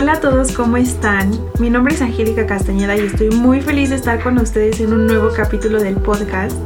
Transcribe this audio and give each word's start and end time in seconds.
Hola 0.00 0.12
a 0.12 0.20
todos, 0.20 0.52
¿cómo 0.52 0.76
están? 0.76 1.32
Mi 1.58 1.70
nombre 1.70 1.92
es 1.92 2.00
Angélica 2.02 2.46
Castañeda 2.46 2.96
y 2.96 3.00
estoy 3.00 3.30
muy 3.30 3.60
feliz 3.60 3.90
de 3.90 3.96
estar 3.96 4.22
con 4.22 4.38
ustedes 4.38 4.78
en 4.78 4.92
un 4.92 5.08
nuevo 5.08 5.30
capítulo 5.34 5.80
del 5.80 5.96
podcast. 5.96 6.56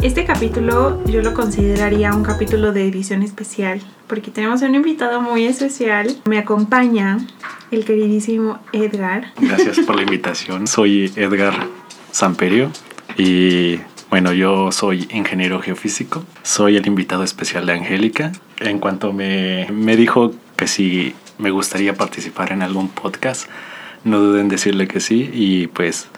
Este 0.00 0.24
capítulo 0.24 1.04
yo 1.04 1.20
lo 1.20 1.34
consideraría 1.34 2.14
un 2.14 2.22
capítulo 2.22 2.72
de 2.72 2.86
edición 2.86 3.24
especial 3.24 3.80
porque 4.06 4.30
tenemos 4.30 4.62
un 4.62 4.76
invitado 4.76 5.20
muy 5.20 5.46
especial. 5.46 6.06
Me 6.26 6.38
acompaña 6.38 7.18
el 7.72 7.84
queridísimo 7.84 8.60
Edgar. 8.72 9.32
Gracias 9.40 9.80
por 9.80 9.96
la 9.96 10.02
invitación. 10.02 10.68
Soy 10.68 11.12
Edgar 11.16 11.66
Samperio 12.12 12.70
y 13.16 13.80
bueno, 14.08 14.32
yo 14.32 14.70
soy 14.70 15.08
ingeniero 15.10 15.60
geofísico. 15.60 16.24
Soy 16.44 16.76
el 16.76 16.86
invitado 16.86 17.24
especial 17.24 17.66
de 17.66 17.72
Angélica. 17.72 18.30
En 18.60 18.78
cuanto 18.78 19.12
me, 19.12 19.66
me 19.72 19.96
dijo 19.96 20.32
que 20.54 20.68
si 20.68 21.16
me 21.38 21.50
gustaría 21.50 21.94
participar 21.94 22.52
en 22.52 22.62
algún 22.62 22.88
podcast, 22.88 23.48
no 24.04 24.18
duden 24.20 24.42
en 24.42 24.48
decirle 24.48 24.88
que 24.88 25.00
sí 25.00 25.30
y 25.32 25.66
pues 25.68 26.08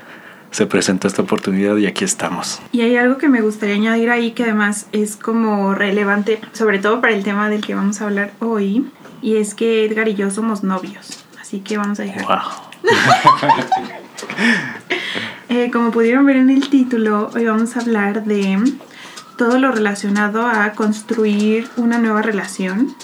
se 0.51 0.67
presentó 0.67 1.07
esta 1.07 1.23
oportunidad 1.23 1.77
y 1.77 1.87
aquí 1.87 2.05
estamos. 2.05 2.61
Y 2.73 2.81
hay 2.83 2.97
algo 2.97 3.19
que 3.19 3.29
me 3.29 3.41
gustaría 3.41 3.77
añadir 3.77 4.11
ahí 4.11 4.33
que 4.33 4.43
además 4.45 4.87
es 4.93 5.17
como 5.17 5.75
relevante, 5.75 6.41
sobre 6.53 6.79
todo 6.79 7.01
para 7.01 7.15
el 7.15 7.23
tema 7.23 7.49
del 7.49 7.65
que 7.65 7.75
vamos 7.75 8.01
a 8.01 8.07
hablar 8.07 8.33
hoy, 8.41 8.91
y 9.23 9.37
es 9.37 9.55
que 9.55 9.85
Edgar 9.85 10.09
y 10.09 10.15
yo 10.15 10.31
somos 10.31 10.63
novios. 10.65 11.25
Así 11.41 11.61
que 11.61 11.77
vamos 11.77 12.01
a 12.01 12.05
dejar. 12.05 12.25
Wow. 12.25 12.39
Eh, 15.53 15.73
como 15.73 15.91
pudieron 15.91 16.25
ver 16.27 16.37
en 16.37 16.49
el 16.49 16.71
título, 16.71 17.29
hoy 17.35 17.45
vamos 17.45 17.77
a 17.77 17.81
hablar 17.81 18.23
de 18.23 18.57
todo 19.37 19.59
lo 19.59 19.73
relacionado 19.73 20.47
a 20.47 20.75
construir 20.75 21.69
una 21.77 21.99
nueva 21.99 22.23
relación. 22.23 22.95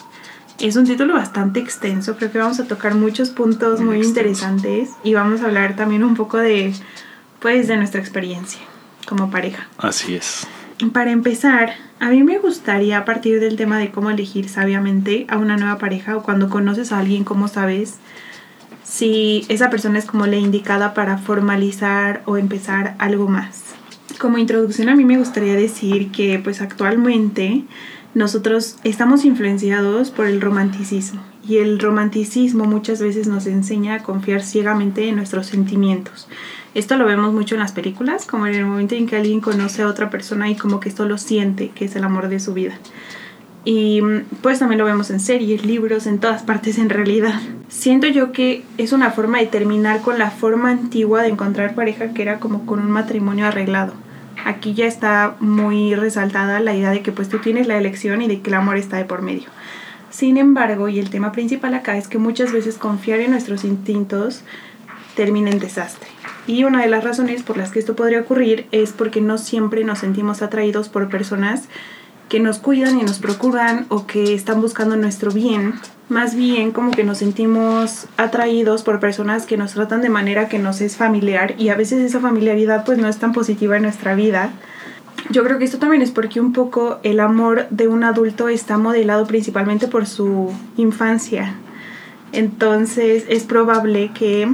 Es 0.59 0.77
un 0.77 0.87
título 0.87 1.15
bastante 1.15 1.61
extenso, 1.61 2.17
creo 2.17 2.33
que 2.33 2.39
vamos 2.39 2.61
a 2.61 2.65
tocar 2.65 2.95
muchos 2.95 3.29
puntos 3.31 3.81
muy, 3.81 4.01
interesantes 4.01 4.91
y 5.05 5.13
vamos 5.13 5.43
a 5.43 5.47
hablar 5.47 5.77
también 5.77 6.03
un 6.03 6.15
poco 6.15 6.39
de, 6.39 6.73
pues, 7.41 7.69
de 7.69 7.77
nuestra 7.77 8.01
experiencia 8.01 8.61
como 9.07 9.31
pareja. 9.31 9.69
Así 9.77 10.15
es. 10.15 10.47
Para 10.93 11.11
empezar, 11.11 11.75
a 12.01 12.09
mí 12.09 12.23
me 12.23 12.39
gustaría 12.39 13.05
partir 13.05 13.39
del 13.39 13.57
tema 13.57 13.79
de 13.79 13.91
cómo 13.91 14.11
elegir 14.11 14.49
sabiamente 14.49 15.27
a 15.29 15.37
una 15.37 15.57
nueva 15.57 15.79
pareja 15.79 16.17
o 16.17 16.23
cuando 16.23 16.49
conoces 16.49 16.91
a 16.91 17.01
alguien, 17.01 17.25
cómo 17.25 17.49
sabes 17.49 17.97
si 18.83 19.45
esa 19.49 19.69
persona 19.69 19.99
es 19.99 20.07
como 20.07 20.27
la 20.27 20.37
indicada 20.37 20.95
para 20.95 21.19
formalizar 21.19 22.23
o 22.25 22.37
empezar 22.37 22.95
algo 22.99 23.29
más. 23.29 23.75
Como 24.19 24.39
introducción 24.39 24.89
a 24.89 24.97
mí 24.97 25.05
me 25.05 25.19
gustaría 25.19 25.55
decir 25.55 26.13
que 26.13 26.39
pues 26.39 26.63
actualmente 26.63 27.65
nosotros 28.17 28.77
estamos 28.83 29.27
influenciados 29.27 30.11
por 30.11 30.27
el 30.27 30.41
romanticismo 30.41 31.21
y 31.47 31.59
el 31.59 31.79
romanticismo 31.79 32.65
muchas 32.65 33.03
veces 33.03 33.29
nos 33.29 33.47
enseña 33.47 33.97
a 33.97 34.03
confiar 34.03 34.43
ciegamente 34.43 35.07
en 35.07 35.17
nuestros 35.17 35.49
sentimientos. 35.49 36.27
Esto 36.73 36.97
lo 36.97 37.05
vemos 37.05 37.35
mucho 37.35 37.57
en 37.57 37.61
las 37.61 37.73
películas, 37.73 38.25
como 38.25 38.47
en 38.47 38.55
el 38.55 38.65
momento 38.65 38.95
en 38.95 39.07
que 39.07 39.17
alguien 39.17 39.43
conoce 39.43 39.83
a 39.83 39.89
otra 39.89 40.09
persona 40.09 40.49
y 40.49 40.57
como 40.57 40.81
que 40.81 40.89
esto 40.89 41.05
lo 41.05 41.19
siente, 41.19 41.69
que 41.75 41.85
es 41.85 41.95
el 41.95 42.05
amor 42.05 42.31
de 42.31 42.41
su 42.41 42.55
vida. 42.55 42.79
Y 43.67 44.01
mm, 44.01 44.23
pues 44.41 44.61
también 44.61 44.79
lo 44.79 44.87
vemos 44.87 45.11
en 45.11 45.21
series, 45.21 45.67
libros, 45.67 46.07
en 46.07 46.19
todas 46.19 46.43
partes 46.43 46.79
en 46.79 46.89
realidad. 46.89 47.39
Siento 47.69 48.07
yo 48.07 48.33
que 48.33 48.65
es 48.79 48.93
una 48.93 49.11
forma 49.11 49.41
de 49.41 49.47
terminar 49.47 50.01
con 50.01 50.19
la 50.19 50.31
forma 50.31 50.71
antigua 50.71 51.21
de 51.21 51.29
encontrar 51.29 51.75
pareja 51.75 52.15
que 52.15 52.23
era 52.23 52.41
como 52.41 52.65
con 52.65 52.79
un 52.79 52.91
matrimonio 52.91 53.45
arreglado. 53.45 54.06
Aquí 54.47 54.75
ya 54.75 54.87
está 54.87 55.35
muy 55.41 55.97
resaltada 55.97 56.61
la 56.61 56.73
idea 56.73 56.91
de 56.91 57.03
que 57.03 57.11
pues 57.11 57.29
tú 57.29 57.41
tienes 57.41 57.67
la 57.67 57.77
elección 57.79 58.23
y 58.23 58.29
de 58.29 58.43
que 58.43 58.51
el 58.51 58.55
amor 58.55 58.77
está 58.77 58.97
de 58.97 59.05
por 59.05 59.21
medio. 59.21 59.49
Sin 60.11 60.37
embargo, 60.37 60.89
y 60.89 61.01
el 61.01 61.11
tema 61.11 61.33
principal 61.33 61.75
acá 61.75 61.97
es 61.97 62.07
que 62.07 62.19
muchas 62.19 62.53
veces 62.53 62.79
confiar 62.79 63.19
en 63.19 63.33
nuestros 63.33 63.65
instintos 63.65 64.45
termina 65.17 65.51
en 65.51 65.59
desastre. 65.59 66.09
Y 66.47 66.63
una 66.63 66.83
de 66.83 66.87
las 66.87 67.03
razones 67.03 67.43
por 67.43 67.57
las 67.57 67.73
que 67.73 67.81
esto 67.81 67.97
podría 67.97 68.21
ocurrir 68.21 68.69
es 68.71 68.93
porque 68.93 69.21
no 69.21 69.37
siempre 69.37 69.83
nos 69.83 69.99
sentimos 69.99 70.43
atraídos 70.43 70.89
por 70.89 71.09
personas 71.09 71.65
que 72.29 72.41
nos 72.41 72.59
cuidan 72.59 72.99
y 72.99 73.03
nos 73.03 73.19
procuran 73.19 73.87
o 73.89 74.07
que 74.07 74.35
están 74.35 74.61
buscando 74.61 74.97
nuestro 74.97 75.31
bien. 75.31 75.75
Más 76.09 76.35
bien 76.35 76.73
como 76.73 76.91
que 76.93 77.05
nos 77.05 77.19
sentimos 77.19 78.07
atraídos 78.17 78.83
por 78.83 79.01
personas 79.01 79.47
que 79.47 79.57
nos 79.57 79.73
tratan 79.73 80.03
de 80.03 80.09
manera 80.09 80.49
que 80.49 80.59
nos 80.59 80.81
es 80.81 80.97
familiar 80.97 81.55
y 81.59 81.69
a 81.69 81.75
veces 81.75 82.01
esa 82.01 82.21
familiaridad 82.21 82.85
pues 82.85 82.99
no 82.99 83.09
es 83.09 83.19
tan 83.19 83.33
positiva 83.33 83.77
en 83.77 83.83
nuestra 83.83 84.15
vida. 84.15 84.51
Yo 85.31 85.43
creo 85.43 85.59
que 85.59 85.65
esto 85.65 85.79
también 85.79 86.03
es 86.03 86.11
porque 86.11 86.41
un 86.41 86.53
poco 86.53 86.99
el 87.03 87.19
amor 87.19 87.67
de 87.71 87.89
un 87.89 88.05
adulto 88.05 88.49
está 88.49 88.79
modelado 88.79 89.27
principalmente 89.27 89.89
por 89.89 90.07
su 90.07 90.53
infancia. 90.77 91.55
Entonces 92.33 93.25
es 93.29 93.45
probable 93.45 94.13
que 94.15 94.49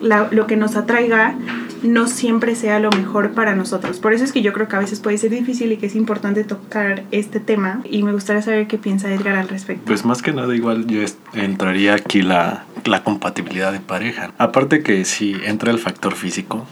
lo 0.00 0.46
que 0.46 0.56
nos 0.56 0.76
atraiga 0.76 1.34
no 1.82 2.06
siempre 2.06 2.54
sea 2.54 2.78
lo 2.78 2.90
mejor 2.90 3.32
para 3.32 3.54
nosotros. 3.54 3.98
Por 3.98 4.12
eso 4.12 4.24
es 4.24 4.32
que 4.32 4.42
yo 4.42 4.52
creo 4.52 4.68
que 4.68 4.76
a 4.76 4.78
veces 4.78 5.00
puede 5.00 5.18
ser 5.18 5.30
difícil 5.30 5.72
y 5.72 5.76
que 5.76 5.86
es 5.86 5.94
importante 5.96 6.44
tocar 6.44 7.04
este 7.10 7.40
tema 7.40 7.80
y 7.84 8.02
me 8.02 8.12
gustaría 8.12 8.42
saber 8.42 8.66
qué 8.66 8.78
piensa 8.78 9.12
Edgar 9.12 9.36
al 9.36 9.48
respecto. 9.48 9.84
Pues 9.86 10.04
más 10.04 10.22
que 10.22 10.32
nada 10.32 10.54
igual 10.54 10.86
yo 10.86 11.00
entraría 11.34 11.94
aquí 11.94 12.22
la, 12.22 12.64
la 12.84 13.02
compatibilidad 13.02 13.72
de 13.72 13.80
pareja. 13.80 14.32
Aparte 14.38 14.82
que 14.82 15.04
sí 15.04 15.36
entra 15.44 15.70
el 15.70 15.78
factor 15.78 16.14
físico, 16.14 16.66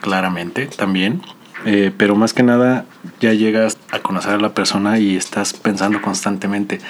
claramente 0.00 0.66
también. 0.66 1.22
eh, 1.64 1.92
pero 1.96 2.14
más 2.16 2.32
que 2.32 2.42
nada 2.42 2.84
ya 3.20 3.32
llegas 3.32 3.78
a 3.90 4.00
conocer 4.00 4.34
a 4.34 4.38
la 4.38 4.52
persona 4.54 4.98
y 4.98 5.16
estás 5.16 5.52
pensando 5.52 6.02
constantemente, 6.02 6.80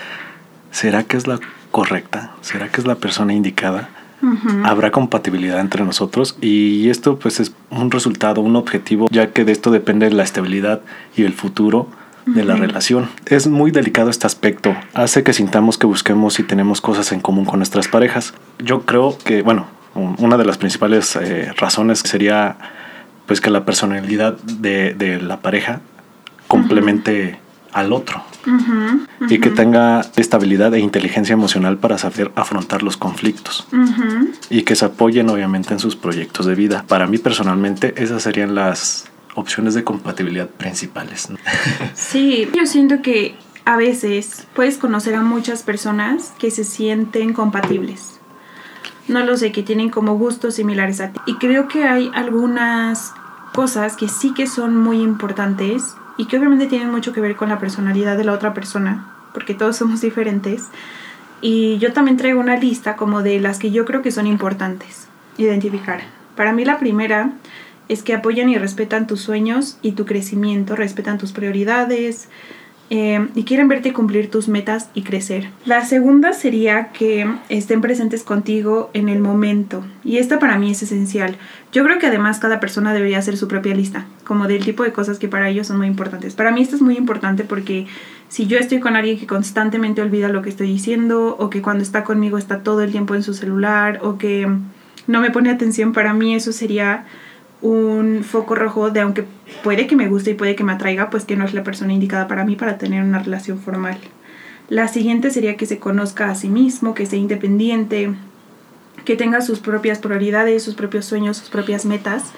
¿será 0.71 1.05
que 1.05 1.17
es 1.17 1.27
la 1.27 1.39
correcta? 1.71 2.33
¿Será 2.41 2.69
que 2.69 2.81
es 2.81 2.87
la 2.87 2.97
persona 2.97 3.33
indicada? 3.33 3.89
Habrá 4.65 4.91
compatibilidad 4.91 5.61
entre 5.61 5.85
nosotros 5.85 6.37
y 6.41 6.89
esto 6.91 7.19
pues 7.19 7.39
es 7.41 7.53
un 7.71 7.91
resultado, 7.91 8.41
un 8.41 8.57
objetivo, 8.57 9.09
ya 9.11 9.33
que 9.33 9.45
de 9.45 9.53
esto 9.53 9.71
depende 9.71 10.11
la 10.11 10.23
estabilidad 10.23 10.81
y 11.17 11.23
el 11.25 11.33
futuro 11.35 11.89
de 12.25 12.45
la 12.45 12.57
relación. 12.57 13.09
Es 13.27 13.47
muy 13.47 13.71
delicado 13.71 14.11
este 14.11 14.27
aspecto, 14.27 14.75
hace 14.95 15.23
que 15.23 15.33
sintamos 15.33 15.79
que 15.79 15.87
busquemos 15.87 16.41
y 16.41 16.43
tenemos 16.43 16.81
cosas 16.81 17.13
en 17.13 17.21
común 17.21 17.45
con 17.45 17.59
nuestras 17.61 17.87
parejas. 17.89 18.35
Yo 18.59 18.81
creo 18.83 19.17
que, 19.25 19.43
bueno, 19.43 19.67
un- 19.95 20.17
una 20.19 20.37
de 20.37 20.45
las 20.45 20.59
principales 20.59 21.15
eh, 21.17 21.53
razones 21.57 22.01
sería 22.01 22.57
pues 23.27 23.41
que 23.41 23.51
la 23.51 23.65
personalidad 23.65 24.37
de, 24.39 24.95
de 24.95 25.21
la 25.21 25.41
pareja 25.41 25.81
complemente 26.49 27.39
al 27.77 27.93
otro 27.93 28.25
y 29.29 29.39
que 29.39 29.51
tenga 29.51 30.01
estabilidad 30.17 30.73
e 30.73 30.81
inteligencia 30.81 31.35
emocional 31.35 31.77
para 31.77 31.99
saber 31.99 32.33
afrontar 32.35 32.83
los 32.83 32.97
conflictos 32.97 33.69
y 34.49 34.63
que 34.63 34.75
se 34.75 34.87
apoyen 34.87 35.29
obviamente 35.29 35.75
en 35.75 35.79
sus 35.79 35.95
proyectos 35.95 36.47
de 36.47 36.55
vida. 36.55 36.87
Para 36.89 37.07
mí 37.07 37.19
personalmente 37.19 37.93
esas 38.03 38.23
serían 38.23 38.55
las 38.55 39.11
opciones 39.35 39.75
de 39.75 39.85
compatibilidad 39.85 40.49
principales. 40.49 41.29
¿no? 41.29 41.37
Sí, 41.95 42.49
yo 42.55 42.65
siento 42.65 43.03
que 43.03 43.37
a 43.67 43.77
veces 43.77 44.47
puedes 44.55 44.79
conocer 44.79 45.15
a 45.15 45.21
muchas 45.21 45.63
personas 45.63 46.33
que 46.39 46.51
se 46.51 46.65
sienten 46.65 47.35
compatibles. 47.35 48.19
No 49.07 49.23
lo 49.23 49.37
sé, 49.37 49.53
que 49.53 49.63
tienen 49.63 49.91
como 49.91 50.17
gustos 50.17 50.55
similares 50.55 51.03
a 51.03 51.13
ti. 51.13 51.21
Y 51.27 51.35
creo 51.35 51.69
que 51.69 51.85
hay 51.85 52.11
algunas 52.15 53.13
cosas 53.53 53.97
que 53.97 54.09
sí 54.09 54.33
que 54.33 54.47
son 54.47 54.79
muy 54.79 55.03
importantes 55.03 55.95
y 56.17 56.27
que 56.27 56.39
obviamente 56.39 56.67
tienen 56.67 56.91
mucho 56.91 57.13
que 57.13 57.21
ver 57.21 57.37
con 57.37 57.49
la 57.49 57.59
personalidad 57.59 58.17
de 58.17 58.25
la 58.25 58.33
otra 58.33 58.55
persona, 58.55 59.07
porque 59.35 59.55
todos 59.55 59.77
somos 59.77 60.01
diferentes. 60.01 60.65
Y 61.41 61.79
yo 61.79 61.93
también 61.93 62.17
traigo 62.17 62.41
una 62.41 62.57
lista 62.57 62.97
como 62.97 63.23
de 63.23 63.41
las 63.41 63.59
que 63.59 63.71
yo 63.71 63.85
creo 63.85 64.03
que 64.03 64.11
son 64.11 64.27
importantes 64.27 65.09
identificar. 65.39 66.01
Para 66.35 66.53
mí 66.53 66.65
la 66.65 66.79
primera 66.79 67.33
es 67.89 68.03
que 68.03 68.15
apoyan 68.15 68.49
y 68.49 68.59
respetan 68.59 69.07
tus 69.07 69.21
sueños 69.21 69.79
y 69.83 69.93
tu 69.93 70.07
crecimiento, 70.07 70.77
respetan 70.77 71.19
tus 71.19 71.33
prioridades 71.33 72.29
eh, 72.89 73.29
y 73.35 73.43
quieren 73.43 73.67
verte 73.67 73.93
cumplir 73.93 74.31
tus 74.31 74.47
metas 74.47 74.91
y 74.95 75.03
crecer. 75.03 75.51
La 75.65 75.85
segunda 75.85 76.33
sería 76.33 76.93
que 76.93 77.27
estén 77.49 77.81
presentes 77.81 78.23
contigo 78.23 78.91
en 78.93 79.09
el 79.09 79.19
momento 79.19 79.85
y 80.05 80.19
esta 80.19 80.39
para 80.39 80.57
mí 80.57 80.71
es 80.71 80.83
esencial. 80.83 81.37
Yo 81.73 81.85
creo 81.85 81.99
que 81.99 82.07
además 82.07 82.39
cada 82.39 82.61
persona 82.61 82.95
debería 82.95 83.19
hacer 83.19 83.37
su 83.37 83.49
propia 83.49 83.75
lista, 83.75 84.07
como 84.25 84.47
del 84.47 84.65
tipo 84.65 84.85
de 84.85 84.93
cosas 84.93 85.19
que 85.19 85.27
para 85.27 85.49
ellos 85.49 85.67
son 85.67 85.79
muy 85.79 85.89
importantes. 85.89 86.35
Para 86.35 86.53
mí 86.53 86.63
esto 86.63 86.77
es 86.77 86.83
muy 86.83 86.97
importante 86.97 87.43
porque 87.43 87.87
si 88.29 88.47
yo 88.47 88.57
estoy 88.57 88.79
con 88.79 88.95
alguien 88.95 89.19
que 89.19 89.27
constantemente 89.27 90.01
olvida 90.01 90.29
lo 90.29 90.43
que 90.43 90.51
estoy 90.51 90.69
diciendo 90.69 91.37
o 91.39 91.51
que 91.51 91.63
cuando 91.63 91.83
está 91.83 92.05
conmigo 92.05 92.39
está 92.39 92.63
todo 92.63 92.83
el 92.83 92.93
tiempo 92.93 93.17
en 93.17 93.25
su 93.25 93.35
celular 93.35 93.99
o 94.03 94.17
que 94.17 94.49
no 95.09 95.21
me 95.21 95.31
pone 95.31 95.51
atención, 95.51 95.93
para 95.93 96.13
mí 96.13 96.35
eso 96.35 96.53
sería 96.53 97.05
un 97.63 98.23
foco 98.25 98.55
rojo 98.55 98.91
de 98.91 99.01
aunque 99.01 99.25
puede 99.63 99.87
que 99.87 99.97
me 99.97 100.09
guste 100.09 100.33
y 100.33 100.35
puede 100.35 100.57
que 100.57 100.65
me 100.65 100.73
atraiga, 100.73 101.11
pues 101.11 101.25
que 101.25 101.37
no 101.37 101.45
es 101.45 101.55
la 101.55 101.65
persona 101.65 101.93
indicada 101.93 102.29
para 102.29 102.45
mí 102.45 102.57
para 102.57 102.79
tener 102.79 103.03
una 103.03 103.21
relación 103.21 103.59
formal. 103.59 103.99
La 104.69 104.89
siguiente 104.89 105.31
sería 105.31 105.57
que 105.57 105.67
se 105.67 105.79
conozca 105.79 106.31
a 106.31 106.35
sí 106.35 106.49
mismo, 106.49 106.95
que 106.95 107.07
sea 107.07 107.19
independiente, 107.19 108.13
que 109.05 109.17
tenga 109.17 109.41
sus 109.41 109.61
propias 109.61 109.99
prioridades, 109.99 110.63
sus 110.63 110.75
propios 110.75 111.05
sueños, 111.05 111.37
sus 111.37 111.49
propias 111.49 111.85
metas 111.85 112.33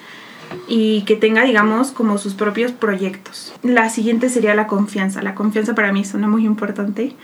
y 0.67 1.01
que 1.03 1.15
tenga, 1.15 1.43
digamos, 1.43 1.91
como 1.91 2.17
sus 2.17 2.33
propios 2.35 2.71
proyectos. 2.71 3.53
La 3.63 3.89
siguiente 3.89 4.29
sería 4.29 4.55
la 4.55 4.67
confianza. 4.67 5.21
La 5.21 5.35
confianza 5.35 5.75
para 5.75 5.91
mí 5.91 6.01
es 6.01 6.13
una 6.13 6.27
muy 6.27 6.45
importante 6.45 7.15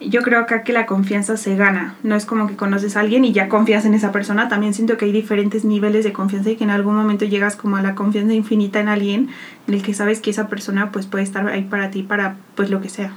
Yo 0.00 0.22
creo 0.22 0.40
acá 0.40 0.62
que 0.62 0.72
la 0.72 0.86
confianza 0.86 1.36
se 1.36 1.56
gana. 1.56 1.94
No 2.02 2.16
es 2.16 2.24
como 2.24 2.46
que 2.46 2.56
conoces 2.56 2.96
a 2.96 3.00
alguien 3.00 3.24
y 3.24 3.32
ya 3.32 3.50
confías 3.50 3.84
en 3.84 3.92
esa 3.92 4.12
persona. 4.12 4.48
También 4.48 4.72
siento 4.72 4.96
que 4.96 5.04
hay 5.04 5.12
diferentes 5.12 5.64
niveles 5.64 6.04
de 6.04 6.12
confianza 6.14 6.50
y 6.50 6.56
que 6.56 6.64
en 6.64 6.70
algún 6.70 6.96
momento 6.96 7.26
llegas 7.26 7.54
como 7.54 7.76
a 7.76 7.82
la 7.82 7.94
confianza 7.94 8.32
infinita 8.32 8.80
en 8.80 8.88
alguien 8.88 9.28
en 9.68 9.74
el 9.74 9.82
que 9.82 9.92
sabes 9.92 10.20
que 10.20 10.30
esa 10.30 10.48
persona 10.48 10.90
pues 10.90 11.06
puede 11.06 11.24
estar 11.24 11.46
ahí 11.48 11.62
para 11.62 11.90
ti 11.90 12.02
para 12.02 12.36
pues 12.54 12.70
lo 12.70 12.80
que 12.80 12.88
sea. 12.88 13.12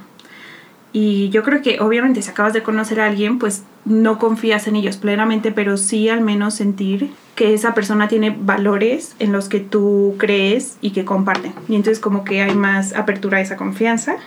Y 0.91 1.29
yo 1.29 1.41
creo 1.41 1.61
que 1.61 1.79
obviamente 1.79 2.21
si 2.21 2.29
acabas 2.29 2.53
de 2.53 2.61
conocer 2.61 2.99
a 2.99 3.07
alguien, 3.07 3.39
pues 3.39 3.63
no 3.85 4.19
confías 4.19 4.67
en 4.67 4.75
ellos 4.75 4.97
plenamente, 4.97 5.51
pero 5.51 5.77
sí 5.77 6.09
al 6.09 6.21
menos 6.21 6.53
sentir 6.53 7.11
que 7.35 7.53
esa 7.53 7.73
persona 7.73 8.07
tiene 8.07 8.35
valores 8.37 9.15
en 9.19 9.31
los 9.31 9.49
que 9.49 9.59
tú 9.59 10.15
crees 10.19 10.77
y 10.81 10.91
que 10.91 11.05
comparten. 11.05 11.53
Y 11.67 11.75
entonces 11.75 11.99
como 11.99 12.23
que 12.23 12.41
hay 12.41 12.53
más 12.53 12.93
apertura 12.93 13.39
a 13.39 13.41
esa 13.41 13.57
confianza. 13.57 14.17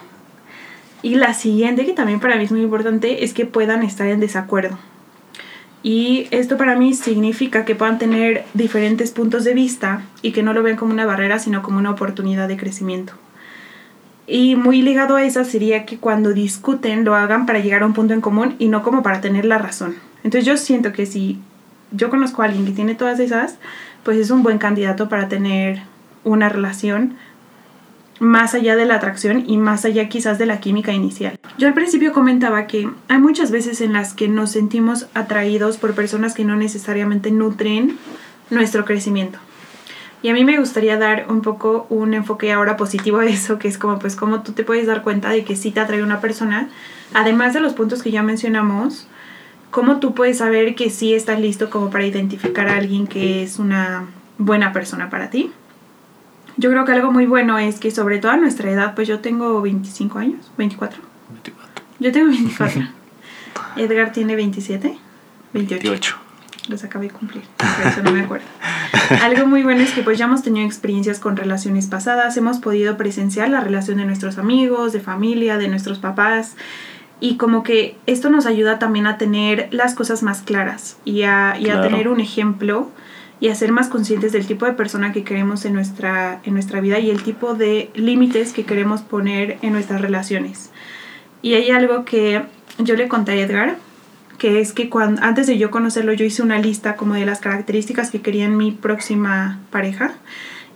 Y 1.06 1.14
la 1.14 1.34
siguiente, 1.34 1.86
que 1.86 1.92
también 1.92 2.18
para 2.18 2.34
mí 2.34 2.42
es 2.42 2.50
muy 2.50 2.62
importante, 2.62 3.22
es 3.22 3.32
que 3.32 3.46
puedan 3.46 3.84
estar 3.84 4.08
en 4.08 4.18
desacuerdo. 4.18 4.76
Y 5.84 6.26
esto 6.32 6.56
para 6.56 6.74
mí 6.74 6.94
significa 6.94 7.64
que 7.64 7.76
puedan 7.76 8.00
tener 8.00 8.44
diferentes 8.54 9.12
puntos 9.12 9.44
de 9.44 9.54
vista 9.54 10.02
y 10.20 10.32
que 10.32 10.42
no 10.42 10.52
lo 10.52 10.64
vean 10.64 10.76
como 10.76 10.92
una 10.92 11.06
barrera, 11.06 11.38
sino 11.38 11.62
como 11.62 11.78
una 11.78 11.92
oportunidad 11.92 12.48
de 12.48 12.56
crecimiento. 12.56 13.12
Y 14.26 14.56
muy 14.56 14.82
ligado 14.82 15.14
a 15.14 15.22
eso 15.22 15.44
sería 15.44 15.86
que 15.86 15.98
cuando 15.98 16.32
discuten 16.32 17.04
lo 17.04 17.14
hagan 17.14 17.46
para 17.46 17.60
llegar 17.60 17.84
a 17.84 17.86
un 17.86 17.92
punto 17.92 18.12
en 18.12 18.20
común 18.20 18.56
y 18.58 18.66
no 18.66 18.82
como 18.82 19.04
para 19.04 19.20
tener 19.20 19.44
la 19.44 19.58
razón. 19.58 19.94
Entonces 20.24 20.44
yo 20.44 20.56
siento 20.56 20.92
que 20.92 21.06
si 21.06 21.38
yo 21.92 22.10
conozco 22.10 22.42
a 22.42 22.46
alguien 22.46 22.66
que 22.66 22.72
tiene 22.72 22.96
todas 22.96 23.20
esas, 23.20 23.58
pues 24.02 24.18
es 24.18 24.32
un 24.32 24.42
buen 24.42 24.58
candidato 24.58 25.08
para 25.08 25.28
tener 25.28 25.82
una 26.24 26.48
relación 26.48 27.14
más 28.18 28.54
allá 28.54 28.76
de 28.76 28.86
la 28.86 28.96
atracción 28.96 29.44
y 29.46 29.58
más 29.58 29.84
allá 29.84 30.08
quizás 30.08 30.38
de 30.38 30.46
la 30.46 30.60
química 30.60 30.92
inicial. 30.92 31.38
Yo 31.58 31.68
al 31.68 31.74
principio 31.74 32.12
comentaba 32.12 32.66
que 32.66 32.88
hay 33.08 33.18
muchas 33.18 33.50
veces 33.50 33.80
en 33.80 33.92
las 33.92 34.14
que 34.14 34.28
nos 34.28 34.52
sentimos 34.52 35.06
atraídos 35.14 35.76
por 35.76 35.94
personas 35.94 36.34
que 36.34 36.44
no 36.44 36.56
necesariamente 36.56 37.30
nutren 37.30 37.98
nuestro 38.50 38.84
crecimiento. 38.84 39.38
Y 40.22 40.28
a 40.30 40.34
mí 40.34 40.44
me 40.44 40.58
gustaría 40.58 40.96
dar 40.96 41.26
un 41.28 41.42
poco 41.42 41.86
un 41.88 42.14
enfoque 42.14 42.52
ahora 42.52 42.76
positivo 42.76 43.18
a 43.18 43.26
eso, 43.26 43.58
que 43.58 43.68
es 43.68 43.78
como 43.78 43.98
pues 43.98 44.16
como 44.16 44.42
tú 44.42 44.52
te 44.52 44.64
puedes 44.64 44.86
dar 44.86 45.02
cuenta 45.02 45.30
de 45.30 45.44
que 45.44 45.56
sí 45.56 45.70
te 45.70 45.80
atrae 45.80 46.02
una 46.02 46.20
persona, 46.20 46.68
además 47.14 47.54
de 47.54 47.60
los 47.60 47.74
puntos 47.74 48.02
que 48.02 48.10
ya 48.10 48.22
mencionamos, 48.22 49.06
cómo 49.70 50.00
tú 50.00 50.14
puedes 50.14 50.38
saber 50.38 50.74
que 50.74 50.90
sí 50.90 51.14
estás 51.14 51.38
listo 51.38 51.70
como 51.70 51.90
para 51.90 52.06
identificar 52.06 52.68
a 52.68 52.76
alguien 52.76 53.06
que 53.06 53.42
es 53.42 53.58
una 53.58 54.06
buena 54.38 54.72
persona 54.72 55.10
para 55.10 55.30
ti. 55.30 55.52
Yo 56.56 56.70
creo 56.70 56.84
que 56.84 56.92
algo 56.92 57.12
muy 57.12 57.26
bueno 57.26 57.58
es 57.58 57.78
que 57.78 57.90
sobre 57.90 58.18
todo 58.18 58.32
a 58.32 58.36
nuestra 58.36 58.70
edad, 58.70 58.94
pues 58.94 59.08
yo 59.08 59.20
tengo 59.20 59.60
25 59.60 60.18
años, 60.18 60.50
24. 60.56 61.02
24. 61.30 61.84
Yo 62.00 62.12
tengo 62.12 62.28
24. 62.28 62.82
Edgar 63.76 64.12
tiene 64.12 64.36
27, 64.36 64.98
28. 65.52 65.90
28 65.90 66.26
los 66.68 66.84
acabé 66.84 67.06
de 67.06 67.12
cumplir, 67.12 67.44
por 67.56 67.86
eso 67.86 68.02
no 68.02 68.12
me 68.12 68.20
acuerdo. 68.20 68.46
Algo 69.22 69.46
muy 69.46 69.62
bueno 69.62 69.82
es 69.82 69.92
que 69.92 70.02
pues 70.02 70.18
ya 70.18 70.24
hemos 70.24 70.42
tenido 70.42 70.66
experiencias 70.66 71.20
con 71.20 71.36
relaciones 71.36 71.86
pasadas, 71.86 72.36
hemos 72.36 72.58
podido 72.58 72.96
presenciar 72.96 73.48
la 73.48 73.60
relación 73.60 73.98
de 73.98 74.04
nuestros 74.04 74.38
amigos, 74.38 74.92
de 74.92 75.00
familia, 75.00 75.58
de 75.58 75.68
nuestros 75.68 75.98
papás 75.98 76.56
y 77.20 77.36
como 77.36 77.62
que 77.62 77.96
esto 78.06 78.30
nos 78.30 78.46
ayuda 78.46 78.78
también 78.78 79.06
a 79.06 79.16
tener 79.16 79.68
las 79.70 79.94
cosas 79.94 80.22
más 80.22 80.42
claras 80.42 80.98
y 81.04 81.22
a, 81.22 81.56
y 81.58 81.70
a 81.70 81.80
tener 81.80 82.08
un 82.08 82.20
ejemplo 82.20 82.90
y 83.40 83.48
a 83.48 83.54
ser 83.54 83.72
más 83.72 83.88
conscientes 83.88 84.32
del 84.32 84.46
tipo 84.46 84.64
de 84.66 84.72
persona 84.72 85.12
que 85.12 85.24
queremos 85.24 85.64
en 85.64 85.74
nuestra, 85.74 86.40
en 86.44 86.54
nuestra 86.54 86.80
vida 86.80 86.98
y 86.98 87.10
el 87.10 87.22
tipo 87.22 87.54
de 87.54 87.90
límites 87.94 88.52
que 88.52 88.64
queremos 88.64 89.02
poner 89.02 89.58
en 89.62 89.72
nuestras 89.72 90.00
relaciones. 90.00 90.70
Y 91.42 91.54
hay 91.54 91.70
algo 91.70 92.04
que 92.04 92.42
yo 92.78 92.96
le 92.96 93.08
conté 93.08 93.32
a 93.32 93.36
Edgar, 93.36 93.76
que 94.38 94.60
es 94.60 94.72
que 94.72 94.88
cuando, 94.88 95.22
antes 95.22 95.46
de 95.46 95.58
yo 95.58 95.70
conocerlo 95.70 96.12
yo 96.12 96.24
hice 96.24 96.42
una 96.42 96.58
lista 96.58 96.96
como 96.96 97.14
de 97.14 97.26
las 97.26 97.40
características 97.40 98.10
que 98.10 98.22
quería 98.22 98.46
en 98.46 98.56
mi 98.56 98.72
próxima 98.72 99.60
pareja. 99.70 100.14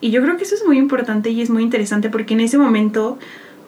Y 0.01 0.11
yo 0.11 0.23
creo 0.23 0.37
que 0.37 0.45
eso 0.45 0.55
es 0.55 0.65
muy 0.65 0.79
importante 0.79 1.31
y 1.31 1.43
es 1.43 1.51
muy 1.51 1.63
interesante 1.63 2.09
porque 2.09 2.35
en 2.35 2.41
ese 2.41 2.59
momento 2.59 3.19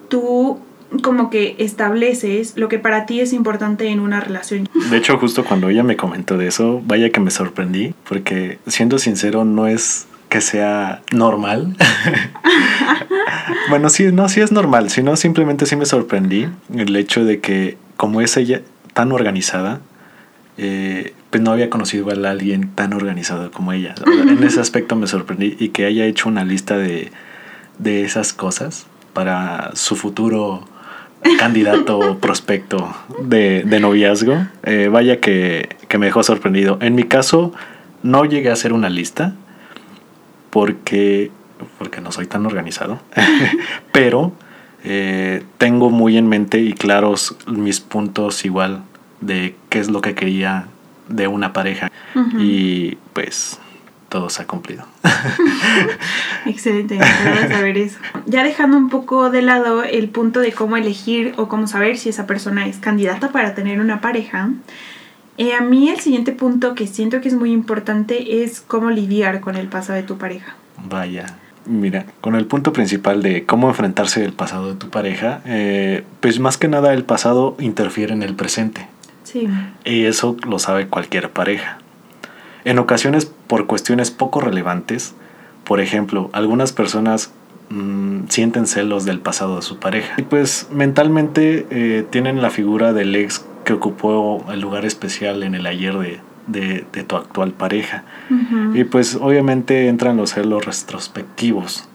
tú 0.09 0.61
como 1.03 1.31
que 1.31 1.57
estableces 1.59 2.55
lo 2.57 2.69
que 2.69 2.79
para 2.79 3.07
ti 3.07 3.21
es 3.21 3.33
importante 3.33 3.89
en 3.89 4.01
una 4.01 4.21
relación. 4.21 4.69
De 4.91 4.97
hecho, 4.97 5.17
justo 5.19 5.45
cuando 5.45 5.69
ella 5.69 5.83
me 5.83 5.97
comentó 5.97 6.37
de 6.37 6.49
eso, 6.49 6.83
vaya 6.85 7.11
que 7.11 7.21
me 7.21 7.31
sorprendí, 7.31 7.95
porque 8.09 8.59
siendo 8.67 8.99
sincero, 8.99 9.45
no 9.45 9.67
es 9.67 10.07
que 10.29 10.41
sea 10.41 11.03
normal. 11.13 11.77
bueno, 13.69 13.89
sí, 13.89 14.11
no, 14.13 14.29
sí 14.29 14.41
es 14.41 14.53
normal, 14.53 14.91
sino 14.91 15.17
simplemente 15.17 15.67
sí 15.67 15.77
me 15.77 15.87
sorprendí 15.87 16.49
el 16.75 16.97
hecho 16.97 17.25
de 17.25 17.41
que 17.41 17.77
como 17.97 18.21
es 18.21 18.37
ella, 18.37 18.63
tan 18.95 19.13
organizada, 19.13 19.81
eh, 20.59 21.15
pues 21.31 21.43
no 21.43 21.53
había 21.53 21.71
conocido 21.71 22.09
a 22.11 22.31
alguien 22.31 22.71
tan 22.75 22.93
organizado 22.93 23.51
como 23.51 23.73
ella. 23.73 23.95
En 24.07 24.43
ese 24.43 24.61
aspecto 24.61 24.97
me 24.97 25.07
sorprendí 25.07 25.57
y 25.59 25.69
que 25.69 25.87
haya 25.87 26.05
hecho 26.05 26.29
una 26.29 26.45
lista 26.45 26.77
de, 26.77 27.11
de 27.79 28.05
esas 28.05 28.33
cosas 28.33 28.87
para 29.13 29.71
su 29.75 29.97
futuro 29.97 30.67
candidato 31.39 32.19
prospecto 32.19 32.95
de, 33.21 33.65
de 33.65 33.81
noviazgo. 33.81 34.47
Eh, 34.65 34.89
vaya 34.91 35.21
que, 35.21 35.77
que, 35.89 35.99
me 35.99 36.07
dejó 36.07 36.23
sorprendido. 36.23 36.79
En 36.81 36.95
mi 36.95 37.05
caso, 37.05 37.53
no 38.03 38.25
llegué 38.25 38.51
a 38.51 38.55
hacer 38.55 38.73
una 38.73 38.89
lista 38.89 39.35
porque, 40.51 41.31
porque 41.79 42.01
no 42.01 42.13
soy 42.13 42.27
tan 42.27 42.45
organizado, 42.47 43.01
pero 43.93 44.33
eh, 44.85 45.43
tengo 45.59 45.91
muy 45.91 46.17
en 46.17 46.29
mente 46.29 46.61
y 46.61 46.73
claros 46.73 47.37
mis 47.47 47.81
puntos 47.81 48.45
igual 48.45 48.83
de 49.21 49.55
qué 49.69 49.79
es 49.79 49.91
lo 49.91 50.01
que 50.01 50.15
quería 50.15 50.67
de 51.09 51.29
una 51.29 51.53
pareja. 51.53 51.91
Y 52.39 52.97
pues 53.13 53.59
todo 54.13 54.29
se 54.29 54.43
ha 54.43 54.47
cumplido. 54.47 54.85
Excelente, 56.47 57.01
a 57.01 57.49
saber 57.49 57.79
eso. 57.79 57.99
Ya 58.27 58.45
dejando 58.45 58.77
un 58.77 58.91
poco 58.91 59.31
de 59.31 59.41
lado 59.41 59.85
el 59.85 60.11
punto 60.11 60.41
de 60.41 60.53
cómo 60.53 60.77
elegir 60.77 61.33
o 61.39 61.49
cómo 61.49 61.67
saber 61.67 61.97
si 61.97 62.11
esa 62.11 62.27
persona 62.27 62.67
es 62.67 62.77
candidata 62.77 63.33
para 63.33 63.55
tener 63.55 63.81
una 63.81 64.03
pareja, 64.03 64.51
eh, 65.39 65.55
a 65.55 65.63
mí 65.63 65.89
el 65.89 65.99
siguiente 65.99 66.33
punto 66.33 66.75
que 66.75 66.87
siento 66.87 67.23
que 67.23 67.29
es 67.29 67.35
muy 67.35 67.53
importante 67.53 68.45
es 68.45 68.61
cómo 68.61 68.91
lidiar 68.91 69.41
con 69.41 69.57
el 69.57 69.69
pasado 69.69 69.97
de 69.97 70.03
tu 70.03 70.19
pareja. 70.19 70.57
Vaya. 70.91 71.25
Mira, 71.65 72.05
con 72.21 72.35
el 72.35 72.45
punto 72.45 72.75
principal 72.75 73.23
de 73.23 73.47
cómo 73.47 73.71
enfrentarse 73.71 74.23
el 74.23 74.35
pasado 74.35 74.69
de 74.69 74.75
tu 74.75 74.91
pareja, 74.91 75.41
eh, 75.47 76.05
pues 76.21 76.39
más 76.39 76.59
que 76.59 76.69
nada 76.69 76.93
el 76.93 77.05
pasado 77.05 77.57
interfiere 77.61 78.13
en 78.13 78.23
el 78.23 78.35
presente. 78.35 78.89
Sí. 79.23 79.49
Y 79.87 80.05
eso 80.05 80.37
lo 80.47 80.59
sabe 80.59 80.89
cualquier 80.89 81.31
pareja. 81.31 81.79
En 82.65 82.79
ocasiones, 82.79 83.33
por 83.53 83.67
cuestiones 83.67 84.11
poco 84.11 84.41
relevantes, 84.41 85.15
por 85.65 85.83
ejemplo, 85.83 86.31
algunas 86.33 86.73
personas 86.73 87.35
mm, 87.69 88.21
sienten 88.31 88.67
celos 88.67 89.05
del 89.05 89.19
pasado 89.19 89.57
de 89.57 89.61
su 89.61 89.79
pareja. 89.79 90.15
Y 90.17 90.23
pues 90.23 90.69
mentalmente 90.73 91.67
eh, 91.69 92.07
tienen 92.09 92.41
la 92.41 92.49
figura 92.49 92.95
del 92.95 93.15
ex 93.15 93.45
que 93.67 93.75
ocupó 93.75 94.43
el 94.51 94.63
lugar 94.63 94.87
especial 94.87 95.43
en 95.43 95.55
el 95.55 95.67
ayer 95.67 96.21
de, 96.47 96.87
de, 96.91 97.05
tu 97.05 97.15
actual 97.15 97.51
pareja. 97.51 98.05
Y 98.73 98.85
pues 98.85 99.17
obviamente 99.17 99.89
entran 99.89 100.17
los 100.17 100.31
celos 100.31 100.65
retrospectivos. 100.65 101.87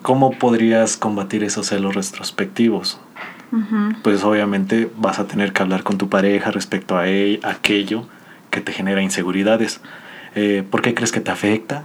¿Cómo 0.00 0.30
podrías 0.30 0.96
combatir 0.96 1.44
esos 1.44 1.66
celos 1.66 1.94
retrospectivos? 1.94 2.98
Pues 4.02 4.24
obviamente 4.24 4.90
vas 4.96 5.18
a 5.18 5.26
tener 5.26 5.52
que 5.52 5.62
hablar 5.62 5.82
con 5.82 5.98
tu 5.98 6.08
pareja 6.08 6.50
respecto 6.50 6.96
a 6.96 7.02
aquello 7.02 8.06
que 8.50 8.60
te 8.60 8.72
genera 8.72 9.02
inseguridades. 9.02 9.80
Eh, 10.34 10.64
¿Por 10.68 10.82
qué 10.82 10.94
crees 10.94 11.12
que 11.12 11.20
te 11.20 11.30
afecta? 11.30 11.84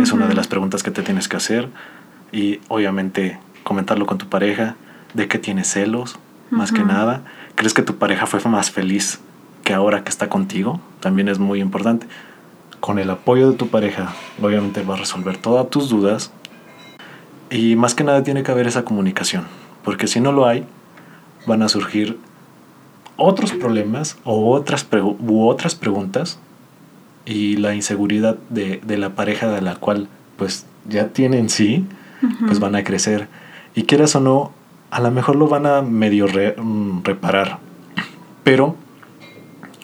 Es 0.00 0.12
una 0.12 0.26
de 0.26 0.34
las 0.34 0.48
preguntas 0.48 0.82
que 0.82 0.90
te 0.90 1.02
tienes 1.02 1.28
que 1.28 1.36
hacer. 1.36 1.68
Y 2.32 2.60
obviamente 2.68 3.38
comentarlo 3.62 4.06
con 4.06 4.16
tu 4.18 4.28
pareja. 4.28 4.76
¿De 5.12 5.28
qué 5.28 5.38
tienes 5.38 5.68
celos? 5.68 6.18
Más 6.50 6.72
que 6.72 6.82
nada. 6.82 7.22
¿Crees 7.54 7.74
que 7.74 7.82
tu 7.82 7.96
pareja 7.96 8.26
fue 8.26 8.40
más 8.50 8.70
feliz 8.70 9.20
que 9.62 9.74
ahora 9.74 10.04
que 10.04 10.10
está 10.10 10.28
contigo, 10.28 10.80
también 11.00 11.28
es 11.28 11.38
muy 11.38 11.60
importante. 11.60 12.06
Con 12.80 12.98
el 12.98 13.10
apoyo 13.10 13.50
de 13.50 13.56
tu 13.56 13.68
pareja, 13.68 14.12
obviamente 14.40 14.82
va 14.82 14.94
a 14.94 14.98
resolver 14.98 15.36
todas 15.36 15.70
tus 15.70 15.88
dudas. 15.88 16.32
Y 17.50 17.76
más 17.76 17.94
que 17.94 18.04
nada 18.04 18.22
tiene 18.22 18.42
que 18.42 18.50
haber 18.50 18.66
esa 18.66 18.84
comunicación, 18.84 19.44
porque 19.84 20.06
si 20.06 20.20
no 20.20 20.32
lo 20.32 20.46
hay, 20.46 20.66
van 21.46 21.62
a 21.62 21.68
surgir 21.68 22.18
otros 23.22 23.52
problemas 23.52 24.18
o 24.24 24.52
otras, 24.52 24.86
u 24.92 25.46
otras 25.46 25.74
preguntas 25.74 26.38
y 27.24 27.56
la 27.56 27.74
inseguridad 27.74 28.36
de, 28.50 28.80
de, 28.84 28.98
la 28.98 29.10
pareja 29.10 29.48
de 29.48 29.62
la 29.62 29.76
cual 29.76 30.08
pues 30.36 30.66
ya 30.88 31.08
tienen 31.08 31.48
sí, 31.48 31.84
pues 32.46 32.58
van 32.58 32.74
a 32.74 32.84
crecer. 32.84 33.28
Y 33.74 33.84
quieras 33.84 34.16
o 34.16 34.20
no, 34.20 34.52
a 34.90 35.00
lo 35.00 35.10
mejor 35.10 35.36
lo 35.36 35.48
van 35.48 35.66
a 35.66 35.82
medio 35.82 36.26
mm, 36.26 37.02
reparar. 37.04 37.58
Pero 38.44 38.76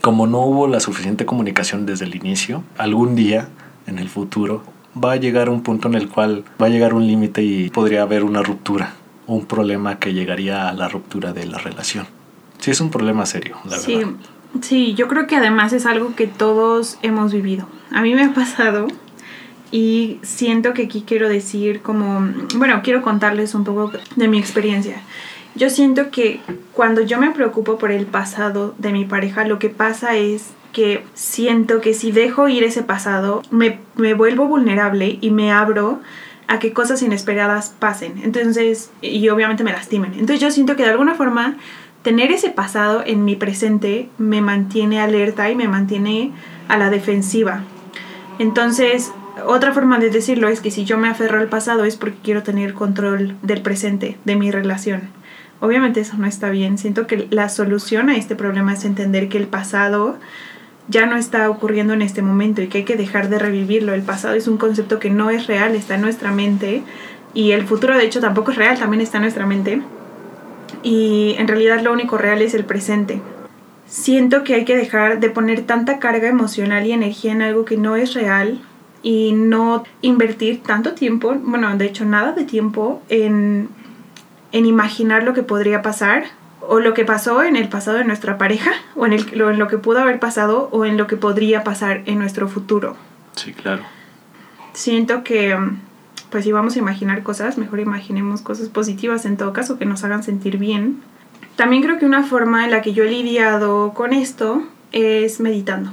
como 0.02 0.26
no 0.26 0.40
hubo 0.40 0.66
la 0.66 0.80
suficiente 0.80 1.26
comunicación 1.26 1.86
desde 1.86 2.04
el 2.04 2.14
inicio, 2.14 2.62
algún 2.76 3.14
día 3.14 3.48
en 3.86 3.98
el 3.98 4.08
futuro 4.08 4.62
va 5.02 5.12
a 5.12 5.16
llegar 5.16 5.48
un 5.48 5.62
punto 5.62 5.88
en 5.88 5.94
el 5.94 6.08
cual 6.08 6.44
va 6.60 6.66
a 6.66 6.70
llegar 6.70 6.94
un 6.94 7.06
límite 7.06 7.42
y 7.42 7.70
podría 7.70 8.02
haber 8.02 8.24
una 8.24 8.42
ruptura, 8.42 8.94
un 9.26 9.46
problema 9.46 9.98
que 9.98 10.12
llegaría 10.12 10.68
a 10.68 10.72
la 10.72 10.88
ruptura 10.88 11.32
de 11.32 11.46
la 11.46 11.58
relación. 11.58 12.06
Sí, 12.58 12.70
es 12.70 12.80
un 12.80 12.90
problema 12.90 13.26
serio, 13.26 13.56
la 13.64 13.78
sí, 13.78 13.96
verdad. 13.96 14.12
Sí, 14.62 14.94
yo 14.94 15.08
creo 15.08 15.26
que 15.26 15.36
además 15.36 15.72
es 15.72 15.86
algo 15.86 16.14
que 16.16 16.26
todos 16.26 16.98
hemos 17.02 17.32
vivido. 17.32 17.66
A 17.92 18.02
mí 18.02 18.14
me 18.14 18.24
ha 18.24 18.34
pasado 18.34 18.88
y 19.70 20.18
siento 20.22 20.72
que 20.72 20.84
aquí 20.84 21.04
quiero 21.06 21.28
decir 21.28 21.80
como, 21.82 22.26
bueno, 22.56 22.80
quiero 22.82 23.02
contarles 23.02 23.54
un 23.54 23.64
poco 23.64 23.92
de 24.16 24.28
mi 24.28 24.38
experiencia. 24.38 25.02
Yo 25.54 25.70
siento 25.70 26.10
que 26.10 26.40
cuando 26.72 27.02
yo 27.02 27.18
me 27.18 27.30
preocupo 27.30 27.78
por 27.78 27.90
el 27.90 28.06
pasado 28.06 28.74
de 28.78 28.92
mi 28.92 29.04
pareja, 29.04 29.44
lo 29.44 29.58
que 29.58 29.68
pasa 29.68 30.16
es 30.16 30.50
que 30.72 31.04
siento 31.14 31.80
que 31.80 31.94
si 31.94 32.12
dejo 32.12 32.48
ir 32.48 32.64
ese 32.64 32.82
pasado, 32.82 33.42
me, 33.50 33.78
me 33.96 34.14
vuelvo 34.14 34.46
vulnerable 34.46 35.18
y 35.20 35.30
me 35.30 35.50
abro 35.52 36.00
a 36.46 36.58
que 36.58 36.72
cosas 36.72 37.02
inesperadas 37.02 37.74
pasen. 37.78 38.20
Entonces, 38.22 38.90
y 39.02 39.28
obviamente 39.28 39.64
me 39.64 39.72
lastimen. 39.72 40.12
Entonces 40.12 40.40
yo 40.40 40.50
siento 40.50 40.76
que 40.76 40.84
de 40.84 40.90
alguna 40.90 41.14
forma 41.14 41.56
tener 42.02 42.30
ese 42.32 42.50
pasado 42.50 43.02
en 43.04 43.24
mi 43.24 43.36
presente 43.36 44.08
me 44.18 44.40
mantiene 44.40 45.00
alerta 45.00 45.50
y 45.50 45.56
me 45.56 45.68
mantiene 45.68 46.32
a 46.68 46.76
la 46.78 46.90
defensiva. 46.90 47.62
Entonces, 48.38 49.12
otra 49.46 49.72
forma 49.72 49.98
de 49.98 50.10
decirlo 50.10 50.48
es 50.48 50.60
que 50.60 50.70
si 50.70 50.84
yo 50.84 50.98
me 50.98 51.08
aferro 51.08 51.38
al 51.38 51.48
pasado 51.48 51.84
es 51.84 51.96
porque 51.96 52.18
quiero 52.22 52.42
tener 52.42 52.74
control 52.74 53.36
del 53.42 53.62
presente, 53.62 54.16
de 54.24 54.36
mi 54.36 54.50
relación. 54.50 55.02
Obviamente 55.60 56.00
eso 56.00 56.16
no 56.16 56.26
está 56.26 56.50
bien. 56.50 56.78
Siento 56.78 57.06
que 57.06 57.26
la 57.30 57.48
solución 57.48 58.10
a 58.10 58.16
este 58.16 58.36
problema 58.36 58.72
es 58.72 58.84
entender 58.84 59.28
que 59.28 59.38
el 59.38 59.46
pasado 59.46 60.18
ya 60.88 61.06
no 61.06 61.16
está 61.16 61.50
ocurriendo 61.50 61.92
en 61.94 62.02
este 62.02 62.22
momento 62.22 62.62
y 62.62 62.68
que 62.68 62.78
hay 62.78 62.84
que 62.84 62.96
dejar 62.96 63.28
de 63.28 63.38
revivirlo. 63.38 63.92
El 63.92 64.02
pasado 64.02 64.34
es 64.34 64.48
un 64.48 64.56
concepto 64.56 64.98
que 64.98 65.10
no 65.10 65.30
es 65.30 65.46
real, 65.46 65.74
está 65.74 65.96
en 65.96 66.02
nuestra 66.02 66.32
mente 66.32 66.82
y 67.34 67.52
el 67.52 67.66
futuro 67.66 67.96
de 67.96 68.04
hecho 68.04 68.20
tampoco 68.20 68.52
es 68.52 68.56
real, 68.56 68.78
también 68.78 69.00
está 69.00 69.18
en 69.18 69.22
nuestra 69.22 69.46
mente. 69.46 69.82
Y 70.82 71.34
en 71.38 71.48
realidad 71.48 71.80
lo 71.82 71.92
único 71.92 72.18
real 72.18 72.42
es 72.42 72.54
el 72.54 72.64
presente. 72.64 73.20
Siento 73.86 74.44
que 74.44 74.54
hay 74.54 74.64
que 74.64 74.76
dejar 74.76 75.20
de 75.20 75.30
poner 75.30 75.62
tanta 75.62 75.98
carga 75.98 76.28
emocional 76.28 76.86
y 76.86 76.92
energía 76.92 77.32
en 77.32 77.42
algo 77.42 77.64
que 77.64 77.76
no 77.76 77.96
es 77.96 78.14
real 78.14 78.60
y 79.02 79.32
no 79.32 79.84
invertir 80.02 80.62
tanto 80.62 80.92
tiempo, 80.92 81.34
bueno, 81.34 81.74
de 81.76 81.86
hecho 81.86 82.04
nada 82.04 82.32
de 82.32 82.44
tiempo 82.44 83.00
en, 83.08 83.68
en 84.52 84.66
imaginar 84.66 85.22
lo 85.22 85.34
que 85.34 85.42
podría 85.42 85.82
pasar 85.82 86.24
o 86.68 86.80
lo 86.80 86.92
que 86.92 87.04
pasó 87.04 87.42
en 87.42 87.56
el 87.56 87.68
pasado 87.68 87.96
de 87.96 88.04
nuestra 88.04 88.36
pareja, 88.36 88.72
o 88.94 89.06
en, 89.06 89.14
el, 89.14 89.40
en 89.40 89.58
lo 89.58 89.68
que 89.68 89.78
pudo 89.78 90.00
haber 90.00 90.20
pasado, 90.20 90.68
o 90.70 90.84
en 90.84 90.98
lo 90.98 91.06
que 91.06 91.16
podría 91.16 91.64
pasar 91.64 92.02
en 92.04 92.18
nuestro 92.18 92.46
futuro. 92.46 92.94
Sí, 93.36 93.54
claro. 93.54 93.82
Siento 94.74 95.24
que, 95.24 95.56
pues 96.30 96.44
si 96.44 96.52
vamos 96.52 96.76
a 96.76 96.78
imaginar 96.78 97.22
cosas, 97.22 97.58
mejor 97.58 97.80
imaginemos 97.80 98.42
cosas 98.42 98.68
positivas 98.68 99.24
en 99.24 99.36
todo 99.36 99.52
caso, 99.52 99.78
que 99.78 99.86
nos 99.86 100.04
hagan 100.04 100.22
sentir 100.22 100.58
bien. 100.58 101.00
También 101.56 101.82
creo 101.82 101.98
que 101.98 102.06
una 102.06 102.22
forma 102.22 102.64
en 102.64 102.70
la 102.70 102.82
que 102.82 102.92
yo 102.92 103.04
he 103.04 103.10
lidiado 103.10 103.92
con 103.94 104.12
esto 104.12 104.62
es 104.92 105.40
meditando. 105.40 105.90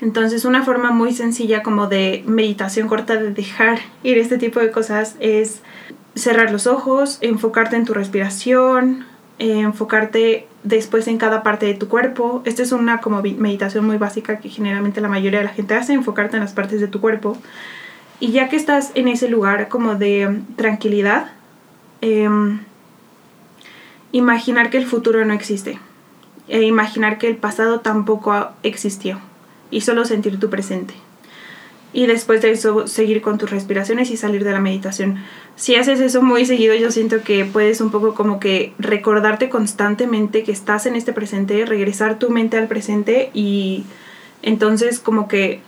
Entonces 0.00 0.44
una 0.44 0.62
forma 0.62 0.90
muy 0.90 1.12
sencilla 1.12 1.62
como 1.62 1.86
de 1.86 2.24
meditación 2.26 2.88
corta, 2.88 3.16
de 3.16 3.32
dejar 3.32 3.78
ir 4.02 4.18
este 4.18 4.38
tipo 4.38 4.60
de 4.60 4.70
cosas, 4.70 5.16
es 5.20 5.62
cerrar 6.14 6.52
los 6.52 6.66
ojos, 6.66 7.18
enfocarte 7.22 7.76
en 7.76 7.84
tu 7.84 7.94
respiración, 7.94 9.06
eh, 9.38 9.60
enfocarte 9.60 10.46
después 10.62 11.08
en 11.08 11.18
cada 11.18 11.42
parte 11.42 11.66
de 11.66 11.74
tu 11.74 11.88
cuerpo. 11.88 12.42
Esta 12.44 12.62
es 12.62 12.72
una 12.72 13.00
como 13.00 13.22
meditación 13.22 13.84
muy 13.84 13.96
básica 13.96 14.38
que 14.38 14.48
generalmente 14.48 15.00
la 15.00 15.08
mayoría 15.08 15.40
de 15.40 15.46
la 15.46 15.52
gente 15.52 15.74
hace, 15.74 15.92
enfocarte 15.92 16.36
en 16.36 16.42
las 16.42 16.52
partes 16.52 16.80
de 16.80 16.88
tu 16.88 17.00
cuerpo. 17.00 17.36
Y 18.20 18.32
ya 18.32 18.48
que 18.48 18.56
estás 18.56 18.92
en 18.94 19.08
ese 19.08 19.28
lugar 19.28 19.68
como 19.68 19.96
de 19.96 20.40
tranquilidad, 20.56 21.32
em, 22.00 22.60
imaginar 24.12 24.70
que 24.70 24.78
el 24.78 24.86
futuro 24.86 25.24
no 25.24 25.34
existe. 25.34 25.78
E 26.48 26.62
imaginar 26.62 27.18
que 27.18 27.28
el 27.28 27.36
pasado 27.36 27.80
tampoco 27.80 28.50
existió. 28.62 29.18
Y 29.70 29.80
solo 29.80 30.04
sentir 30.04 30.38
tu 30.38 30.50
presente 30.50 30.94
y 31.94 32.06
después 32.06 32.42
de 32.42 32.50
eso 32.50 32.88
seguir 32.88 33.22
con 33.22 33.38
tus 33.38 33.50
respiraciones 33.50 34.10
y 34.10 34.16
salir 34.16 34.44
de 34.44 34.50
la 34.50 34.60
meditación. 34.60 35.18
Si 35.54 35.76
haces 35.76 36.00
eso 36.00 36.22
muy 36.22 36.44
seguido, 36.44 36.74
yo 36.74 36.90
siento 36.90 37.22
que 37.22 37.44
puedes 37.44 37.80
un 37.80 37.92
poco 37.92 38.14
como 38.14 38.40
que 38.40 38.74
recordarte 38.78 39.48
constantemente 39.48 40.42
que 40.42 40.50
estás 40.50 40.86
en 40.86 40.96
este 40.96 41.12
presente, 41.12 41.64
regresar 41.64 42.18
tu 42.18 42.30
mente 42.30 42.58
al 42.58 42.66
presente 42.66 43.30
y 43.32 43.84
entonces 44.42 44.98
como 44.98 45.28
que 45.28 45.60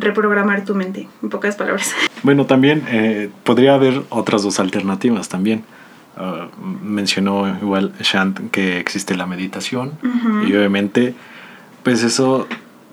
reprogramar 0.00 0.64
tu 0.64 0.74
mente, 0.74 1.08
en 1.22 1.28
pocas 1.28 1.56
palabras. 1.56 1.94
Bueno, 2.22 2.44
también 2.44 2.82
eh, 2.88 3.30
podría 3.44 3.74
haber 3.74 4.02
otras 4.10 4.42
dos 4.42 4.60
alternativas 4.60 5.30
también. 5.30 5.64
Uh, 6.18 6.84
mencionó 6.84 7.48
igual 7.62 7.94
Shant 8.00 8.50
que 8.50 8.78
existe 8.78 9.16
la 9.16 9.24
meditación 9.24 9.92
y 10.46 10.52
obviamente 10.52 11.14
pues 11.82 12.02
eso 12.02 12.46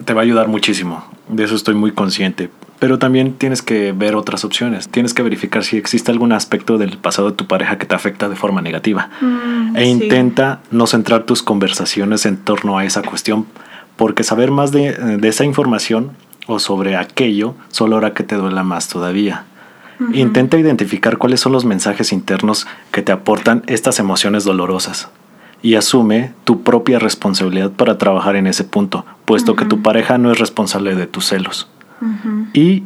te 0.05 0.13
va 0.13 0.21
a 0.21 0.23
ayudar 0.23 0.47
muchísimo. 0.47 1.03
De 1.27 1.43
eso 1.43 1.55
estoy 1.55 1.75
muy 1.75 1.91
consciente. 1.91 2.49
Pero 2.79 2.99
también 2.99 3.33
tienes 3.33 3.61
que 3.61 3.91
ver 3.91 4.15
otras 4.15 4.45
opciones. 4.45 4.87
Tienes 4.87 5.13
que 5.13 5.23
verificar 5.23 5.63
si 5.63 5.77
existe 5.77 6.11
algún 6.11 6.31
aspecto 6.31 6.77
del 6.77 6.97
pasado 6.97 7.31
de 7.31 7.35
tu 7.35 7.47
pareja 7.47 7.77
que 7.77 7.85
te 7.85 7.95
afecta 7.95 8.29
de 8.29 8.35
forma 8.35 8.61
negativa. 8.61 9.09
Mm, 9.19 9.75
e 9.75 9.83
sí. 9.83 9.89
intenta 9.89 10.61
no 10.69 10.85
centrar 10.85 11.23
tus 11.23 11.41
conversaciones 11.41 12.25
en 12.25 12.37
torno 12.37 12.77
a 12.77 12.85
esa 12.85 13.01
cuestión, 13.01 13.47
porque 13.95 14.23
saber 14.23 14.51
más 14.51 14.71
de, 14.71 14.93
de 14.93 15.27
esa 15.27 15.43
información 15.43 16.11
o 16.47 16.59
sobre 16.59 16.95
aquello 16.95 17.55
solo 17.69 17.97
hará 17.97 18.13
que 18.13 18.23
te 18.23 18.35
duela 18.35 18.63
más 18.63 18.87
todavía. 18.87 19.45
Intenta 20.13 20.57
identificar 20.57 21.17
cuáles 21.17 21.39
son 21.39 21.51
los 21.51 21.65
mensajes 21.65 22.13
internos 22.13 22.67
que 22.91 23.01
te 23.01 23.11
aportan 23.11 23.63
estas 23.65 23.99
emociones 23.99 24.43
dolorosas 24.43 25.09
y 25.63 25.73
asume 25.73 26.33
tu 26.43 26.61
propia 26.61 26.99
responsabilidad 26.99 27.71
para 27.71 27.97
trabajar 27.97 28.35
en 28.35 28.45
ese 28.45 28.63
punto, 28.63 29.05
puesto 29.25 29.55
que 29.55 29.65
tu 29.65 29.81
pareja 29.81 30.17
no 30.17 30.31
es 30.31 30.39
responsable 30.39 30.95
de 30.95 31.07
tus 31.07 31.25
celos. 31.25 31.67
Y 32.53 32.83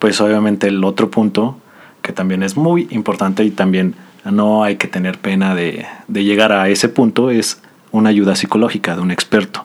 pues 0.00 0.20
obviamente 0.20 0.66
el 0.66 0.82
otro 0.82 1.10
punto, 1.10 1.56
que 2.02 2.12
también 2.12 2.42
es 2.42 2.56
muy 2.56 2.88
importante 2.90 3.44
y 3.44 3.52
también 3.52 3.94
no 4.24 4.64
hay 4.64 4.76
que 4.76 4.88
tener 4.88 5.18
pena 5.18 5.54
de, 5.54 5.86
de 6.08 6.24
llegar 6.24 6.50
a 6.50 6.68
ese 6.68 6.88
punto, 6.88 7.30
es 7.30 7.62
una 7.92 8.10
ayuda 8.10 8.34
psicológica 8.34 8.96
de 8.96 9.02
un 9.02 9.12
experto, 9.12 9.64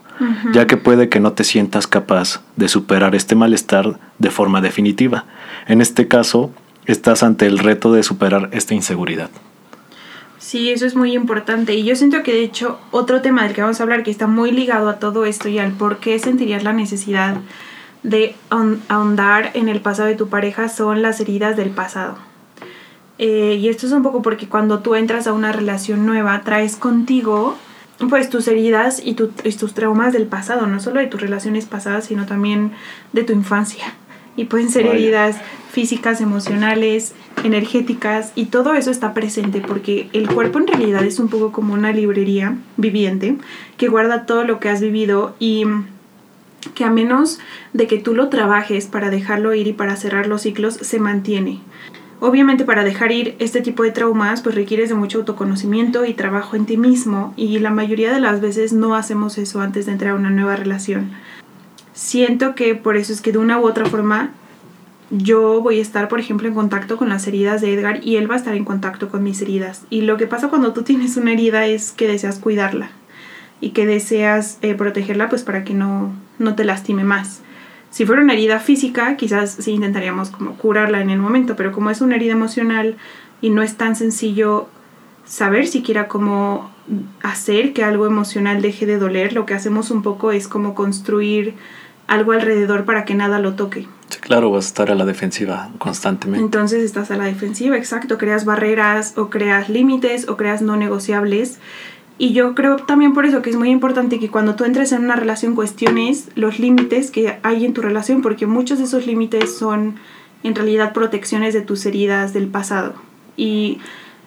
Ya 0.53 0.67
que 0.67 0.77
puede 0.77 1.09
que 1.09 1.19
no 1.19 1.33
te 1.33 1.43
sientas 1.43 1.87
capaz 1.87 2.41
de 2.55 2.67
superar 2.67 3.15
este 3.15 3.35
malestar 3.35 3.99
de 4.19 4.29
forma 4.29 4.61
definitiva. 4.61 5.25
En 5.67 5.81
este 5.81 6.07
caso, 6.07 6.51
estás 6.85 7.23
ante 7.23 7.45
el 7.45 7.59
reto 7.59 7.91
de 7.91 8.03
superar 8.03 8.49
esta 8.51 8.73
inseguridad. 8.73 9.29
Sí, 10.37 10.69
eso 10.69 10.85
es 10.85 10.95
muy 10.95 11.13
importante. 11.13 11.73
Y 11.73 11.83
yo 11.83 11.95
siento 11.95 12.21
que 12.21 12.33
de 12.33 12.43
hecho 12.43 12.79
otro 12.91 13.21
tema 13.21 13.43
del 13.43 13.53
que 13.53 13.61
vamos 13.61 13.79
a 13.79 13.83
hablar 13.83 14.03
que 14.03 14.11
está 14.11 14.27
muy 14.27 14.51
ligado 14.51 14.89
a 14.89 14.99
todo 14.99 15.25
esto 15.25 15.49
y 15.49 15.57
al 15.57 15.71
por 15.71 15.97
qué 15.97 16.19
sentirías 16.19 16.63
la 16.63 16.73
necesidad 16.73 17.37
de 18.03 18.35
ahon- 18.49 18.79
ahondar 18.89 19.51
en 19.53 19.69
el 19.69 19.79
pasado 19.79 20.09
de 20.09 20.15
tu 20.15 20.27
pareja 20.27 20.69
son 20.69 21.01
las 21.01 21.19
heridas 21.21 21.55
del 21.57 21.69
pasado. 21.69 22.15
Eh, 23.17 23.57
y 23.61 23.69
esto 23.69 23.85
es 23.87 23.93
un 23.93 24.03
poco 24.03 24.21
porque 24.21 24.47
cuando 24.49 24.79
tú 24.79 24.95
entras 24.95 25.27
a 25.27 25.33
una 25.33 25.51
relación 25.53 26.05
nueva 26.05 26.41
traes 26.43 26.75
contigo 26.75 27.57
pues 28.09 28.29
tus 28.29 28.47
heridas 28.47 29.01
y, 29.03 29.13
tu- 29.13 29.31
y 29.43 29.51
tus 29.53 29.73
traumas 29.73 30.13
del 30.13 30.25
pasado, 30.27 30.67
no 30.67 30.79
solo 30.79 30.99
de 30.99 31.07
tus 31.07 31.21
relaciones 31.21 31.65
pasadas, 31.65 32.05
sino 32.05 32.25
también 32.25 32.71
de 33.13 33.23
tu 33.23 33.33
infancia. 33.33 33.85
Y 34.35 34.45
pueden 34.45 34.69
ser 34.71 34.85
Vaya. 34.87 34.95
heridas 34.97 35.37
físicas, 35.71 36.19
emocionales, 36.19 37.13
energéticas, 37.43 38.31
y 38.35 38.45
todo 38.45 38.73
eso 38.73 38.89
está 38.89 39.13
presente 39.13 39.61
porque 39.61 40.09
el 40.13 40.27
cuerpo 40.27 40.57
en 40.59 40.65
realidad 40.67 41.03
es 41.03 41.19
un 41.19 41.27
poco 41.29 41.51
como 41.51 41.73
una 41.75 41.91
librería 41.91 42.55
viviente 42.77 43.37
que 43.77 43.87
guarda 43.89 44.25
todo 44.25 44.43
lo 44.43 44.59
que 44.59 44.69
has 44.69 44.81
vivido 44.81 45.35
y 45.39 45.65
que 46.73 46.83
a 46.83 46.89
menos 46.89 47.39
de 47.73 47.85
que 47.87 47.99
tú 47.99 48.15
lo 48.15 48.29
trabajes 48.29 48.87
para 48.87 49.09
dejarlo 49.11 49.53
ir 49.53 49.67
y 49.67 49.73
para 49.73 49.95
cerrar 49.97 50.25
los 50.27 50.41
ciclos, 50.43 50.75
se 50.75 50.97
mantiene. 50.99 51.59
Obviamente 52.25 52.63
para 52.63 52.85
dejar 52.85 53.11
ir 53.11 53.35
este 53.39 53.59
tipo 53.59 53.83
de 53.83 53.91
traumas 53.91 54.41
pues 54.41 54.55
requieres 54.55 54.87
de 54.87 54.95
mucho 54.95 55.17
autoconocimiento 55.17 56.05
y 56.05 56.13
trabajo 56.13 56.55
en 56.55 56.65
ti 56.65 56.77
mismo 56.77 57.33
y 57.35 57.59
la 57.59 57.69
mayoría 57.69 58.13
de 58.13 58.21
las 58.21 58.39
veces 58.39 58.71
no 58.71 58.95
hacemos 58.95 59.37
eso 59.37 59.59
antes 59.59 59.87
de 59.87 59.91
entrar 59.91 60.11
a 60.11 60.15
una 60.15 60.29
nueva 60.29 60.55
relación. 60.55 61.11
Siento 61.91 62.55
que 62.55 62.75
por 62.75 62.95
eso 62.95 63.11
es 63.11 63.19
que 63.19 63.33
de 63.33 63.39
una 63.39 63.59
u 63.59 63.67
otra 63.67 63.87
forma 63.87 64.31
yo 65.09 65.59
voy 65.61 65.79
a 65.79 65.81
estar, 65.81 66.07
por 66.07 66.21
ejemplo, 66.21 66.47
en 66.47 66.53
contacto 66.53 66.95
con 66.95 67.09
las 67.09 67.27
heridas 67.27 67.59
de 67.59 67.73
Edgar 67.73 67.99
y 68.01 68.15
él 68.15 68.31
va 68.31 68.35
a 68.35 68.37
estar 68.37 68.55
en 68.55 68.63
contacto 68.63 69.09
con 69.09 69.21
mis 69.21 69.41
heridas. 69.41 69.81
Y 69.89 70.03
lo 70.03 70.15
que 70.15 70.25
pasa 70.25 70.47
cuando 70.47 70.71
tú 70.71 70.83
tienes 70.83 71.17
una 71.17 71.33
herida 71.33 71.65
es 71.65 71.91
que 71.91 72.07
deseas 72.07 72.39
cuidarla 72.39 72.91
y 73.59 73.71
que 73.71 73.85
deseas 73.85 74.59
eh, 74.61 74.75
protegerla 74.75 75.27
pues 75.27 75.43
para 75.43 75.65
que 75.65 75.73
no, 75.73 76.13
no 76.39 76.55
te 76.55 76.63
lastime 76.63 77.03
más. 77.03 77.42
Si 77.93 78.07
fuera 78.07 78.23
una 78.23 78.33
herida 78.33 78.59
física, 78.59 79.17
quizás 79.17 79.51
sí 79.59 79.69
intentaríamos 79.69 80.31
como 80.31 80.55
curarla 80.55 80.99
en 80.99 81.11
el 81.11 81.19
momento, 81.19 81.55
pero 81.55 81.71
como 81.71 81.91
es 81.91 82.01
una 82.01 82.15
herida 82.15 82.31
emocional 82.31 82.97
y 83.39 83.51
no 83.51 83.61
es 83.61 83.77
tan 83.77 83.95
sencillo 83.95 84.67
saber 85.25 85.67
siquiera 85.67 86.07
cómo 86.07 86.71
hacer 87.21 87.71
que 87.71 87.83
algo 87.83 88.07
emocional 88.07 88.63
deje 88.63 88.87
de 88.87 88.97
doler, 88.97 89.33
lo 89.33 89.45
que 89.45 89.53
hacemos 89.53 89.91
un 89.91 90.01
poco 90.01 90.31
es 90.31 90.47
como 90.47 90.73
construir 90.73 91.53
algo 92.07 92.31
alrededor 92.31 92.85
para 92.85 93.05
que 93.05 93.13
nada 93.13 93.37
lo 93.37 93.53
toque. 93.53 93.87
Sí, 94.09 94.19
claro, 94.19 94.49
vas 94.49 94.65
a 94.65 94.67
estar 94.69 94.89
a 94.89 94.95
la 94.95 95.05
defensiva 95.05 95.69
constantemente. 95.77 96.43
Entonces 96.43 96.83
estás 96.83 97.11
a 97.11 97.15
la 97.15 97.25
defensiva, 97.25 97.77
exacto, 97.77 98.17
creas 98.17 98.43
barreras 98.43 99.19
o 99.19 99.29
creas 99.29 99.69
límites 99.69 100.27
o 100.27 100.35
creas 100.35 100.63
no 100.63 100.77
negociables 100.77 101.59
Y 102.17 102.33
yo 102.33 102.53
creo 102.53 102.77
también 102.77 103.13
por 103.13 103.25
eso 103.25 103.41
que 103.41 103.49
es 103.49 103.55
muy 103.55 103.69
importante 103.69 104.19
que 104.19 104.29
cuando 104.29 104.55
tú 104.55 104.65
entres 104.65 104.91
en 104.91 105.03
una 105.03 105.15
relación 105.15 105.55
cuestiones 105.55 106.29
los 106.35 106.59
límites 106.59 107.09
que 107.09 107.39
hay 107.41 107.65
en 107.65 107.73
tu 107.73 107.81
relación, 107.81 108.21
porque 108.21 108.45
muchos 108.45 108.77
de 108.77 108.85
esos 108.85 109.07
límites 109.07 109.57
son 109.57 109.95
en 110.43 110.55
realidad 110.55 110.93
protecciones 110.93 111.53
de 111.53 111.61
tus 111.61 111.85
heridas 111.85 112.33
del 112.33 112.47
pasado. 112.47 112.93
Y 113.35 113.79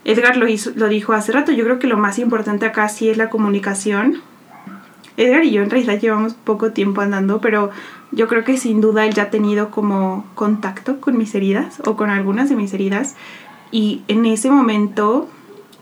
Edgar 0.04 0.36
lo, 0.36 0.48
hizo, 0.48 0.72
lo 0.74 0.88
dijo 0.88 1.12
hace 1.12 1.32
rato, 1.32 1.52
yo 1.52 1.64
creo 1.64 1.78
que 1.78 1.86
lo 1.86 1.96
más 1.96 2.18
importante 2.18 2.66
acá 2.66 2.88
sí 2.88 3.08
es 3.08 3.16
la 3.16 3.30
comunicación. 3.30 4.20
Edgar 5.16 5.44
y 5.44 5.52
yo 5.52 5.62
en 5.62 5.70
realidad 5.70 6.00
llevamos 6.00 6.34
poco 6.34 6.72
tiempo 6.72 7.00
andando, 7.00 7.40
pero 7.40 7.70
yo 8.10 8.28
creo 8.28 8.44
que 8.44 8.56
sin 8.56 8.80
duda 8.80 9.06
él 9.06 9.14
ya 9.14 9.24
ha 9.24 9.30
tenido 9.30 9.70
como 9.70 10.26
contacto 10.34 11.00
con 11.00 11.16
mis 11.16 11.34
heridas 11.34 11.80
o 11.84 11.96
con 11.96 12.10
algunas 12.10 12.48
de 12.48 12.56
mis 12.56 12.72
heridas. 12.74 13.14
Y 13.70 14.02
en 14.08 14.26
ese 14.26 14.50
momento 14.50 15.28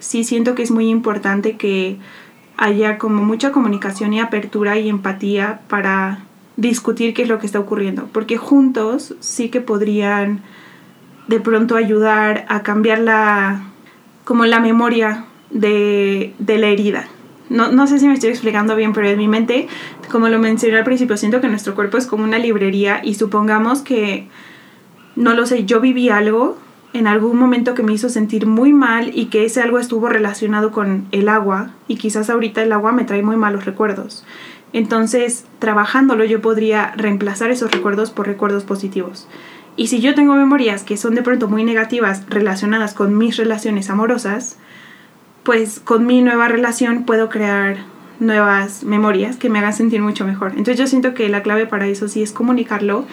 sí 0.05 0.23
siento 0.23 0.55
que 0.55 0.63
es 0.63 0.71
muy 0.71 0.91
importante 0.91 1.57
que 1.57 1.97
haya 2.59 2.99
como 2.99 3.25
mucha 3.25 3.53
comunicación 3.53 4.13
y 4.13 4.21
apertura 4.21 4.79
y 4.79 4.91
empatía 4.91 5.63
para 5.67 6.25
discutir 6.57 7.15
qué 7.15 7.23
es 7.23 7.29
lo 7.29 7.39
que 7.39 7.47
está 7.47 7.59
ocurriendo, 7.59 8.07
porque 8.13 8.37
juntos 8.37 9.15
sí 9.21 9.49
que 9.49 9.63
podrían 9.63 10.43
de 11.27 11.41
pronto 11.41 11.75
ayudar 11.75 12.45
a 12.49 12.63
cambiar 12.63 12.99
la 12.99 13.63
como 14.25 14.45
la 14.45 14.61
memoria 14.61 15.25
de, 15.51 16.35
de 16.39 16.59
la 16.59 16.69
herida. 16.69 17.09
No, 17.49 17.73
no, 17.73 17.87
sé 17.87 17.99
si 17.99 18.07
me 18.07 18.15
estoy 18.15 18.31
explicando 18.31 18.77
bien, 18.77 18.93
pero 18.93 19.09
en 19.09 19.19
mi 19.19 19.29
mente, 19.29 19.69
como 20.11 20.29
lo 20.29 20.39
mencioné 20.39 20.79
al 20.79 20.85
principio, 20.85 21.17
siento 21.17 21.41
que 21.41 21.49
nuestro 21.49 21.75
cuerpo 21.75 21.99
es 21.99 22.07
como 22.07 22.25
una 22.25 22.39
librería 22.39 23.01
y 23.03 23.15
supongamos 23.15 23.83
que, 23.83 24.29
no 25.17 25.35
lo 25.35 25.45
sé, 25.47 25.65
yo 25.65 25.81
viví 25.81 26.09
algo 26.09 26.59
en 26.95 27.09
algún 27.09 27.37
momento 27.37 27.75
que 27.75 27.83
me 27.83 27.93
hizo 27.93 28.09
sentir 28.09 28.47
muy 28.47 28.73
mal 28.73 29.11
y 29.13 29.27
que 29.27 29.45
ese 29.45 29.61
algo 29.61 29.81
estuvo 29.81 30.09
relacionado 30.09 30.71
con 30.71 31.07
el 31.11 31.29
agua 31.29 31.71
y 31.89 31.97
quizás 31.97 32.31
ahorita 32.31 32.63
el 32.63 32.73
agua 32.73 32.93
me 32.93 33.05
trae 33.05 33.23
muy 33.23 33.37
malos 33.37 33.65
recuerdos. 33.65 34.25
Entonces, 34.73 35.45
trabajándolo 35.59 36.25
yo 36.25 36.41
podría 36.41 36.93
reemplazar 36.97 37.51
esos 37.51 37.73
recuerdos 37.73 38.13
por 38.13 38.29
recuerdos 38.29 38.63
positivos. 38.63 39.29
Y 39.77 39.89
si 39.89 40.01
yo 40.01 40.15
tengo 40.15 40.35
memorias 40.35 40.85
que 40.85 40.97
son 40.97 41.17
de 41.17 41.23
pronto 41.23 41.49
muy 41.49 41.65
negativas 41.65 42.23
relacionadas 42.29 42.95
con 42.95 43.19
mis 43.19 43.37
relaciones 43.37 43.91
amorosas, 43.91 44.57
pues 45.43 45.81
con 45.81 46.07
mi 46.07 46.23
nueva 46.23 46.47
relación 46.47 47.05
puedo 47.05 47.29
crear 47.29 47.79
nuevas 48.21 48.85
memorias 48.85 49.37
que 49.37 49.51
me 49.51 49.59
hagan 49.59 49.73
sentir 49.73 50.01
mucho 50.01 50.25
mejor. 50.25 50.53
Entonces 50.53 50.79
yo 50.79 50.87
siento 50.87 51.13
que 51.13 51.29
la 51.29 51.43
clave 51.43 51.67
para 51.67 51.89
eso 51.89 52.07
sí 52.07 52.23
es 52.23 52.31
comunicarlo 52.31 53.05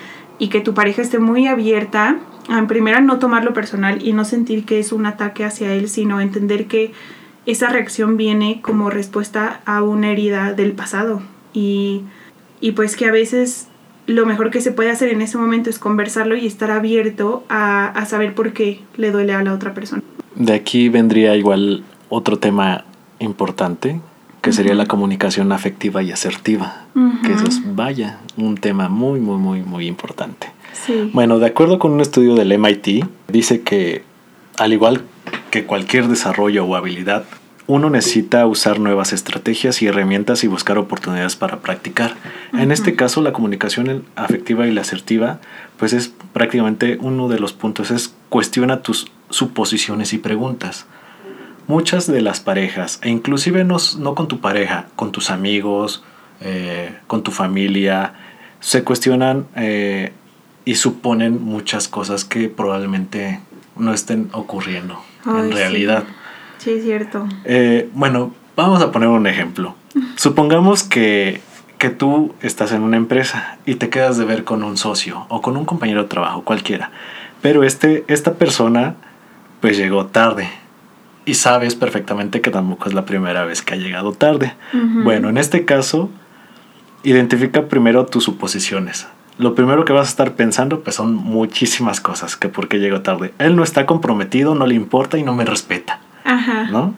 y 0.41 0.47
que 0.47 0.59
tu 0.59 0.73
pareja 0.73 1.03
esté 1.03 1.19
muy 1.19 1.45
abierta 1.45 2.17
en 2.49 2.65
primera 2.65 2.99
no 2.99 3.19
tomarlo 3.19 3.53
personal 3.53 4.03
y 4.03 4.11
no 4.13 4.25
sentir 4.25 4.65
que 4.65 4.79
es 4.79 4.91
un 4.91 5.05
ataque 5.05 5.45
hacia 5.45 5.71
él, 5.75 5.87
sino 5.87 6.19
entender 6.19 6.65
que 6.65 6.93
esa 7.45 7.69
reacción 7.69 8.17
viene 8.17 8.59
como 8.63 8.89
respuesta 8.89 9.61
a 9.65 9.83
una 9.83 10.09
herida 10.09 10.53
del 10.53 10.71
pasado 10.71 11.21
y, 11.53 12.01
y 12.59 12.71
pues 12.71 12.95
que 12.95 13.05
a 13.05 13.11
veces 13.11 13.67
lo 14.07 14.25
mejor 14.25 14.49
que 14.49 14.61
se 14.61 14.71
puede 14.71 14.89
hacer 14.89 15.09
en 15.09 15.21
ese 15.21 15.37
momento 15.37 15.69
es 15.69 15.77
conversarlo 15.77 16.35
y 16.35 16.47
estar 16.47 16.71
abierto 16.71 17.43
a, 17.47 17.89
a 17.89 18.07
saber 18.07 18.33
por 18.33 18.51
qué 18.51 18.79
le 18.97 19.11
duele 19.11 19.35
a 19.35 19.43
la 19.43 19.53
otra 19.53 19.75
persona. 19.75 20.01
De 20.33 20.53
aquí 20.53 20.89
vendría 20.89 21.35
igual 21.35 21.83
otro 22.09 22.39
tema 22.39 22.83
importante, 23.19 24.01
que 24.41 24.51
sería 24.51 24.73
la 24.73 24.87
comunicación 24.87 25.51
afectiva 25.51 26.01
y 26.01 26.11
asertiva, 26.11 26.85
que 27.23 27.33
eso 27.33 27.45
es, 27.45 27.61
vaya, 27.75 28.17
un 28.37 28.57
tema 28.57 28.89
muy, 28.89 29.19
muy, 29.19 29.37
muy, 29.37 29.61
muy 29.61 29.87
importante. 29.87 30.51
Bueno, 31.13 31.37
de 31.37 31.45
acuerdo 31.45 31.77
con 31.77 31.91
un 31.91 32.01
estudio 32.01 32.33
del 32.35 32.57
MIT, 32.57 33.05
dice 33.27 33.61
que 33.61 34.03
al 34.57 34.73
igual 34.73 35.03
que 35.51 35.65
cualquier 35.65 36.07
desarrollo 36.07 36.65
o 36.65 36.75
habilidad, 36.75 37.25
uno 37.67 37.89
necesita 37.89 38.45
usar 38.47 38.79
nuevas 38.79 39.13
estrategias 39.13 39.81
y 39.81 39.87
herramientas 39.87 40.43
y 40.43 40.47
buscar 40.47 40.77
oportunidades 40.77 41.35
para 41.35 41.59
practicar. 41.59 42.15
En 42.53 42.71
este 42.71 42.95
caso, 42.95 43.21
la 43.21 43.33
comunicación 43.33 44.03
afectiva 44.15 44.67
y 44.67 44.71
la 44.71 44.81
asertiva, 44.81 45.39
pues 45.77 45.93
es 45.93 46.11
prácticamente 46.33 46.97
uno 46.99 47.29
de 47.29 47.39
los 47.39 47.53
puntos, 47.53 47.91
es 47.91 48.13
cuestiona 48.29 48.81
tus 48.81 49.11
suposiciones 49.29 50.13
y 50.13 50.17
preguntas 50.17 50.85
muchas 51.71 52.05
de 52.05 52.19
las 52.19 52.41
parejas, 52.41 52.99
e 53.01 53.09
inclusive 53.09 53.63
no, 53.63 53.77
no 53.97 54.13
con 54.13 54.27
tu 54.27 54.41
pareja, 54.41 54.87
con 54.97 55.13
tus 55.13 55.31
amigos, 55.31 56.03
eh, 56.41 56.93
con 57.07 57.23
tu 57.23 57.31
familia, 57.31 58.13
se 58.59 58.83
cuestionan 58.83 59.47
eh, 59.55 60.11
y 60.65 60.75
suponen 60.75 61.41
muchas 61.41 61.87
cosas 61.87 62.25
que 62.25 62.49
probablemente 62.49 63.39
no 63.77 63.93
estén 63.93 64.27
ocurriendo 64.33 65.01
en 65.25 65.49
realidad. 65.53 66.03
Sí, 66.57 66.71
es 66.71 66.83
cierto. 66.83 67.25
Eh, 67.45 67.89
bueno, 67.93 68.33
vamos 68.57 68.81
a 68.81 68.91
poner 68.91 69.07
un 69.07 69.25
ejemplo. 69.25 69.75
Supongamos 70.17 70.83
que, 70.83 71.39
que 71.77 71.89
tú 71.89 72.35
estás 72.41 72.73
en 72.73 72.81
una 72.81 72.97
empresa 72.97 73.59
y 73.65 73.75
te 73.75 73.87
quedas 73.87 74.17
de 74.17 74.25
ver 74.25 74.43
con 74.43 74.61
un 74.63 74.75
socio 74.75 75.25
o 75.29 75.41
con 75.41 75.55
un 75.55 75.63
compañero 75.63 76.03
de 76.03 76.09
trabajo, 76.09 76.43
cualquiera. 76.43 76.91
Pero 77.41 77.63
este, 77.63 78.03
esta 78.09 78.33
persona 78.33 78.95
pues 79.61 79.77
llegó 79.77 80.07
tarde 80.07 80.49
y 81.25 81.35
sabes 81.35 81.75
perfectamente 81.75 82.41
que 82.41 82.51
tampoco 82.51 82.89
es 82.89 82.93
la 82.93 83.05
primera 83.05 83.45
vez 83.45 83.61
que 83.61 83.73
ha 83.73 83.77
llegado 83.77 84.11
tarde. 84.13 84.53
Bueno, 85.03 85.29
en 85.29 85.37
este 85.37 85.65
caso, 85.65 86.09
identifica 87.03 87.67
primero 87.67 88.05
tus 88.05 88.23
suposiciones. 88.23 89.07
Lo 89.37 89.55
primero 89.55 89.85
que 89.85 89.93
vas 89.93 90.07
a 90.07 90.09
estar 90.09 90.33
pensando 90.33 90.81
pues 90.81 90.95
son 90.95 91.15
muchísimas 91.15 92.01
cosas, 92.01 92.35
que 92.35 92.49
por 92.49 92.67
qué 92.67 92.79
llegó 92.79 93.01
tarde. 93.01 93.33
Él 93.39 93.55
no 93.55 93.63
está 93.63 93.85
comprometido, 93.85 94.55
no 94.55 94.65
le 94.65 94.75
importa 94.75 95.17
y 95.17 95.23
no 95.23 95.33
me 95.33 95.45
respeta. 95.45 95.99
Ajá. 96.23 96.65
¿No? 96.65 96.93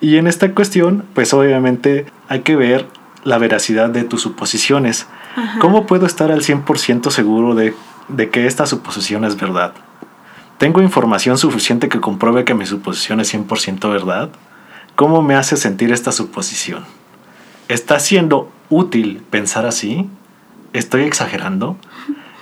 Y 0.00 0.16
en 0.16 0.26
esta 0.26 0.52
cuestión, 0.52 1.04
pues 1.14 1.32
obviamente 1.32 2.06
hay 2.28 2.40
que 2.40 2.56
ver 2.56 2.86
la 3.24 3.38
veracidad 3.38 3.88
de 3.90 4.04
tus 4.04 4.22
suposiciones. 4.22 5.06
¿Cómo 5.60 5.86
puedo 5.86 6.06
estar 6.06 6.30
al 6.30 6.42
100% 6.42 7.10
seguro 7.10 7.54
de, 7.54 7.74
de 8.08 8.30
que 8.30 8.46
esta 8.46 8.64
suposición 8.66 9.24
es 9.24 9.36
verdad? 9.36 9.74
¿Tengo 10.58 10.80
información 10.80 11.36
suficiente 11.36 11.88
que 11.88 12.00
compruebe 12.00 12.44
que 12.44 12.54
mi 12.54 12.64
suposición 12.64 13.20
es 13.20 13.34
100% 13.34 13.90
verdad? 13.90 14.30
¿Cómo 14.94 15.20
me 15.20 15.34
hace 15.34 15.56
sentir 15.58 15.92
esta 15.92 16.12
suposición? 16.12 16.84
¿Está 17.68 17.98
siendo 17.98 18.50
útil 18.70 19.22
pensar 19.28 19.66
así? 19.66 20.08
¿Estoy 20.72 21.02
exagerando? 21.02 21.76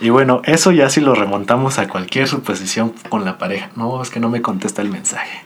Y 0.00 0.10
bueno, 0.10 0.42
eso 0.44 0.70
ya 0.70 0.90
si 0.90 1.00
lo 1.00 1.14
remontamos 1.14 1.78
a 1.78 1.88
cualquier 1.88 2.28
suposición 2.28 2.94
con 3.08 3.24
la 3.24 3.38
pareja. 3.38 3.70
No, 3.74 4.00
es 4.00 4.10
que 4.10 4.20
no 4.20 4.28
me 4.28 4.42
contesta 4.42 4.82
el 4.82 4.90
mensaje. 4.90 5.42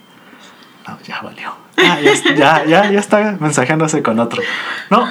No, 0.87 0.99
ya 1.07 1.23
valió. 1.23 1.53
Ah, 1.79 1.99
ya, 2.01 2.65
ya, 2.67 2.91
ya, 2.91 2.99
está 2.99 3.37
mensajeándose 3.41 4.03
con 4.03 4.19
otro. 4.19 4.43
No, 4.91 5.09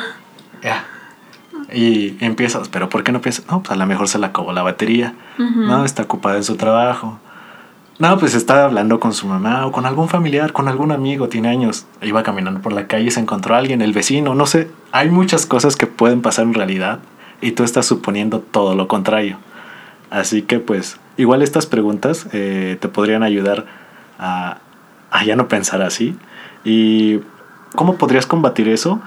ya. 0.61 0.85
Y 1.73 2.23
empiezas, 2.23 2.69
pero 2.69 2.89
¿por 2.89 3.03
qué 3.03 3.11
no 3.11 3.21
piensas? 3.21 3.45
No, 3.47 3.61
pues 3.61 3.71
a 3.71 3.75
lo 3.75 3.85
mejor 3.85 4.07
se 4.07 4.19
le 4.19 4.27
acabó 4.27 4.53
la 4.53 4.63
batería. 4.63 5.15
No, 5.37 5.85
está 5.85 6.03
ocupada 6.03 6.37
en 6.37 6.43
su 6.43 6.55
trabajo. 6.55 7.19
No, 7.99 8.15
pues 8.19 8.35
estaba 8.35 8.65
hablando 8.65 8.99
con 8.99 9.11
su 9.11 9.27
mamá 9.27 9.65
o 9.65 9.71
con 9.71 9.87
algún 9.87 10.07
familiar, 10.07 10.53
con 10.53 10.67
algún 10.67 10.91
amigo, 10.91 11.29
tiene 11.29 11.49
años. 11.49 11.87
Iba 12.03 12.21
caminando 12.21 12.61
por 12.61 12.71
la 12.71 12.85
calle 12.85 13.05
y 13.05 13.11
se 13.11 13.19
encontró 13.19 13.55
a 13.55 13.57
alguien, 13.57 13.81
el 13.81 13.91
vecino, 13.91 14.35
no 14.35 14.45
sé. 14.45 14.69
Hay 14.91 15.09
muchas 15.09 15.47
cosas 15.47 15.75
que 15.75 15.87
pueden 15.87 16.21
pasar 16.21 16.45
en 16.45 16.53
realidad 16.53 16.99
y 17.41 17.53
tú 17.53 17.63
estás 17.63 17.87
suponiendo 17.87 18.39
todo 18.39 18.75
lo 18.75 18.87
contrario. 18.87 19.37
Así 20.11 20.43
que 20.43 20.59
pues 20.59 20.99
igual 21.17 21.41
estas 21.41 21.65
preguntas 21.65 22.27
eh, 22.33 22.77
te 22.79 22.87
podrían 22.87 23.23
ayudar 23.23 23.65
a, 24.19 24.59
a 25.09 25.23
ya 25.25 25.35
no 25.35 25.47
pensar 25.47 25.81
así. 25.81 26.15
¿Y 26.63 27.19
cómo 27.73 27.95
podrías 27.95 28.27
combatir 28.27 28.67
eso? 28.69 29.01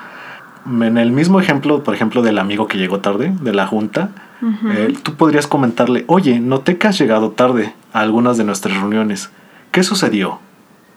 En 0.67 0.99
el 0.99 1.13
mismo 1.13 1.41
ejemplo, 1.41 1.85
por 1.85 1.95
ejemplo, 1.95 2.23
del 2.23 2.39
amigo 2.39 2.67
que 2.67 2.77
llegó 2.77 2.99
tarde, 2.99 3.33
de 3.41 3.53
la 3.53 3.69
junta, 3.69 4.11
eh, 4.43 4.95
tú 5.03 5.15
podrías 5.15 5.47
comentarle, 5.47 6.05
oye, 6.07 6.41
noté 6.41 6.77
que 6.77 6.89
has 6.89 6.99
llegado 6.99 7.31
tarde 7.31 7.75
a 7.93 8.01
algunas 8.01 8.37
de 8.37 8.45
nuestras 8.45 8.77
reuniones. 8.77 9.31
¿Qué 9.73 9.83
sucedió? 9.83 10.41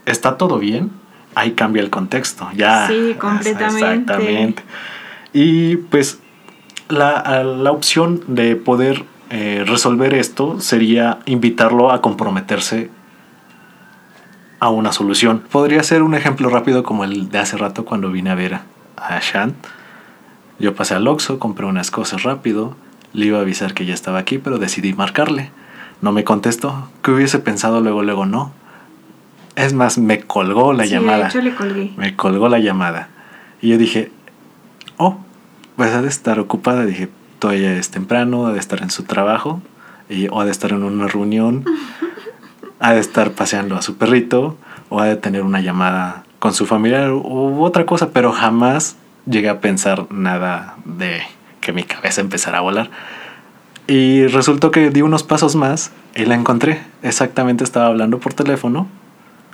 ¿Está 0.05 0.37
todo 0.37 0.59
bien? 0.59 0.91
Ahí 1.35 1.51
cambia 1.51 1.81
el 1.81 1.89
contexto, 1.89 2.49
ya. 2.55 2.87
Sí, 2.87 3.15
completamente. 3.19 3.85
Exactamente. 3.85 4.63
Y 5.31 5.77
pues 5.77 6.19
la, 6.89 7.43
la 7.43 7.71
opción 7.71 8.23
de 8.27 8.55
poder 8.55 9.05
eh, 9.29 9.63
resolver 9.65 10.13
esto 10.13 10.59
sería 10.59 11.19
invitarlo 11.25 11.91
a 11.91 12.01
comprometerse 12.01 12.91
a 14.59 14.69
una 14.69 14.91
solución. 14.91 15.43
Podría 15.51 15.81
ser 15.83 16.03
un 16.03 16.13
ejemplo 16.13 16.49
rápido 16.49 16.83
como 16.83 17.03
el 17.03 17.29
de 17.29 17.39
hace 17.39 17.57
rato 17.57 17.83
cuando 17.83 18.11
vine 18.11 18.29
a 18.29 18.35
ver 18.35 18.59
a 18.95 19.19
Shant. 19.19 19.55
Yo 20.59 20.75
pasé 20.75 20.93
al 20.93 21.07
Oxxo, 21.07 21.39
compré 21.39 21.65
unas 21.65 21.89
cosas 21.89 22.23
rápido, 22.23 22.75
le 23.11 23.25
iba 23.25 23.39
a 23.39 23.41
avisar 23.41 23.73
que 23.73 23.85
ya 23.85 23.93
estaba 23.93 24.19
aquí, 24.19 24.37
pero 24.37 24.59
decidí 24.59 24.93
marcarle. 24.93 25.51
No 26.01 26.11
me 26.11 26.23
contestó. 26.23 26.89
¿Qué 27.01 27.11
hubiese 27.11 27.39
pensado 27.39 27.81
luego, 27.81 28.03
luego 28.03 28.25
no? 28.25 28.51
Es 29.55 29.73
más, 29.73 29.97
me 29.97 30.21
colgó 30.21 30.73
la 30.73 30.85
llamada. 30.85 31.29
De 31.29 31.41
le 31.41 31.55
colgué. 31.55 31.93
Me 31.97 32.15
colgó 32.15 32.49
la 32.49 32.59
llamada. 32.59 33.09
Y 33.61 33.69
yo 33.69 33.77
dije, 33.77 34.11
oh, 34.97 35.17
pues 35.75 35.93
ha 35.93 36.01
de 36.01 36.07
estar 36.07 36.39
ocupada. 36.39 36.85
Dije, 36.85 37.09
todavía 37.39 37.77
es 37.77 37.89
temprano, 37.91 38.47
ha 38.47 38.53
de 38.53 38.59
estar 38.59 38.81
en 38.81 38.89
su 38.89 39.03
trabajo, 39.03 39.61
y, 40.09 40.27
o 40.29 40.39
ha 40.41 40.45
de 40.45 40.51
estar 40.51 40.71
en 40.71 40.83
una 40.83 41.07
reunión, 41.07 41.65
ha 42.79 42.93
de 42.93 42.99
estar 42.99 43.31
paseando 43.31 43.75
a 43.75 43.81
su 43.81 43.97
perrito, 43.97 44.57
o 44.89 44.99
ha 44.99 45.05
de 45.05 45.15
tener 45.15 45.41
una 45.43 45.61
llamada 45.61 46.23
con 46.39 46.53
su 46.53 46.65
familia 46.65 47.13
u 47.13 47.63
otra 47.63 47.85
cosa, 47.85 48.11
pero 48.11 48.31
jamás 48.31 48.97
llegué 49.25 49.49
a 49.49 49.61
pensar 49.61 50.11
nada 50.11 50.75
de 50.85 51.21
que 51.61 51.71
mi 51.71 51.83
cabeza 51.83 52.21
empezara 52.21 52.59
a 52.59 52.61
volar. 52.61 52.89
Y 53.87 54.27
resultó 54.27 54.71
que 54.71 54.89
di 54.89 55.01
unos 55.01 55.23
pasos 55.23 55.55
más 55.55 55.91
y 56.15 56.25
la 56.25 56.35
encontré. 56.35 56.81
Exactamente 57.01 57.63
estaba 57.63 57.87
hablando 57.87 58.19
por 58.19 58.33
teléfono 58.33 58.87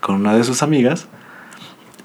con 0.01 0.15
una 0.15 0.33
de 0.33 0.43
sus 0.43 0.63
amigas 0.63 1.07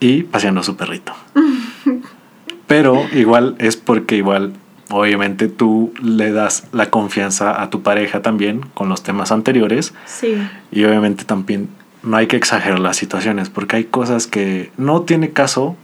y 0.00 0.22
paseando 0.24 0.60
a 0.60 0.64
su 0.64 0.76
perrito. 0.76 1.12
Pero 2.66 3.04
igual 3.12 3.56
es 3.58 3.76
porque 3.76 4.16
igual 4.16 4.52
obviamente 4.90 5.48
tú 5.48 5.92
le 6.02 6.32
das 6.32 6.66
la 6.72 6.90
confianza 6.90 7.62
a 7.62 7.70
tu 7.70 7.82
pareja 7.82 8.22
también 8.22 8.62
con 8.74 8.88
los 8.88 9.02
temas 9.02 9.32
anteriores. 9.32 9.94
Sí. 10.06 10.36
Y 10.70 10.84
obviamente 10.84 11.24
también 11.24 11.68
no 12.02 12.16
hay 12.16 12.26
que 12.26 12.36
exagerar 12.36 12.78
las 12.80 12.96
situaciones 12.96 13.50
porque 13.50 13.76
hay 13.76 13.84
cosas 13.84 14.26
que 14.26 14.70
no 14.76 15.02
tiene 15.02 15.30
caso 15.30 15.76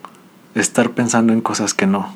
estar 0.54 0.90
pensando 0.90 1.32
en 1.32 1.40
cosas 1.40 1.74
que 1.74 1.86
no. 1.86 2.14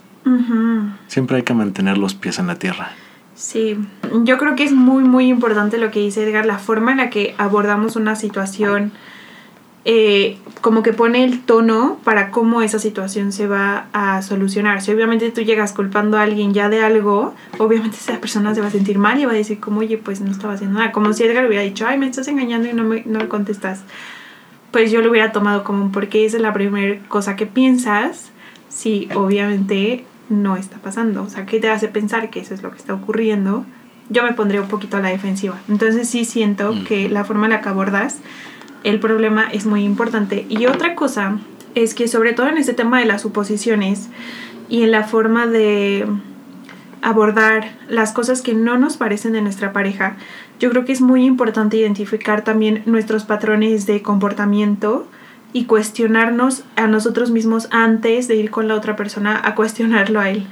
Siempre 1.08 1.36
hay 1.36 1.42
que 1.42 1.52
mantener 1.52 1.98
los 1.98 2.14
pies 2.14 2.38
en 2.38 2.46
la 2.46 2.54
tierra. 2.54 2.92
Sí, 3.34 3.76
yo 4.22 4.38
creo 4.38 4.54
que 4.54 4.62
es 4.62 4.72
muy, 4.72 5.02
muy 5.02 5.28
importante 5.28 5.78
lo 5.78 5.90
que 5.90 6.00
dice 6.00 6.22
Edgar, 6.22 6.46
la 6.46 6.58
forma 6.58 6.92
en 6.92 6.98
la 6.98 7.10
que 7.10 7.34
abordamos 7.36 7.96
una 7.96 8.14
situación, 8.14 8.92
eh, 9.84 10.38
como 10.60 10.84
que 10.84 10.92
pone 10.92 11.24
el 11.24 11.42
tono 11.42 11.98
para 12.04 12.30
cómo 12.30 12.62
esa 12.62 12.78
situación 12.78 13.32
se 13.32 13.48
va 13.48 13.88
a 13.92 14.22
solucionar. 14.22 14.82
Si 14.82 14.92
obviamente 14.92 15.30
tú 15.32 15.42
llegas 15.42 15.72
culpando 15.72 16.16
a 16.16 16.22
alguien 16.22 16.54
ya 16.54 16.68
de 16.68 16.80
algo, 16.80 17.34
obviamente 17.58 17.96
esa 17.96 18.20
persona 18.20 18.54
se 18.54 18.60
va 18.60 18.68
a 18.68 18.70
sentir 18.70 18.98
mal 18.98 19.18
y 19.18 19.24
va 19.24 19.32
a 19.32 19.36
decir 19.36 19.58
como, 19.58 19.80
oye, 19.80 19.98
pues 19.98 20.20
no 20.20 20.30
estaba 20.30 20.54
haciendo 20.54 20.78
nada. 20.78 20.92
Como 20.92 21.12
si 21.12 21.24
Edgar 21.24 21.44
hubiera 21.46 21.64
dicho, 21.64 21.86
ay, 21.88 21.98
me 21.98 22.06
estás 22.06 22.28
engañando 22.28 22.68
y 22.68 22.72
no 22.72 22.84
me, 22.84 23.02
no 23.04 23.18
me 23.18 23.28
contestas. 23.28 23.82
Pues 24.70 24.92
yo 24.92 25.02
lo 25.02 25.10
hubiera 25.10 25.32
tomado 25.32 25.64
como 25.64 25.90
porque 25.90 26.24
esa 26.24 26.36
es 26.36 26.42
la 26.42 26.52
primera 26.52 27.00
cosa 27.08 27.34
que 27.34 27.46
piensas. 27.46 28.30
Sí, 28.68 29.08
obviamente 29.14 30.04
no 30.42 30.56
está 30.56 30.78
pasando. 30.78 31.22
O 31.22 31.28
sea, 31.28 31.46
¿qué 31.46 31.60
te 31.60 31.70
hace 31.70 31.88
pensar 31.88 32.30
que 32.30 32.40
eso 32.40 32.54
es 32.54 32.62
lo 32.62 32.70
que 32.70 32.78
está 32.78 32.94
ocurriendo? 32.94 33.64
Yo 34.10 34.22
me 34.22 34.32
pondría 34.32 34.60
un 34.60 34.68
poquito 34.68 34.96
a 34.96 35.00
la 35.00 35.08
defensiva. 35.08 35.58
Entonces 35.68 36.08
sí 36.08 36.24
siento 36.24 36.74
que 36.86 37.08
la 37.08 37.24
forma 37.24 37.46
en 37.46 37.52
la 37.52 37.60
que 37.60 37.68
abordas 37.68 38.18
el 38.84 39.00
problema 39.00 39.48
es 39.50 39.66
muy 39.66 39.82
importante. 39.82 40.46
Y 40.48 40.66
otra 40.66 40.94
cosa 40.94 41.38
es 41.74 41.94
que 41.94 42.06
sobre 42.06 42.32
todo 42.32 42.48
en 42.48 42.58
este 42.58 42.74
tema 42.74 43.00
de 43.00 43.06
las 43.06 43.22
suposiciones 43.22 44.10
y 44.68 44.82
en 44.82 44.90
la 44.90 45.04
forma 45.04 45.46
de 45.46 46.06
abordar 47.02 47.76
las 47.88 48.12
cosas 48.12 48.40
que 48.40 48.54
no 48.54 48.78
nos 48.78 48.96
parecen 48.96 49.32
de 49.32 49.42
nuestra 49.42 49.72
pareja, 49.72 50.16
yo 50.60 50.70
creo 50.70 50.84
que 50.84 50.92
es 50.92 51.00
muy 51.00 51.24
importante 51.24 51.76
identificar 51.76 52.42
también 52.44 52.82
nuestros 52.86 53.24
patrones 53.24 53.86
de 53.86 54.02
comportamiento 54.02 55.06
y 55.54 55.64
cuestionarnos 55.64 56.64
a 56.74 56.88
nosotros 56.88 57.30
mismos 57.30 57.68
antes 57.70 58.28
de 58.28 58.34
ir 58.34 58.50
con 58.50 58.68
la 58.68 58.74
otra 58.74 58.96
persona 58.96 59.40
a 59.42 59.54
cuestionarlo 59.54 60.20
a 60.20 60.28
él. 60.28 60.46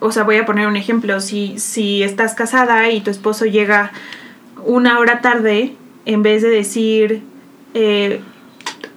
O 0.00 0.12
sea, 0.12 0.24
voy 0.24 0.36
a 0.36 0.44
poner 0.44 0.66
un 0.66 0.76
ejemplo. 0.76 1.20
Si, 1.20 1.58
si 1.58 2.02
estás 2.02 2.34
casada 2.34 2.90
y 2.90 3.00
tu 3.00 3.10
esposo 3.10 3.46
llega 3.46 3.92
una 4.64 4.98
hora 4.98 5.20
tarde, 5.20 5.76
en 6.04 6.22
vez 6.22 6.42
de 6.42 6.48
decir, 6.48 7.22
eh, 7.74 8.20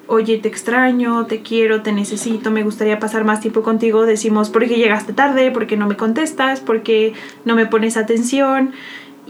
oye, 0.07 0.39
te 0.39 0.47
extraño, 0.47 1.27
te 1.27 1.43
quiero, 1.43 1.83
te 1.83 1.91
necesito, 1.91 2.49
me 2.49 2.63
gustaría 2.63 2.97
pasar 2.97 3.23
más 3.25 3.41
tiempo 3.41 3.61
contigo, 3.61 4.07
decimos, 4.07 4.49
¿por 4.49 4.67
qué 4.67 4.77
llegaste 4.77 5.13
tarde? 5.13 5.51
¿Por 5.51 5.67
qué 5.67 5.77
no 5.77 5.87
me 5.87 5.97
contestas? 5.97 6.61
¿Por 6.61 6.81
qué 6.81 7.13
no 7.45 7.55
me 7.55 7.67
pones 7.67 7.95
atención? 7.95 8.71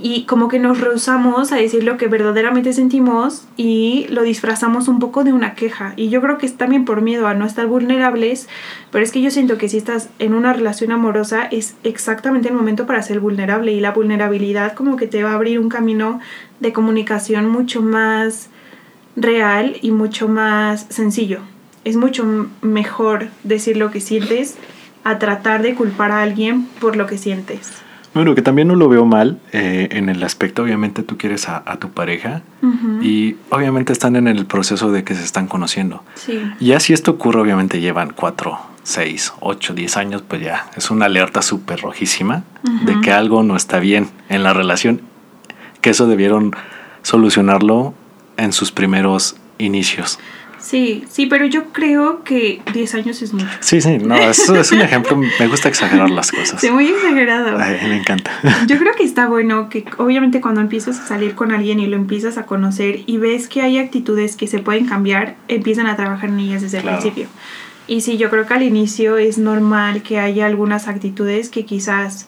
Y 0.02 0.24
como 0.24 0.48
que 0.48 0.60
nos 0.60 0.80
rehusamos 0.80 1.52
a 1.52 1.58
decir 1.58 1.84
lo 1.84 1.98
que 1.98 2.08
verdaderamente 2.08 2.74
sentimos 2.74 3.46
y 3.58 4.08
lo 4.10 4.24
disfrazamos 4.24 4.88
un 4.88 5.00
poco 5.00 5.24
de 5.24 5.34
una 5.34 5.54
queja. 5.54 5.94
Y 5.96 6.10
yo 6.10 6.22
creo 6.22 6.38
que 6.38 6.46
es 6.46 6.56
también 6.56 6.86
por 6.86 7.02
miedo 7.02 7.28
a 7.28 7.34
no 7.34 7.46
estar 7.46 7.68
vulnerables, 7.68 8.48
pero 8.92 9.04
es 9.04 9.12
que 9.12 9.22
yo 9.22 9.32
siento 9.32 9.58
que 9.58 9.70
si 9.70 9.78
estás 9.78 10.10
en 10.20 10.34
una 10.34 10.54
relación 10.54 10.92
amorosa 10.92 11.46
es 11.52 11.76
exactamente 11.84 12.50
el 12.50 12.56
momento 12.56 12.86
para 12.86 13.02
ser 13.02 13.20
vulnerable 13.20 13.72
y 13.74 13.80
la 13.80 13.92
vulnerabilidad 13.92 14.74
como 14.74 14.96
que 14.96 15.08
te 15.08 15.24
va 15.24 15.32
a 15.32 15.36
abrir 15.36 15.60
un 15.60 15.70
camino 15.70 16.20
de 16.60 16.74
comunicación 16.74 17.50
mucho 17.50 17.82
más 17.82 18.50
real 19.16 19.78
y 19.82 19.92
mucho 19.92 20.28
más 20.28 20.86
sencillo. 20.90 21.40
Es 21.84 21.96
mucho 21.96 22.48
mejor 22.62 23.28
decir 23.44 23.78
lo 23.78 23.92
que 23.92 24.02
sientes 24.02 24.58
a 25.04 25.20
tratar 25.20 25.62
de 25.62 25.76
culpar 25.76 26.12
a 26.12 26.22
alguien 26.22 26.66
por 26.80 26.96
lo 26.96 27.08
que 27.08 27.18
sientes. 27.18 27.89
Bueno, 28.14 28.34
que 28.34 28.42
también 28.42 28.68
no 28.68 28.76
lo 28.76 28.90
veo 28.90 29.06
mal 29.06 29.40
eh, 29.52 29.90
en 29.92 30.10
el 30.10 30.24
aspecto, 30.24 30.64
obviamente 30.64 31.04
tú 31.04 31.18
quieres 31.18 31.48
a, 31.48 31.78
tu 31.78 31.92
pareja 31.92 32.42
y 33.02 33.36
obviamente 33.50 33.94
están 33.94 34.16
en 34.16 34.28
el 34.28 34.46
proceso 34.46 34.92
de 34.92 35.04
que 35.04 35.14
se 35.14 35.24
están 35.24 35.48
conociendo. 35.48 36.04
Sí. 36.16 36.42
Ya 36.60 36.80
si 36.80 36.94
esto 36.94 37.12
ocurre, 37.12 37.40
obviamente 37.40 37.80
llevan 37.80 38.12
cuatro, 38.16 38.60
seis, 38.84 39.32
ocho, 39.42 39.74
diez 39.74 39.96
años, 39.96 40.24
pues 40.28 40.42
ya 40.42 40.68
es 40.76 40.90
una 40.90 41.06
alerta 41.06 41.42
súper 41.42 41.82
rojísima 41.82 42.44
de 42.84 43.00
que 43.02 43.12
algo 43.12 43.44
no 43.44 43.56
está 43.56 43.80
bien 43.80 44.10
en 44.30 44.44
la 44.44 44.54
relación, 44.54 45.02
que 45.82 45.92
eso 45.92 46.08
debieron 46.08 46.56
solucionarlo 47.04 47.94
en 48.38 48.54
sus 48.54 48.72
primeros 48.72 49.36
inicios. 49.60 50.20
Sí, 50.60 51.04
sí, 51.10 51.26
pero 51.26 51.46
yo 51.46 51.66
creo 51.72 52.24
que 52.24 52.62
10 52.74 52.96
años 52.96 53.22
es 53.22 53.34
mucho. 53.34 53.48
Sí, 53.62 53.82
sí, 53.82 53.98
no, 53.98 54.16
eso 54.16 54.56
es 54.56 54.72
un 54.72 54.82
ejemplo, 54.82 55.16
me 55.18 55.48
gusta 55.48 55.70
exagerar 55.70 56.10
las 56.10 56.32
cosas. 56.32 56.60
Sí, 56.60 56.70
muy 56.70 56.88
exagerado. 56.88 57.58
Ay, 57.58 57.78
me 57.88 57.98
encanta. 57.98 58.32
Yo 58.68 58.78
creo 58.78 58.94
que 58.96 59.04
está 59.04 59.28
bueno 59.28 59.70
que 59.70 59.86
obviamente 59.98 60.42
cuando 60.42 60.62
empiezas 60.62 61.00
a 61.00 61.08
salir 61.08 61.36
con 61.36 61.52
alguien 61.52 61.80
y 61.80 61.88
lo 61.88 61.96
empiezas 61.96 62.38
a 62.38 62.46
conocer 62.46 63.02
y 63.06 63.18
ves 63.18 63.48
que 63.48 63.62
hay 63.62 63.78
actitudes 63.78 64.36
que 64.36 64.48
se 64.48 64.60
pueden 64.60 64.86
cambiar, 64.86 65.36
empiezan 65.48 65.88
a 65.88 65.96
trabajar 65.96 66.30
en 66.30 66.40
ellas 66.40 66.62
desde 66.62 66.80
el 66.80 66.84
principio. 66.84 67.28
Y 67.88 68.02
sí, 68.02 68.18
yo 68.18 68.30
creo 68.30 68.46
que 68.46 68.54
al 68.54 68.64
inicio 68.64 69.18
es 69.18 69.38
normal 69.38 70.04
que 70.04 70.20
haya 70.20 70.46
algunas 70.46 70.88
actitudes 70.88 71.50
que 71.50 71.66
quizás 71.66 72.28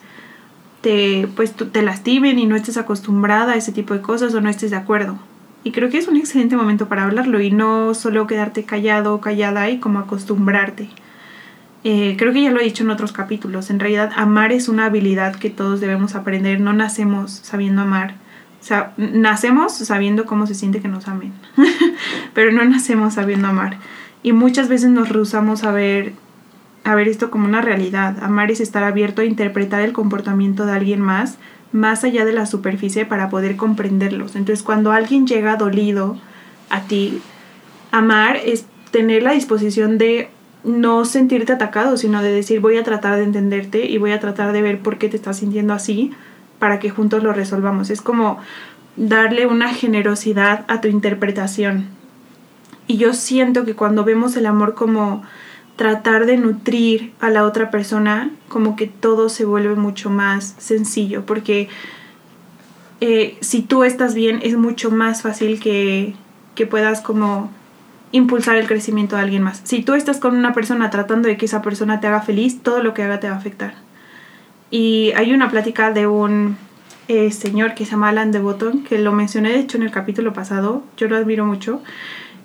te, 0.82 1.28
pues, 1.36 1.54
te 1.54 1.82
lastimen 1.84 2.40
y 2.40 2.48
no 2.48 2.56
estés 2.56 2.78
acostumbrada 2.78 3.54
a 3.54 3.56
ese 3.56 3.72
tipo 3.72 3.94
de 3.94 4.02
cosas 4.02 4.34
o 4.34 4.42
no 4.42 4.50
estés 4.50 4.72
de 4.72 4.78
acuerdo. 4.78 5.20
Y 5.64 5.72
creo 5.72 5.90
que 5.90 5.98
es 5.98 6.08
un 6.08 6.18
excelente 6.18 6.56
momento 6.56 6.88
para 6.88 7.04
hablarlo 7.04 7.40
y 7.40 7.52
no 7.52 7.94
solo 7.94 8.26
quedarte 8.26 8.64
callado 8.64 9.14
o 9.14 9.22
callada 9.22 9.70
y 9.70 9.80
como 9.80 10.00
acostumbrarte. 10.00 10.90
Eh, 11.84 12.16
creo 12.18 12.34
que 12.34 12.44
ya 12.44 12.52
lo 12.52 12.60
he 12.60 12.64
dicho 12.64 12.84
en 12.84 12.90
otros 12.90 13.12
capítulos. 13.12 13.70
En 13.70 13.80
realidad, 13.80 14.12
amar 14.16 14.52
es 14.52 14.70
una 14.70 14.86
habilidad 14.86 15.36
que 15.36 15.50
todos 15.50 15.80
debemos 15.80 16.16
aprender. 16.16 16.60
No 16.60 16.74
nacemos 16.74 17.32
sabiendo 17.32 17.82
amar. 17.82 18.16
Nacemos 18.98 19.74
sabiendo 19.74 20.26
cómo 20.26 20.46
se 20.46 20.56
siente 20.56 20.82
que 20.82 20.88
nos 20.88 21.08
amen. 21.08 21.34
Pero 22.34 22.52
no 22.52 22.64
nacemos 22.66 23.16
sabiendo 23.16 23.48
amar. 23.48 23.78
Y 24.24 24.34
muchas 24.34 24.68
veces 24.68 24.90
nos 24.90 25.10
rehusamos 25.10 25.64
a 25.64 25.72
ver, 25.72 26.14
a 26.84 26.96
ver 26.96 27.08
esto 27.08 27.30
como 27.30 27.46
una 27.46 27.62
realidad. 27.62 28.18
Amar 28.24 28.52
es 28.52 28.60
estar 28.60 28.84
abierto 28.84 29.22
a 29.22 29.26
interpretar 29.26 29.82
el 29.82 29.94
comportamiento 29.94 30.66
de 30.66 30.74
alguien 30.74 31.02
más 31.02 31.38
más 31.72 32.04
allá 32.04 32.26
de 32.26 32.34
la 32.34 32.46
superficie 32.46 33.06
para 33.06 33.30
poder 33.30 33.56
comprenderlos. 33.56 34.36
Entonces, 34.36 34.64
cuando 34.64 34.92
alguien 34.92 35.26
llega 35.26 35.56
dolido 35.56 36.18
a 36.70 36.82
ti, 36.82 37.22
amar 37.92 38.38
es 38.38 38.66
tener 38.92 39.24
la 39.24 39.32
disposición 39.32 39.98
de 39.98 40.30
no 40.64 41.06
sentirte 41.06 41.54
atacado, 41.54 41.98
sino 41.98 42.22
de 42.22 42.32
decir 42.32 42.60
voy 42.60 42.78
a 42.78 42.84
tratar 42.84 43.18
de 43.18 43.24
entenderte 43.24 43.88
y 43.88 43.98
voy 43.98 44.12
a 44.12 44.20
tratar 44.20 44.52
de 44.52 44.62
ver 44.62 44.80
por 44.80 44.98
qué 44.98 45.10
te 45.10 45.16
estás 45.16 45.38
sintiendo 45.38 45.74
así 45.74 46.12
para 46.60 46.80
que 46.80 46.90
juntos 46.90 47.24
lo 47.24 47.34
resolvamos. 47.34 47.90
Es 47.90 48.02
como 48.02 48.38
darle 48.96 49.48
una 49.48 49.74
generosidad 49.74 50.66
a 50.68 50.82
tu 50.82 50.88
interpretación. 50.88 51.88
Y 52.86 52.98
yo 52.98 53.14
siento 53.14 53.64
que 53.64 53.76
cuando 53.76 54.04
vemos 54.04 54.36
el 54.36 54.46
amor 54.46 54.76
como 54.76 55.24
tratar 55.76 56.26
de 56.26 56.38
nutrir 56.38 57.14
a 57.20 57.30
la 57.30 57.44
otra 57.46 57.72
persona, 57.72 58.32
como 58.50 58.76
que 58.76 58.88
todo 58.88 59.30
se 59.30 59.46
vuelve 59.46 59.76
mucho 59.76 60.10
más 60.10 60.56
sencillo, 60.58 61.26
porque 61.26 61.70
eh, 63.00 63.38
si 63.42 63.62
tú 63.62 63.84
estás 63.84 64.14
bien 64.14 64.40
es 64.44 64.56
mucho 64.58 64.92
más 64.92 65.22
fácil 65.22 65.60
que, 65.60 66.14
que 66.56 66.68
puedas 66.68 67.02
como 67.02 67.52
impulsar 68.12 68.58
el 68.58 68.68
crecimiento 68.68 69.16
de 69.16 69.24
alguien 69.24 69.42
más. 69.42 69.62
Si 69.64 69.82
tú 69.82 69.94
estás 69.94 70.20
con 70.20 70.36
una 70.36 70.54
persona 70.54 70.90
tratando 70.90 71.28
de 71.28 71.38
que 71.38 71.46
esa 71.46 71.62
persona 71.62 72.00
te 72.00 72.08
haga 72.08 72.22
feliz, 72.22 72.62
todo 72.62 72.84
lo 72.84 72.94
que 72.94 73.04
haga 73.04 73.20
te 73.20 73.30
va 73.30 73.36
a 73.36 73.38
afectar. 73.38 73.74
Y 74.70 75.12
hay 75.16 75.34
una 75.34 75.50
plática 75.50 75.92
de 75.92 76.08
un 76.08 76.58
eh, 77.08 77.32
señor 77.32 77.74
que 77.74 77.86
se 77.86 77.92
llama 77.92 78.10
Alan 78.10 78.32
de 78.32 78.40
Botton, 78.40 78.84
que 78.84 79.00
lo 79.00 79.12
mencioné 79.12 79.50
de 79.50 79.60
hecho 79.60 79.78
en 79.78 79.84
el 79.84 79.92
capítulo 79.92 80.34
pasado, 80.34 80.84
yo 80.98 81.08
lo 81.08 81.18
admiro 81.18 81.46
mucho, 81.46 81.82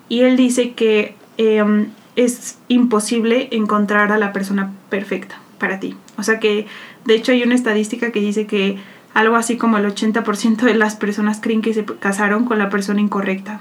y 0.09 0.23
él 0.23 0.37
dice 0.37 0.73
que 0.73 1.15
em, 1.37 1.89
es 2.17 2.59
imposible 2.69 3.49
encontrar 3.53 4.11
a 4.11 4.19
la 4.19 4.33
persona 4.33 4.73
perfecta 4.89 5.39
para 5.59 5.79
ti. 5.79 5.97
O 6.17 6.23
sea 6.23 6.41
que, 6.41 6.67
de 7.05 7.15
hecho, 7.15 7.33
hay 7.33 7.43
una 7.43 7.55
estadística 7.55 8.11
que 8.11 8.21
dice 8.21 8.47
que 8.47 8.79
algo 9.15 9.37
así 9.37 9.57
como 9.57 9.79
el 9.79 9.87
80% 9.87 10.63
de 10.63 10.75
las 10.75 10.97
personas 10.97 11.41
creen 11.41 11.63
que 11.63 11.75
se 11.75 11.85
casaron 11.85 12.45
con 12.45 12.59
la 12.59 12.71
persona 12.71 13.01
incorrecta. 13.01 13.61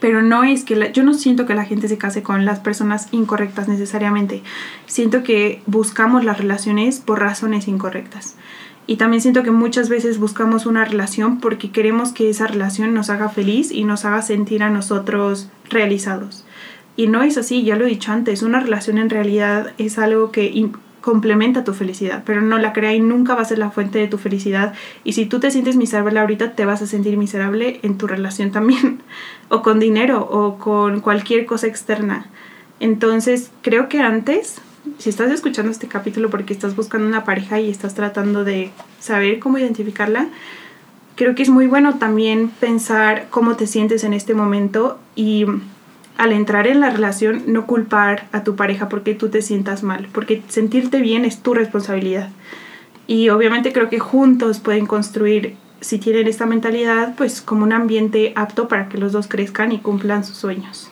Pero 0.00 0.22
no 0.22 0.42
es 0.42 0.64
que 0.64 0.92
yo 0.92 1.04
no 1.04 1.14
siento 1.14 1.46
que 1.46 1.54
la 1.54 1.64
gente 1.64 1.88
se 1.88 1.98
case 1.98 2.22
con 2.22 2.44
las 2.44 2.58
personas 2.58 3.08
incorrectas 3.12 3.68
necesariamente. 3.68 4.42
Siento 4.86 5.22
que 5.22 5.62
buscamos 5.66 6.24
las 6.24 6.38
relaciones 6.38 6.98
por 6.98 7.20
razones 7.20 7.68
incorrectas. 7.68 8.36
Y 8.86 8.96
también 8.96 9.22
siento 9.22 9.44
que 9.44 9.50
muchas 9.50 9.88
veces 9.88 10.18
buscamos 10.18 10.66
una 10.66 10.84
relación 10.84 11.40
porque 11.40 11.70
queremos 11.70 12.12
que 12.12 12.28
esa 12.28 12.46
relación 12.46 12.92
nos 12.92 13.08
haga 13.08 13.28
feliz 13.28 13.70
y 13.70 13.84
nos 13.84 14.04
haga 14.04 14.20
sentir 14.20 14.62
a 14.62 14.70
nosotros 14.70 15.48
realizados 15.70 16.44
Y 16.96 17.08
no 17.08 17.22
es 17.22 17.36
así, 17.38 17.64
ya 17.64 17.76
lo 17.76 17.86
he 17.86 17.88
dicho 17.88 18.12
antes, 18.12 18.42
una 18.42 18.60
relación 18.60 18.98
en 18.98 19.10
realidad 19.10 19.72
es 19.78 19.98
algo 19.98 20.30
que 20.30 20.70
complementa 21.00 21.64
tu 21.64 21.74
felicidad, 21.74 22.22
pero 22.24 22.40
no 22.40 22.56
la 22.56 22.72
crea 22.72 22.94
y 22.94 23.00
nunca 23.00 23.34
va 23.34 23.42
a 23.42 23.44
ser 23.44 23.58
la 23.58 23.70
fuente 23.70 23.98
de 23.98 24.06
tu 24.06 24.16
felicidad. 24.16 24.72
Y 25.04 25.12
si 25.12 25.26
tú 25.26 25.38
te 25.38 25.50
sientes 25.50 25.76
miserable 25.76 26.18
ahorita, 26.18 26.52
te 26.52 26.64
vas 26.64 26.80
a 26.80 26.86
sentir 26.86 27.18
miserable 27.18 27.80
en 27.82 27.98
tu 27.98 28.06
relación 28.06 28.52
también, 28.52 29.02
o 29.50 29.62
con 29.62 29.80
dinero, 29.80 30.26
o 30.30 30.56
con 30.56 31.00
cualquier 31.00 31.44
cosa 31.44 31.66
externa. 31.66 32.28
Entonces, 32.80 33.50
creo 33.60 33.88
que 33.88 34.00
antes, 34.00 34.62
si 34.98 35.10
estás 35.10 35.30
escuchando 35.30 35.70
este 35.70 35.88
capítulo 35.88 36.30
porque 36.30 36.54
estás 36.54 36.74
buscando 36.74 37.06
una 37.06 37.24
pareja 37.24 37.60
y 37.60 37.70
estás 37.70 37.94
tratando 37.94 38.44
de 38.44 38.70
saber 38.98 39.40
cómo 39.40 39.58
identificarla, 39.58 40.28
creo 41.16 41.34
que 41.34 41.42
es 41.42 41.50
muy 41.50 41.66
bueno 41.66 41.96
también 41.96 42.48
pensar 42.48 43.26
cómo 43.30 43.56
te 43.56 43.66
sientes 43.66 44.04
en 44.04 44.14
este 44.14 44.34
momento 44.34 44.98
y 45.16 45.44
al 46.16 46.32
entrar 46.32 46.66
en 46.66 46.80
la 46.80 46.90
relación 46.90 47.42
no 47.46 47.66
culpar 47.66 48.28
a 48.32 48.44
tu 48.44 48.56
pareja 48.56 48.88
porque 48.88 49.14
tú 49.14 49.28
te 49.28 49.42
sientas 49.42 49.82
mal, 49.82 50.08
porque 50.12 50.42
sentirte 50.48 51.00
bien 51.00 51.24
es 51.24 51.42
tu 51.42 51.54
responsabilidad. 51.54 52.30
Y 53.06 53.28
obviamente 53.28 53.72
creo 53.72 53.90
que 53.90 53.98
juntos 53.98 54.60
pueden 54.60 54.86
construir, 54.86 55.56
si 55.80 55.98
tienen 55.98 56.26
esta 56.28 56.46
mentalidad, 56.46 57.14
pues 57.16 57.42
como 57.42 57.64
un 57.64 57.72
ambiente 57.72 58.32
apto 58.36 58.68
para 58.68 58.88
que 58.88 58.98
los 58.98 59.12
dos 59.12 59.28
crezcan 59.28 59.72
y 59.72 59.78
cumplan 59.78 60.24
sus 60.24 60.36
sueños. 60.36 60.90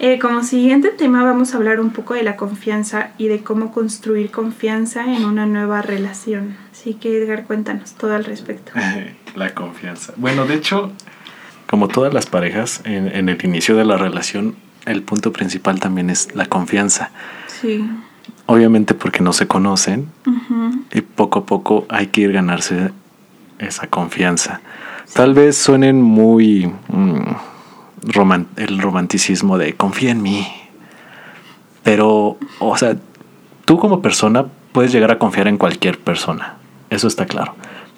Eh, 0.00 0.18
como 0.18 0.42
siguiente 0.42 0.88
tema 0.88 1.22
vamos 1.22 1.54
a 1.54 1.58
hablar 1.58 1.78
un 1.78 1.90
poco 1.90 2.14
de 2.14 2.24
la 2.24 2.34
confianza 2.34 3.10
y 3.18 3.28
de 3.28 3.44
cómo 3.44 3.70
construir 3.70 4.32
confianza 4.32 5.04
en 5.14 5.24
una 5.24 5.46
nueva 5.46 5.80
relación. 5.80 6.56
Así 6.72 6.94
que 6.94 7.18
Edgar, 7.18 7.44
cuéntanos 7.44 7.92
todo 7.92 8.14
al 8.14 8.24
respecto. 8.24 8.72
la 9.36 9.54
confianza. 9.54 10.12
Bueno, 10.16 10.44
de 10.44 10.54
hecho, 10.54 10.90
como 11.72 11.88
todas 11.88 12.12
las 12.12 12.26
parejas, 12.26 12.82
en, 12.84 13.30
el 13.30 13.44
inicio 13.46 13.74
de 13.78 13.86
la 13.86 13.96
relación, 13.96 14.56
el 14.84 15.02
punto 15.02 15.32
principal 15.32 15.80
también 15.80 16.10
es 16.10 16.34
la 16.34 16.44
confianza. 16.44 17.12
Sí. 17.46 17.82
Obviamente 18.44 18.92
porque 18.92 19.22
no 19.22 19.32
se 19.32 19.46
conocen 19.46 20.08
y 20.92 21.00
poco 21.00 21.38
a 21.38 21.46
poco 21.46 21.86
hay 21.88 22.08
que 22.08 22.20
ir 22.20 22.32
ganarse 22.34 22.90
esa 23.58 23.86
confianza. 23.86 24.60
Tal 25.14 25.32
vez 25.32 25.56
suenen 25.56 26.02
muy 26.02 26.70
mm, 26.88 28.56
el 28.56 28.78
romanticismo 28.78 29.56
de 29.56 29.72
confía 29.72 30.10
en 30.10 30.20
mí. 30.20 30.46
Pero, 31.82 32.36
o 32.58 32.76
sea, 32.76 32.98
tú 33.64 33.78
como 33.78 34.02
persona 34.02 34.44
puedes 34.72 34.92
llegar 34.92 35.10
a 35.10 35.18
confiar 35.18 35.48
en 35.48 35.56
cualquier 35.56 35.98
persona. 35.98 36.56
Eso 36.90 37.08
está 37.08 37.24
claro. 37.24 37.54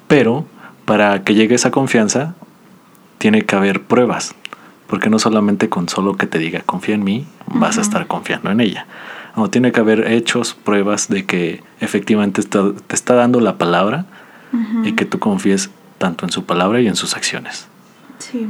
Pero 0.06 0.44
para 0.84 1.24
que 1.24 1.34
llegue 1.34 1.56
esa 1.56 1.72
confianza, 1.72 2.37
tiene 3.24 3.40
que 3.40 3.56
haber 3.56 3.80
pruebas, 3.80 4.34
porque 4.87 5.08
no 5.08 5.18
solamente 5.18 5.70
con 5.70 5.88
solo 5.88 6.14
que 6.14 6.26
te 6.26 6.38
diga 6.38 6.60
confía 6.60 6.94
en 6.94 7.04
mí, 7.04 7.26
vas 7.46 7.78
a 7.78 7.80
estar 7.80 8.06
confiando 8.06 8.50
en 8.50 8.60
ella. 8.60 8.87
No, 9.34 9.48
tiene 9.48 9.72
que 9.72 9.80
haber 9.80 10.12
hechos, 10.12 10.52
pruebas 10.52 11.08
de 11.08 11.24
que 11.24 11.62
efectivamente 11.80 12.42
te 12.42 12.94
está 12.94 13.14
dando 13.14 13.40
la 13.40 13.56
palabra 13.56 14.04
y 14.84 14.92
que 14.92 15.06
tú 15.06 15.20
confíes 15.20 15.70
tanto 15.96 16.26
en 16.26 16.32
su 16.32 16.44
palabra 16.44 16.82
y 16.82 16.87
en 16.87 16.96
sus 16.96 17.16
acciones. 17.16 17.66
Sí. 18.18 18.46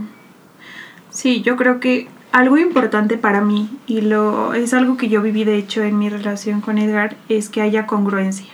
Sí, 1.08 1.40
yo 1.42 1.54
creo 1.54 1.78
que 1.78 2.08
algo 2.32 2.58
importante 2.58 3.16
para 3.16 3.42
mí, 3.42 3.70
y 3.86 4.00
lo 4.00 4.54
es 4.54 4.74
algo 4.74 4.96
que 4.96 5.08
yo 5.08 5.22
viví 5.22 5.44
de 5.44 5.56
hecho 5.56 5.84
en 5.84 6.00
mi 6.00 6.08
relación 6.08 6.60
con 6.60 6.78
Edgar, 6.78 7.16
es 7.28 7.48
que 7.48 7.60
haya 7.60 7.86
congruencia. 7.86 8.50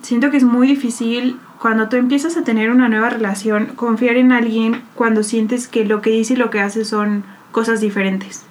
Siento 0.00 0.30
que 0.30 0.38
es 0.38 0.44
muy 0.44 0.66
difícil 0.66 1.36
cuando 1.62 1.88
tú 1.88 1.94
empiezas 1.94 2.36
a 2.36 2.42
tener 2.42 2.72
una 2.72 2.88
nueva 2.88 3.08
relación, 3.08 3.66
confiar 3.76 4.16
en 4.16 4.32
alguien 4.32 4.82
cuando 4.96 5.22
sientes 5.22 5.68
que 5.68 5.84
lo 5.84 6.02
que 6.02 6.10
dice 6.10 6.32
y 6.32 6.36
lo 6.36 6.50
que 6.50 6.58
hace 6.58 6.84
son 6.84 7.22
cosas 7.52 7.80
diferentes. 7.80 8.44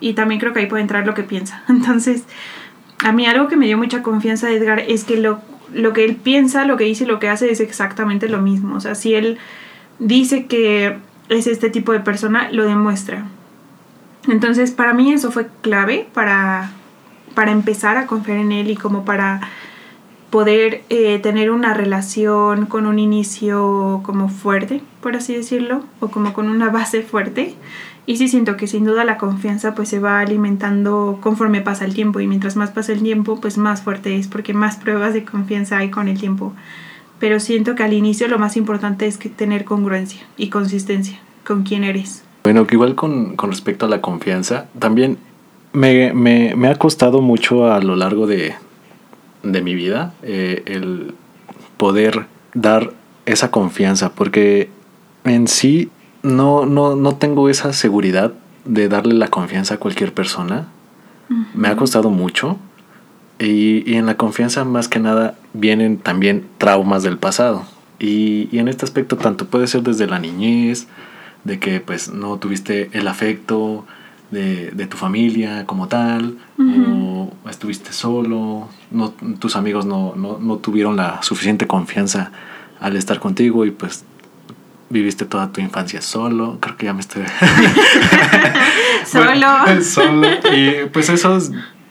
Y 0.00 0.14
también 0.14 0.40
creo 0.40 0.54
que 0.54 0.60
ahí 0.60 0.66
puede 0.66 0.80
entrar 0.80 1.06
lo 1.06 1.12
que 1.12 1.24
piensa. 1.24 1.62
Entonces, 1.68 2.24
a 3.04 3.12
mí 3.12 3.26
algo 3.26 3.48
que 3.48 3.56
me 3.56 3.66
dio 3.66 3.76
mucha 3.76 4.02
confianza 4.02 4.46
de 4.46 4.56
Edgar 4.56 4.78
es 4.78 5.04
que 5.04 5.18
lo, 5.18 5.42
lo 5.74 5.92
que 5.92 6.06
él 6.06 6.16
piensa, 6.16 6.64
lo 6.64 6.78
que 6.78 6.84
dice 6.84 7.04
y 7.04 7.06
lo 7.06 7.18
que 7.18 7.28
hace 7.28 7.52
es 7.52 7.60
exactamente 7.60 8.30
lo 8.30 8.40
mismo. 8.40 8.76
O 8.76 8.80
sea, 8.80 8.94
si 8.94 9.12
él 9.12 9.36
dice 9.98 10.46
que 10.46 10.96
es 11.28 11.46
este 11.46 11.68
tipo 11.68 11.92
de 11.92 12.00
persona, 12.00 12.48
lo 12.50 12.64
demuestra. 12.64 13.26
Entonces, 14.26 14.70
para 14.70 14.94
mí 14.94 15.12
eso 15.12 15.30
fue 15.30 15.48
clave 15.60 16.08
para, 16.14 16.70
para 17.34 17.52
empezar 17.52 17.98
a 17.98 18.06
confiar 18.06 18.38
en 18.38 18.52
él 18.52 18.70
y 18.70 18.76
como 18.76 19.04
para 19.04 19.42
poder 20.34 20.82
eh, 20.90 21.20
tener 21.20 21.52
una 21.52 21.74
relación 21.74 22.66
con 22.66 22.88
un 22.88 22.98
inicio 22.98 24.00
como 24.02 24.28
fuerte, 24.28 24.80
por 25.00 25.14
así 25.14 25.32
decirlo, 25.32 25.84
o 26.00 26.08
como 26.08 26.32
con 26.32 26.48
una 26.48 26.70
base 26.70 27.02
fuerte. 27.02 27.54
Y 28.04 28.16
sí 28.16 28.26
siento 28.26 28.56
que 28.56 28.66
sin 28.66 28.84
duda 28.84 29.04
la 29.04 29.16
confianza 29.16 29.76
pues 29.76 29.90
se 29.90 30.00
va 30.00 30.18
alimentando 30.18 31.20
conforme 31.20 31.60
pasa 31.60 31.84
el 31.84 31.94
tiempo 31.94 32.18
y 32.18 32.26
mientras 32.26 32.56
más 32.56 32.72
pasa 32.72 32.90
el 32.90 33.04
tiempo 33.04 33.40
pues 33.40 33.58
más 33.58 33.82
fuerte 33.82 34.16
es 34.16 34.26
porque 34.26 34.54
más 34.54 34.74
pruebas 34.74 35.14
de 35.14 35.24
confianza 35.24 35.78
hay 35.78 35.90
con 35.90 36.08
el 36.08 36.18
tiempo. 36.18 36.52
Pero 37.20 37.38
siento 37.38 37.76
que 37.76 37.84
al 37.84 37.92
inicio 37.92 38.26
lo 38.26 38.40
más 38.40 38.56
importante 38.56 39.06
es 39.06 39.18
que 39.18 39.28
tener 39.28 39.64
congruencia 39.64 40.22
y 40.36 40.48
consistencia 40.48 41.20
con 41.46 41.62
quién 41.62 41.84
eres. 41.84 42.24
Bueno, 42.42 42.66
que 42.66 42.74
igual 42.74 42.96
con, 42.96 43.36
con 43.36 43.50
respecto 43.52 43.86
a 43.86 43.88
la 43.88 44.00
confianza, 44.00 44.66
también 44.80 45.16
me, 45.72 46.12
me, 46.12 46.56
me 46.56 46.66
ha 46.66 46.74
costado 46.74 47.20
mucho 47.20 47.72
a 47.72 47.80
lo 47.80 47.94
largo 47.94 48.26
de, 48.26 48.56
de 49.44 49.62
mi 49.62 49.74
vida, 49.74 50.14
eh, 50.22 50.62
el 50.66 51.14
poder 51.76 52.26
dar 52.54 52.92
esa 53.26 53.50
confianza, 53.50 54.14
porque 54.14 54.70
en 55.24 55.48
sí 55.48 55.90
no, 56.22 56.66
no, 56.66 56.96
no 56.96 57.16
tengo 57.16 57.48
esa 57.48 57.72
seguridad 57.72 58.32
de 58.64 58.88
darle 58.88 59.14
la 59.14 59.28
confianza 59.28 59.74
a 59.74 59.78
cualquier 59.78 60.12
persona. 60.12 60.68
Me 61.54 61.68
ha 61.68 61.76
costado 61.76 62.10
mucho. 62.10 62.58
Y, 63.38 63.82
y, 63.90 63.96
en 63.96 64.06
la 64.06 64.16
confianza 64.16 64.64
más 64.64 64.88
que 64.88 65.00
nada 65.00 65.34
vienen 65.54 65.98
también 65.98 66.46
traumas 66.58 67.02
del 67.02 67.18
pasado. 67.18 67.64
Y, 67.98 68.48
y, 68.52 68.58
en 68.58 68.68
este 68.68 68.84
aspecto 68.84 69.16
tanto 69.16 69.46
puede 69.46 69.66
ser 69.66 69.82
desde 69.82 70.06
la 70.06 70.18
niñez, 70.18 70.86
de 71.42 71.58
que 71.58 71.80
pues 71.80 72.12
no 72.12 72.38
tuviste 72.38 72.90
el 72.92 73.08
afecto, 73.08 73.84
de, 74.34 74.86
tu 74.86 74.96
familia 74.96 75.64
como 75.66 75.88
tal, 75.88 76.36
o 76.58 77.32
estuviste 77.48 77.92
solo, 77.92 78.68
no, 78.90 79.10
tus 79.38 79.56
amigos 79.56 79.86
no, 79.86 80.14
no, 80.16 80.56
tuvieron 80.56 80.96
la 80.96 81.22
suficiente 81.22 81.66
confianza 81.66 82.32
al 82.80 82.96
estar 82.96 83.20
contigo 83.20 83.64
y 83.64 83.70
pues 83.70 84.04
viviste 84.90 85.24
toda 85.24 85.50
tu 85.50 85.60
infancia 85.60 86.02
solo, 86.02 86.58
creo 86.60 86.76
que 86.76 86.86
ya 86.86 86.92
me 86.92 87.00
estoy... 87.00 87.24
solo. 89.06 89.82
solo. 89.82 90.28
Y 90.52 90.88
pues 90.92 91.08
eso 91.08 91.38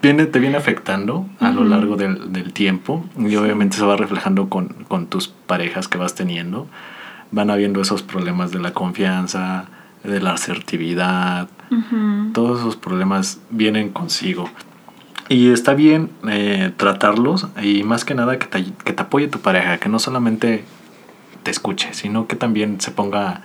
viene, 0.01 0.25
te 0.25 0.39
viene 0.39 0.57
afectando 0.57 1.27
a 1.39 1.51
lo 1.51 1.63
largo 1.63 1.95
del, 1.95 2.31
del, 2.31 2.53
tiempo 2.53 3.05
y 3.17 3.35
obviamente 3.35 3.77
se 3.77 3.85
va 3.85 3.95
reflejando 3.95 4.49
con, 4.49 4.67
con 4.87 5.07
tus 5.07 5.27
parejas 5.27 5.87
que 5.87 5.97
vas 5.97 6.15
teniendo. 6.15 6.67
Van 7.31 7.49
habiendo 7.49 7.81
esos 7.81 8.03
problemas 8.03 8.51
de 8.51 8.59
la 8.59 8.73
confianza, 8.73 9.65
de 10.03 10.19
la 10.19 10.33
asertividad, 10.33 11.47
todos 12.33 12.59
esos 12.59 12.75
problemas 12.75 13.39
vienen 13.49 13.89
consigo. 13.89 14.49
Y 15.29 15.51
está 15.51 15.73
bien 15.73 16.09
eh, 16.29 16.71
tratarlos 16.75 17.47
y 17.61 17.83
más 17.83 18.03
que 18.05 18.13
nada 18.13 18.37
que 18.37 18.45
te, 18.45 18.65
que 18.83 18.93
te, 18.93 19.01
apoye 19.01 19.27
tu 19.27 19.39
pareja, 19.39 19.77
que 19.77 19.89
no 19.89 19.97
solamente 19.99 20.65
te 21.43 21.51
escuche, 21.51 21.93
sino 21.93 22.27
que 22.27 22.35
también 22.35 22.81
se 22.81 22.91
ponga 22.91 23.41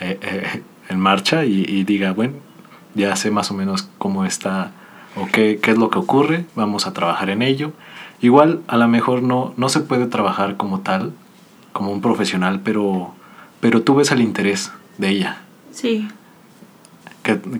eh, 0.00 0.18
eh, 0.22 0.62
en 0.88 1.00
marcha 1.00 1.44
y, 1.44 1.82
diga, 1.84 2.12
bueno, 2.12 2.34
ya 2.94 3.16
sé 3.16 3.30
más 3.30 3.50
o 3.50 3.54
menos 3.54 3.88
cómo 3.98 4.24
está 4.24 4.72
o 5.16 5.26
qué, 5.26 5.58
qué, 5.62 5.70
es 5.70 5.78
lo 5.78 5.88
que 5.88 5.98
ocurre, 5.98 6.44
vamos 6.54 6.86
a 6.86 6.92
trabajar 6.92 7.30
en 7.30 7.40
ello. 7.40 7.72
Igual 8.20 8.60
a 8.68 8.76
lo 8.76 8.86
mejor 8.88 9.22
no, 9.22 9.54
no 9.56 9.68
se 9.68 9.80
puede 9.80 10.06
trabajar 10.06 10.56
como 10.56 10.80
tal, 10.80 11.12
como 11.72 11.90
un 11.90 12.02
profesional, 12.02 12.60
pero, 12.62 13.14
pero 13.60 13.82
tú 13.82 13.94
ves 13.94 14.10
el 14.12 14.20
interés 14.20 14.72
de 14.98 15.08
ella. 15.08 15.43
Sí 15.74 16.08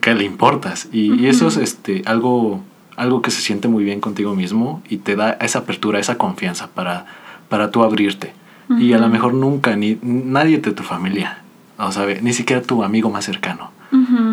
que, 0.00 0.14
le 0.14 0.24
importas. 0.24 0.88
Y, 0.92 1.26
eso 1.26 1.48
es 1.48 1.56
este, 1.56 2.02
algo, 2.06 2.62
algo 2.96 3.22
que 3.22 3.30
se 3.30 3.40
siente 3.40 3.68
muy 3.68 3.82
bien 3.82 4.00
contigo 4.00 4.34
mismo 4.34 4.82
y 4.88 4.98
te 4.98 5.16
da 5.16 5.32
esa 5.32 5.60
apertura, 5.60 5.98
esa 5.98 6.18
confianza 6.18 6.68
para, 6.68 7.06
para 7.48 7.70
tú 7.70 7.82
abrirte. 7.82 8.32
Y 8.78 8.94
a 8.94 8.98
lo 8.98 9.08
mejor 9.08 9.34
nunca, 9.34 9.76
ni 9.76 9.98
nadie 10.02 10.58
de 10.58 10.72
tu 10.72 10.82
familia, 10.82 11.42
o 11.76 11.92
sabe, 11.92 12.20
ni 12.22 12.32
siquiera 12.32 12.62
tu 12.62 12.82
amigo 12.82 13.10
más 13.10 13.24
cercano. 13.24 13.72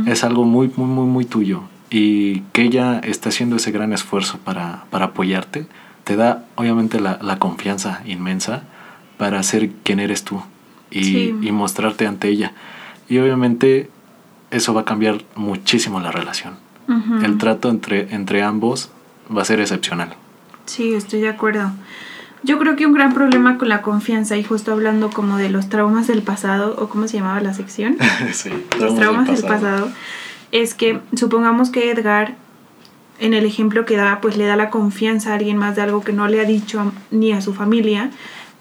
Es 0.08 0.24
algo 0.24 0.44
muy, 0.44 0.72
muy, 0.76 0.88
muy, 0.88 1.06
muy 1.06 1.26
tuyo. 1.26 1.64
Y 1.90 2.40
que 2.54 2.64
ella 2.64 3.00
está 3.00 3.30
haciendo 3.30 3.58
ese 3.58 3.72
gran 3.72 3.92
esfuerzo 3.92 4.40
para, 4.44 4.86
para 4.90 5.08
apoyarte, 5.08 5.68
te 6.06 6.16
da 6.16 6.46
obviamente 6.56 7.00
la, 7.00 7.20
la, 7.22 7.38
confianza 7.38 8.02
inmensa 8.06 8.64
para 9.18 9.44
ser 9.44 9.70
quien 9.84 10.00
eres 10.00 10.24
tú 10.24 10.42
y, 10.90 11.36
y 11.46 11.52
mostrarte 11.52 12.08
ante 12.08 12.30
ella. 12.30 12.54
Y 13.12 13.20
obviamente 13.20 13.90
eso 14.52 14.74
va 14.74 14.82
a 14.82 14.86
cambiar 14.86 15.22
muchísimo 15.36 16.00
la 16.00 16.12
relación. 16.12 16.54
El 17.22 17.38
trato 17.38 17.70
entre, 17.70 18.16
entre 18.16 18.42
ambos 18.42 18.90
va 19.36 19.42
a 19.42 19.46
ser 19.46 19.60
excepcional. 19.60 20.16
Sí, 20.66 20.94
estoy 20.94 21.20
de 21.20 21.28
acuerdo. 21.28 21.72
Yo 22.44 22.58
creo 22.58 22.78
que 22.78 22.86
un 22.86 22.94
gran 22.94 23.14
problema 23.14 23.58
con 23.58 23.68
la 23.68 23.82
confianza, 23.82 24.38
y 24.38 24.46
justo 24.46 24.72
hablando 24.72 25.10
como 25.10 25.36
de 25.36 25.50
los 25.50 25.68
traumas 25.68 26.08
del 26.08 26.22
pasado, 26.22 26.74
o 26.80 26.88
cómo 26.88 27.10
se 27.10 27.18
llamaba 27.18 27.42
la 27.42 27.54
sección, 27.54 27.98
sí, 28.32 28.50
los 28.80 28.96
traumas 28.96 29.28
del 29.28 29.42
pasado. 29.42 29.90
es 30.54 30.74
que 30.74 31.02
supongamos 31.14 31.70
que 31.70 31.92
Edgar 31.92 32.36
en 33.20 33.34
el 33.34 33.46
ejemplo 33.46 33.86
que 33.86 33.98
da, 33.98 34.22
pues 34.22 34.38
le 34.38 34.46
da 34.46 34.56
la 34.56 34.70
confianza 34.70 35.32
a 35.32 35.34
alguien 35.34 35.58
más 35.58 35.76
de 35.76 35.82
algo 35.82 36.02
que 36.02 36.14
no 36.14 36.30
le 36.30 36.40
ha 36.40 36.46
dicho 36.46 36.94
ni 37.12 37.34
a 37.34 37.42
su 37.42 37.54
familia 37.54 38.10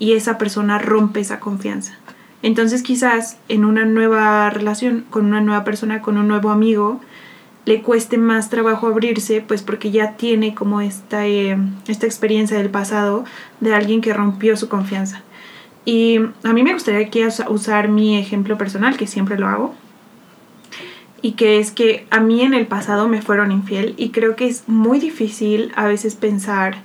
y 0.01 0.15
esa 0.15 0.39
persona 0.39 0.79
rompe 0.79 1.21
esa 1.21 1.39
confianza. 1.39 1.95
Entonces 2.43 2.83
quizás 2.83 3.37
en 3.49 3.65
una 3.65 3.85
nueva 3.85 4.49
relación 4.51 5.05
con 5.11 5.27
una 5.27 5.41
nueva 5.41 5.65
persona, 5.65 6.01
con 6.01 6.17
un 6.17 6.29
nuevo 6.29 6.51
amigo, 6.51 7.01
le 7.67 7.83
cueste 7.83 8.17
más 8.17 8.49
trabajo 8.49 8.87
abrirse, 8.87 9.43
pues 9.47 9.63
porque 9.63 9.91
ya 9.91 10.17
tiene 10.17 10.55
como 10.55 10.81
esta, 10.81 11.27
eh, 11.27 11.59
esta 11.87 12.07
experiencia 12.07 12.57
del 12.57 12.71
pasado 12.71 13.25
de 13.61 13.75
alguien 13.75 14.01
que 14.01 14.15
rompió 14.15 14.57
su 14.57 14.69
confianza. 14.69 15.23
Y 15.85 16.19
a 16.43 16.53
mí 16.53 16.63
me 16.63 16.73
gustaría 16.73 17.07
aquí 17.07 17.23
usar 17.49 17.89
mi 17.89 18.19
ejemplo 18.19 18.57
personal, 18.59 18.97
que 18.97 19.07
siempre 19.07 19.39
lo 19.39 19.47
hago, 19.47 19.75
y 21.23 21.33
que 21.33 21.59
es 21.59 21.71
que 21.71 22.07
a 22.11 22.21
mí 22.21 22.43
en 22.43 22.55
el 22.55 22.67
pasado 22.67 23.09
me 23.09 23.23
fueron 23.23 23.53
infiel 23.53 23.95
y 23.97 24.11
creo 24.11 24.37
que 24.37 24.47
es 24.47 24.69
muy 24.69 24.99
difícil 24.99 25.73
a 25.77 25.87
veces 25.87 26.15
pensar 26.15 26.83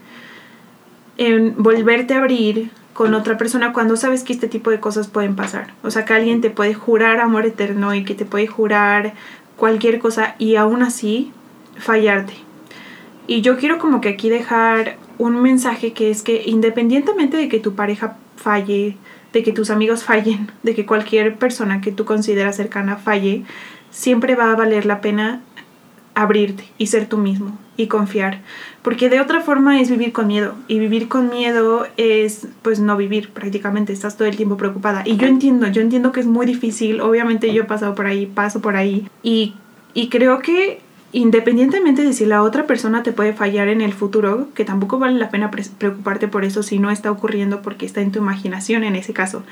en 1.17 1.55
volverte 1.57 2.13
a 2.13 2.17
abrir 2.17 2.69
con 2.95 3.13
otra 3.13 3.37
persona 3.37 3.73
cuando 3.73 3.97
sabes 3.97 4.23
que 4.23 4.31
este 4.31 4.47
tipo 4.47 4.71
de 4.71 4.79
cosas 4.79 5.09
pueden 5.09 5.35
pasar. 5.35 5.73
O 5.83 5.91
sea, 5.91 6.05
que 6.05 6.13
alguien 6.13 6.39
te 6.39 6.49
puede 6.49 6.73
jurar 6.73 7.19
amor 7.19 7.45
eterno 7.45 7.93
y 7.93 8.05
que 8.05 8.15
te 8.15 8.23
puede 8.23 8.47
jurar 8.47 9.13
cualquier 9.57 9.99
cosa 9.99 10.35
y 10.39 10.55
aún 10.55 10.81
así 10.81 11.33
fallarte. 11.77 12.35
Y 13.27 13.41
yo 13.41 13.57
quiero 13.57 13.79
como 13.79 13.99
que 13.99 14.07
aquí 14.07 14.29
dejar 14.29 14.95
un 15.17 15.41
mensaje 15.41 15.91
que 15.91 16.09
es 16.09 16.23
que 16.23 16.43
independientemente 16.45 17.35
de 17.35 17.49
que 17.49 17.59
tu 17.59 17.75
pareja 17.75 18.15
falle, 18.37 18.95
de 19.33 19.43
que 19.43 19.51
tus 19.51 19.71
amigos 19.71 20.05
fallen, 20.05 20.49
de 20.63 20.73
que 20.73 20.85
cualquier 20.85 21.35
persona 21.35 21.81
que 21.81 21.91
tú 21.91 22.05
consideras 22.05 22.55
cercana 22.55 22.95
falle, 22.95 23.43
siempre 23.91 24.35
va 24.35 24.53
a 24.53 24.55
valer 24.55 24.85
la 24.85 25.01
pena 25.01 25.41
abrirte 26.15 26.63
y 26.77 26.87
ser 26.87 27.07
tú 27.07 27.17
mismo 27.17 27.57
y 27.77 27.87
confiar. 27.87 28.41
Porque 28.81 29.09
de 29.09 29.19
otra 29.19 29.41
forma 29.41 29.79
es 29.79 29.89
vivir 29.89 30.13
con 30.13 30.27
miedo. 30.27 30.55
Y 30.67 30.79
vivir 30.79 31.07
con 31.07 31.29
miedo 31.29 31.85
es 31.97 32.47
pues 32.61 32.79
no 32.79 32.97
vivir 32.97 33.29
prácticamente. 33.29 33.93
Estás 33.93 34.17
todo 34.17 34.27
el 34.27 34.37
tiempo 34.37 34.57
preocupada. 34.57 35.03
Y 35.05 35.17
yo 35.17 35.27
entiendo, 35.27 35.67
yo 35.67 35.81
entiendo 35.81 36.11
que 36.11 36.21
es 36.21 36.25
muy 36.25 36.45
difícil. 36.45 37.01
Obviamente 37.01 37.53
yo 37.53 37.63
he 37.63 37.65
pasado 37.65 37.93
por 37.93 38.07
ahí, 38.07 38.25
paso 38.25 38.61
por 38.61 38.75
ahí. 38.75 39.07
Y, 39.21 39.53
y 39.93 40.09
creo 40.09 40.39
que 40.39 40.79
independientemente 41.11 42.03
de 42.03 42.13
si 42.13 42.25
la 42.25 42.43
otra 42.43 42.67
persona 42.67 43.03
te 43.03 43.13
puede 43.13 43.33
fallar 43.33 43.67
en 43.69 43.81
el 43.81 43.93
futuro, 43.93 44.49
que 44.53 44.65
tampoco 44.65 44.99
vale 44.99 45.17
la 45.17 45.29
pena 45.29 45.49
preocuparte 45.49 46.27
por 46.27 46.43
eso 46.43 46.61
si 46.61 46.77
no 46.77 46.91
está 46.91 47.09
ocurriendo 47.09 47.61
porque 47.61 47.85
está 47.85 48.01
en 48.01 48.11
tu 48.11 48.19
imaginación 48.19 48.83
en 48.83 48.95
ese 48.95 49.13
caso. 49.13 49.43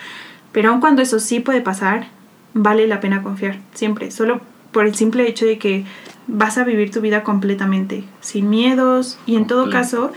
Pero 0.51 0.69
aun 0.69 0.81
cuando 0.81 1.01
eso 1.01 1.19
sí 1.19 1.39
puede 1.39 1.61
pasar, 1.61 2.07
vale 2.53 2.85
la 2.85 2.99
pena 2.99 3.23
confiar, 3.23 3.59
siempre, 3.73 4.11
solo 4.11 4.41
por 4.73 4.85
el 4.85 4.95
simple 4.95 5.27
hecho 5.29 5.45
de 5.45 5.57
que 5.57 5.85
vas 6.27 6.57
a 6.57 6.65
vivir 6.65 6.91
tu 6.91 6.99
vida 6.99 7.23
completamente, 7.23 8.03
sin 8.19 8.49
miedos 8.49 9.17
y 9.25 9.35
en 9.35 9.47
todo 9.47 9.69
caso, 9.69 10.11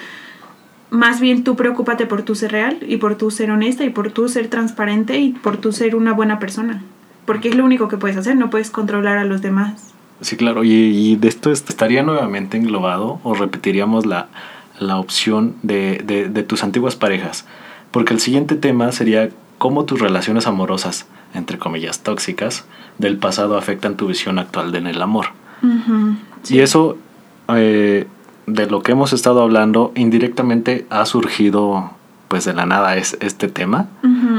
más 0.91 1.21
bien 1.21 1.45
tú 1.45 1.57
preocúpate 1.57 2.07
por 2.07 2.23
tu 2.23 2.35
ser 2.35 2.53
real 2.53 2.79
y 2.87 2.97
por 2.97 3.17
tu 3.17 3.31
ser 3.31 3.51
honesta 3.51 3.85
y 3.85 3.91
por 3.91 4.11
tu 4.11 4.29
ser 4.29 4.49
transparente 4.49 5.19
y 5.19 5.31
por 5.31 5.59
tu 5.59 5.73
ser 5.73 5.95
una 5.95 6.13
buena 6.13 6.39
persona, 6.39 6.83
porque 7.25 7.49
es 7.49 7.57
lo 7.57 7.65
único 7.65 7.89
que 7.89 7.97
puedes 7.97 8.17
hacer, 8.17 8.37
no 8.37 8.51
puedes 8.51 8.71
controlar 8.71 9.19
a 9.19 9.25
los 9.25 9.43
demás. 9.43 9.93
Sí, 10.21 10.37
claro, 10.37 10.65
y, 10.65 11.17
de 11.17 11.29
esto 11.29 11.53
estaría 11.53 12.03
nuevamente 12.03 12.57
englobado 12.57 13.21
o 13.23 13.35
repetiríamos 13.35 14.07
la, 14.07 14.29
la 14.79 14.99
opción 14.99 15.57
de, 15.63 16.01
de, 16.05 16.31
de 16.31 16.43
tus 16.43 16.65
antiguas 16.65 16.97
parejas, 16.97 17.45
porque 17.91 18.15
el 18.15 18.21
siguiente 18.21 18.55
tema 18.55 18.93
sería 18.93 19.29
cómo 19.59 19.85
tus 19.85 20.01
relaciones 20.01 20.47
amorosas 20.47 21.07
entre 21.37 21.59
comillas, 21.59 22.01
tóxicas 22.01 22.65
del 22.99 23.19
pasado 23.19 23.57
afectan 23.57 23.97
tu 23.97 24.09
visión 24.09 24.39
actual 24.39 24.75
en 24.75 24.87
el 24.87 25.01
amor. 25.03 25.27
Y 26.49 26.61
eso, 26.61 26.97
eh, 27.49 28.07
de 28.47 28.67
lo 28.67 28.83
que 28.83 28.93
hemos 28.93 29.13
estado 29.13 29.43
hablando, 29.43 29.93
indirectamente 29.95 30.87
ha 30.91 31.05
surgido, 31.07 31.91
pues 32.29 32.45
de 32.45 32.55
la 32.55 32.67
nada, 32.67 32.97
es 32.97 33.17
este 33.21 33.49
tema. 33.49 33.89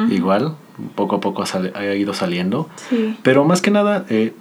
Igual, 0.09 0.55
poco 0.95 1.17
a 1.17 1.19
poco 1.19 1.43
ha 1.43 1.95
ido 1.95 2.13
saliendo. 2.13 2.69
Pero 3.23 3.45
más 3.45 3.61
que 3.61 3.71
nada, 3.71 4.05
eh, 4.09 4.33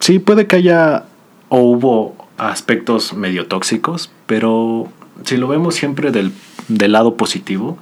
sí 0.00 0.18
puede 0.18 0.46
que 0.46 0.56
haya 0.56 1.04
o 1.48 1.60
hubo 1.60 2.14
aspectos 2.36 3.14
medio 3.14 3.46
tóxicos, 3.46 4.10
pero 4.26 4.88
si 5.24 5.36
lo 5.36 5.48
vemos 5.48 5.74
siempre 5.74 6.12
del, 6.12 6.32
del 6.68 6.92
lado 6.92 7.16
positivo, 7.16 7.78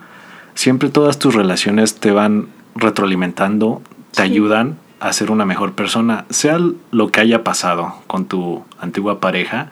siempre 0.57 0.89
todas 0.89 1.21
tus 1.21 1.35
relaciones 1.35 1.95
te 1.95 2.11
van 2.11 2.49
retroalimentando, 2.75 3.83
te 4.13 4.23
ayudan 4.23 4.79
a 4.99 5.13
ser 5.13 5.31
una 5.31 5.45
mejor 5.45 5.75
persona. 5.75 6.25
Sea 6.31 6.59
lo 6.91 7.09
que 7.13 7.21
haya 7.21 7.45
pasado 7.45 7.95
con 8.07 8.25
tu 8.25 8.65
antigua 8.81 9.21
pareja, 9.21 9.71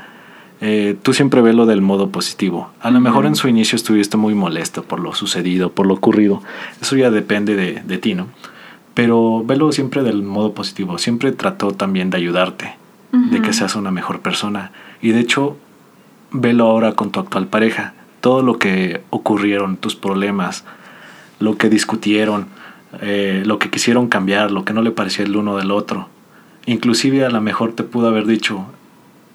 eh, 0.60 0.96
tú 1.02 1.12
siempre 1.12 1.40
ves 1.40 1.54
lo 1.54 1.66
del 1.66 1.80
modo 1.80 2.10
positivo. 2.10 2.70
A 2.80 2.90
lo 2.90 3.00
mejor 3.00 3.26
en 3.26 3.34
su 3.34 3.48
inicio 3.48 3.76
estuviste 3.76 4.16
muy 4.16 4.34
molesto 4.34 4.84
por 4.84 5.00
lo 5.00 5.14
sucedido, 5.14 5.72
por 5.72 5.86
lo 5.86 5.94
ocurrido. 5.94 6.42
Eso 6.80 6.96
ya 6.96 7.10
depende 7.10 7.56
de, 7.56 7.98
ti, 7.98 8.14
¿no? 8.14 8.28
Pero 8.92 9.42
velo 9.44 9.72
siempre 9.72 10.02
del 10.02 10.22
modo 10.22 10.52
positivo. 10.52 10.98
Siempre 10.98 11.32
trató 11.32 11.72
también 11.72 12.10
de 12.10 12.18
ayudarte, 12.18 12.76
de 13.10 13.42
que 13.42 13.52
seas 13.52 13.74
una 13.74 13.90
mejor 13.90 14.20
persona. 14.20 14.70
Y 15.02 15.10
de 15.10 15.20
hecho, 15.20 15.56
velo 16.30 16.66
ahora 16.66 16.92
con 16.92 17.10
tu 17.10 17.20
actual 17.20 17.46
pareja. 17.46 17.94
Todo 18.24 18.40
lo 18.40 18.58
que 18.58 19.02
ocurrieron, 19.10 19.76
tus 19.76 19.96
problemas, 19.96 20.64
lo 21.40 21.58
que 21.58 21.68
discutieron, 21.68 22.46
eh, 23.02 23.42
lo 23.44 23.58
que 23.58 23.68
quisieron 23.68 24.08
cambiar, 24.08 24.50
lo 24.50 24.64
que 24.64 24.72
no 24.72 24.80
le 24.80 24.92
parecía 24.92 25.26
el 25.26 25.36
uno 25.36 25.58
del 25.58 25.70
otro. 25.70 26.08
Inclusive 26.64 27.26
a 27.26 27.28
lo 27.28 27.42
mejor 27.42 27.74
te 27.74 27.82
pudo 27.82 28.08
haber 28.08 28.24
dicho, 28.24 28.64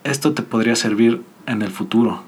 esto 0.04 0.34
te 0.34 0.41
podría 0.41 0.75
servir 0.75 1.21
en 1.45 1.62
el 1.62 1.69
futuro. 1.69 2.23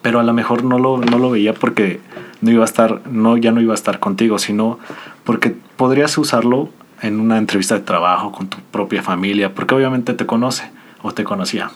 Pero 0.00 0.20
a 0.20 0.22
lo 0.22 0.32
mejor 0.32 0.62
no 0.62 0.78
lo, 0.78 0.98
no 0.98 1.18
lo 1.18 1.32
veía 1.32 1.54
porque 1.54 1.98
no 2.40 2.52
iba 2.52 2.62
a 2.62 2.66
estar, 2.66 3.02
no, 3.10 3.36
ya 3.36 3.50
no 3.50 3.60
iba 3.60 3.72
a 3.72 3.74
estar 3.74 3.98
contigo, 3.98 4.38
sino 4.38 4.78
porque 5.24 5.56
podrías 5.76 6.16
usarlo 6.18 6.68
en 7.02 7.18
una 7.18 7.36
entrevista 7.36 7.74
de 7.74 7.80
trabajo 7.80 8.30
con 8.30 8.46
tu 8.46 8.58
propia 8.70 9.02
familia, 9.02 9.52
porque 9.52 9.74
obviamente 9.74 10.14
te 10.14 10.24
conoce 10.24 10.70
o 11.02 11.10
te 11.10 11.24
conocía. 11.24 11.72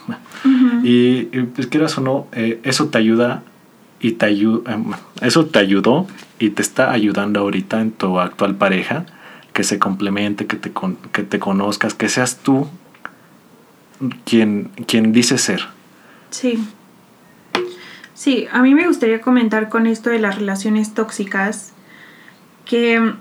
y, 0.85 1.23
pues 1.23 1.67
quieras 1.67 1.97
o 1.97 2.01
no, 2.01 2.27
eh, 2.31 2.61
eso 2.63 2.87
te 2.87 2.97
ayuda 2.97 3.43
y 3.99 4.13
te 4.13 4.27
em, 4.27 4.91
eso 5.21 5.45
te 5.45 5.59
ayudó 5.59 6.07
y 6.39 6.51
te 6.51 6.61
está 6.61 6.91
ayudando 6.91 7.41
ahorita 7.41 7.81
en 7.81 7.91
tu 7.91 8.19
actual 8.19 8.55
pareja, 8.55 9.05
que 9.53 9.63
se 9.63 9.79
complemente, 9.79 10.47
que 10.47 10.55
te, 10.55 10.71
que 11.11 11.23
te 11.23 11.39
conozcas, 11.39 11.93
que 11.93 12.07
seas 12.09 12.37
tú 12.37 12.67
quien, 14.25 14.71
quien 14.87 15.11
dice 15.11 15.37
ser. 15.37 15.67
Sí. 16.31 16.63
Sí, 18.13 18.47
a 18.51 18.61
mí 18.61 18.75
me 18.75 18.87
gustaría 18.87 19.21
comentar 19.21 19.69
con 19.69 19.87
esto 19.87 20.09
de 20.09 20.19
las 20.19 20.35
relaciones 20.35 20.93
tóxicas, 20.93 21.73
que, 22.65 23.13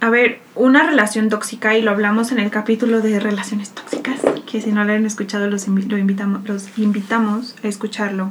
a 0.00 0.10
ver, 0.10 0.40
una 0.54 0.84
relación 0.84 1.28
tóxica, 1.28 1.76
y 1.76 1.82
lo 1.82 1.90
hablamos 1.90 2.30
en 2.30 2.38
el 2.38 2.50
capítulo 2.50 3.00
de 3.00 3.18
relaciones 3.18 3.70
tóxicas, 3.70 4.20
que 4.46 4.60
si 4.60 4.72
no 4.72 4.84
lo 4.84 4.92
han 4.92 5.06
escuchado 5.06 5.48
los, 5.48 5.66
lo 5.68 5.98
invitamos, 5.98 6.46
los 6.46 6.78
invitamos 6.78 7.56
a 7.64 7.68
escucharlo. 7.68 8.30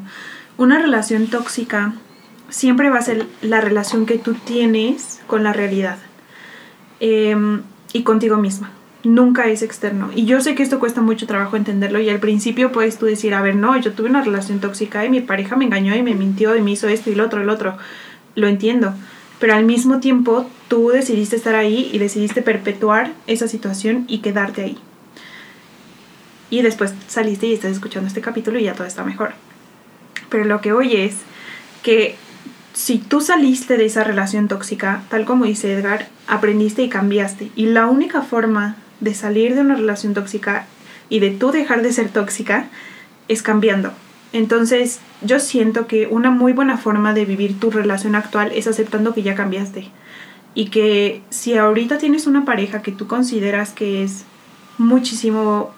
Una 0.58 0.80
relación 0.80 1.28
tóxica 1.28 1.94
siempre 2.50 2.90
va 2.90 2.98
a 2.98 3.04
ser 3.04 3.28
la 3.42 3.62
relación 3.62 4.08
que 4.08 4.18
tú 4.18 4.34
tienes 4.34 5.20
con 5.28 5.44
la 5.44 5.54
realidad 5.54 5.98
em, 7.00 7.62
y 7.94 8.02
contigo 8.02 8.38
misma. 8.38 8.72
Nunca 9.04 9.46
es 9.48 9.62
externo. 9.62 10.10
Y 10.16 10.26
yo 10.26 10.42
sé 10.42 10.56
que 10.56 10.64
esto 10.64 10.80
cuesta 10.80 11.02
mucho 11.02 11.28
trabajo 11.28 11.58
entenderlo 11.58 12.00
y 12.00 12.10
al 12.10 12.20
principio 12.20 12.72
puedes 12.72 12.98
tú 12.98 13.06
decir, 13.06 13.36
a 13.36 13.42
ver, 13.42 13.56
no, 13.56 13.78
yo 13.78 13.94
tuve 13.94 14.10
una 14.10 14.24
relación 14.24 14.60
tóxica 14.60 15.06
y 15.06 15.10
mi 15.10 15.22
pareja 15.22 15.56
me 15.56 15.66
engañó 15.66 15.96
y 15.96 16.02
me 16.02 16.16
mintió 16.16 16.56
y 16.56 16.62
me 16.62 16.72
hizo 16.72 16.88
esto 16.88 17.12
y 17.12 17.16
lo 17.16 17.26
otro, 17.26 17.42
el 17.42 17.50
otro. 17.50 17.78
Lo 18.34 18.48
entiendo. 18.48 18.96
Pero 19.40 19.54
al 19.54 19.64
mismo 19.64 20.00
tiempo 20.00 20.50
tú 20.70 20.90
decidiste 20.90 21.36
estar 21.36 21.54
ahí 21.54 21.92
y 21.94 22.00
decidiste 22.00 22.42
perpetuar 22.42 23.14
esa 23.28 23.48
situación 23.48 24.06
y 24.08 24.20
quedarte 24.20 24.64
ahí. 24.64 24.78
Y 26.50 26.64
después 26.64 26.96
saliste 27.08 27.46
y 27.46 27.54
estás 27.54 27.74
escuchando 27.74 28.08
este 28.08 28.22
capítulo 28.22 28.58
y 28.58 28.64
ya 28.64 28.74
todo 28.74 28.88
está 28.88 29.04
mejor. 29.04 29.34
Pero 30.30 30.46
lo 30.46 30.62
que 30.62 30.74
hoy 30.74 30.96
es 30.96 31.16
que 31.84 32.16
si 32.74 33.00
tú 33.00 33.22
saliste 33.22 33.78
de 33.78 33.86
esa 33.86 34.04
relación 34.04 34.48
tóxica, 34.48 35.02
tal 35.10 35.26
como 35.26 35.46
dice 35.46 35.74
Edgar, 35.74 36.10
aprendiste 36.28 36.84
y 36.84 36.90
cambiaste. 36.90 37.52
Y 37.56 37.68
la 37.68 37.88
única 37.88 38.22
forma 38.22 38.76
de 39.00 39.14
salir 39.14 39.56
de 39.56 39.62
una 39.62 39.76
relación 39.76 40.14
tóxica 40.14 40.68
y 41.10 41.20
de 41.20 41.32
tú 41.32 41.52
dejar 41.52 41.82
de 41.82 41.92
ser 41.92 42.10
tóxica 42.10 42.68
es 43.28 43.42
cambiando. 43.42 43.94
Entonces, 44.34 45.00
yo 45.22 45.40
siento 45.40 45.88
que 45.88 46.08
una 46.08 46.30
muy 46.30 46.54
buena 46.54 46.78
forma 46.78 47.14
de 47.14 47.26
vivir 47.26 47.60
tu 47.60 47.72
relación 47.72 48.16
actual 48.16 48.52
es 48.54 48.68
aceptando 48.68 49.14
que 49.14 49.24
ya 49.24 49.36
cambiaste. 49.36 49.90
Y 50.54 50.70
que 50.70 51.22
si 51.30 51.58
ahorita 51.58 51.98
tienes 51.98 52.28
una 52.28 52.46
pareja 52.46 52.82
que 52.82 52.92
tú 52.92 53.08
consideras 53.08 53.72
que 53.72 54.04
es 54.04 54.26
muchísimo 54.78 55.72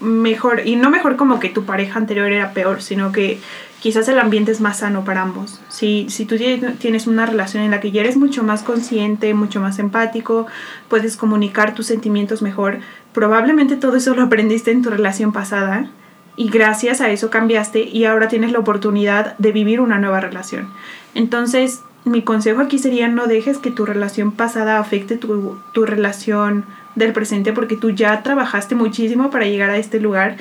mejor, 0.00 0.66
y 0.66 0.76
no 0.76 0.90
mejor 0.90 1.16
como 1.16 1.40
que 1.40 1.48
tu 1.48 1.64
pareja 1.64 1.98
anterior 1.98 2.30
era 2.32 2.52
peor, 2.52 2.82
sino 2.82 3.12
que 3.12 3.38
quizás 3.84 4.08
el 4.08 4.18
ambiente 4.18 4.50
es 4.50 4.62
más 4.62 4.78
sano 4.78 5.04
para 5.04 5.20
ambos. 5.20 5.60
Si, 5.68 6.06
si 6.08 6.24
tú 6.24 6.36
tienes 6.78 7.06
una 7.06 7.26
relación 7.26 7.62
en 7.62 7.70
la 7.70 7.80
que 7.80 7.90
ya 7.90 8.00
eres 8.00 8.16
mucho 8.16 8.42
más 8.42 8.62
consciente, 8.62 9.34
mucho 9.34 9.60
más 9.60 9.78
empático, 9.78 10.46
puedes 10.88 11.18
comunicar 11.18 11.74
tus 11.74 11.88
sentimientos 11.88 12.40
mejor, 12.40 12.78
probablemente 13.12 13.76
todo 13.76 13.96
eso 13.96 14.14
lo 14.14 14.22
aprendiste 14.22 14.70
en 14.70 14.80
tu 14.80 14.88
relación 14.88 15.34
pasada 15.34 15.90
y 16.34 16.48
gracias 16.48 17.02
a 17.02 17.10
eso 17.10 17.28
cambiaste 17.28 17.82
y 17.82 18.06
ahora 18.06 18.28
tienes 18.28 18.52
la 18.52 18.60
oportunidad 18.60 19.36
de 19.36 19.52
vivir 19.52 19.82
una 19.82 19.98
nueva 19.98 20.18
relación. 20.18 20.70
Entonces, 21.14 21.82
mi 22.06 22.22
consejo 22.22 22.62
aquí 22.62 22.78
sería 22.78 23.08
no 23.08 23.26
dejes 23.26 23.58
que 23.58 23.70
tu 23.70 23.84
relación 23.84 24.32
pasada 24.32 24.78
afecte 24.78 25.18
tu, 25.18 25.58
tu 25.74 25.84
relación 25.84 26.64
del 26.94 27.12
presente 27.12 27.52
porque 27.52 27.76
tú 27.76 27.90
ya 27.90 28.22
trabajaste 28.22 28.76
muchísimo 28.76 29.28
para 29.28 29.44
llegar 29.44 29.68
a 29.68 29.76
este 29.76 30.00
lugar 30.00 30.38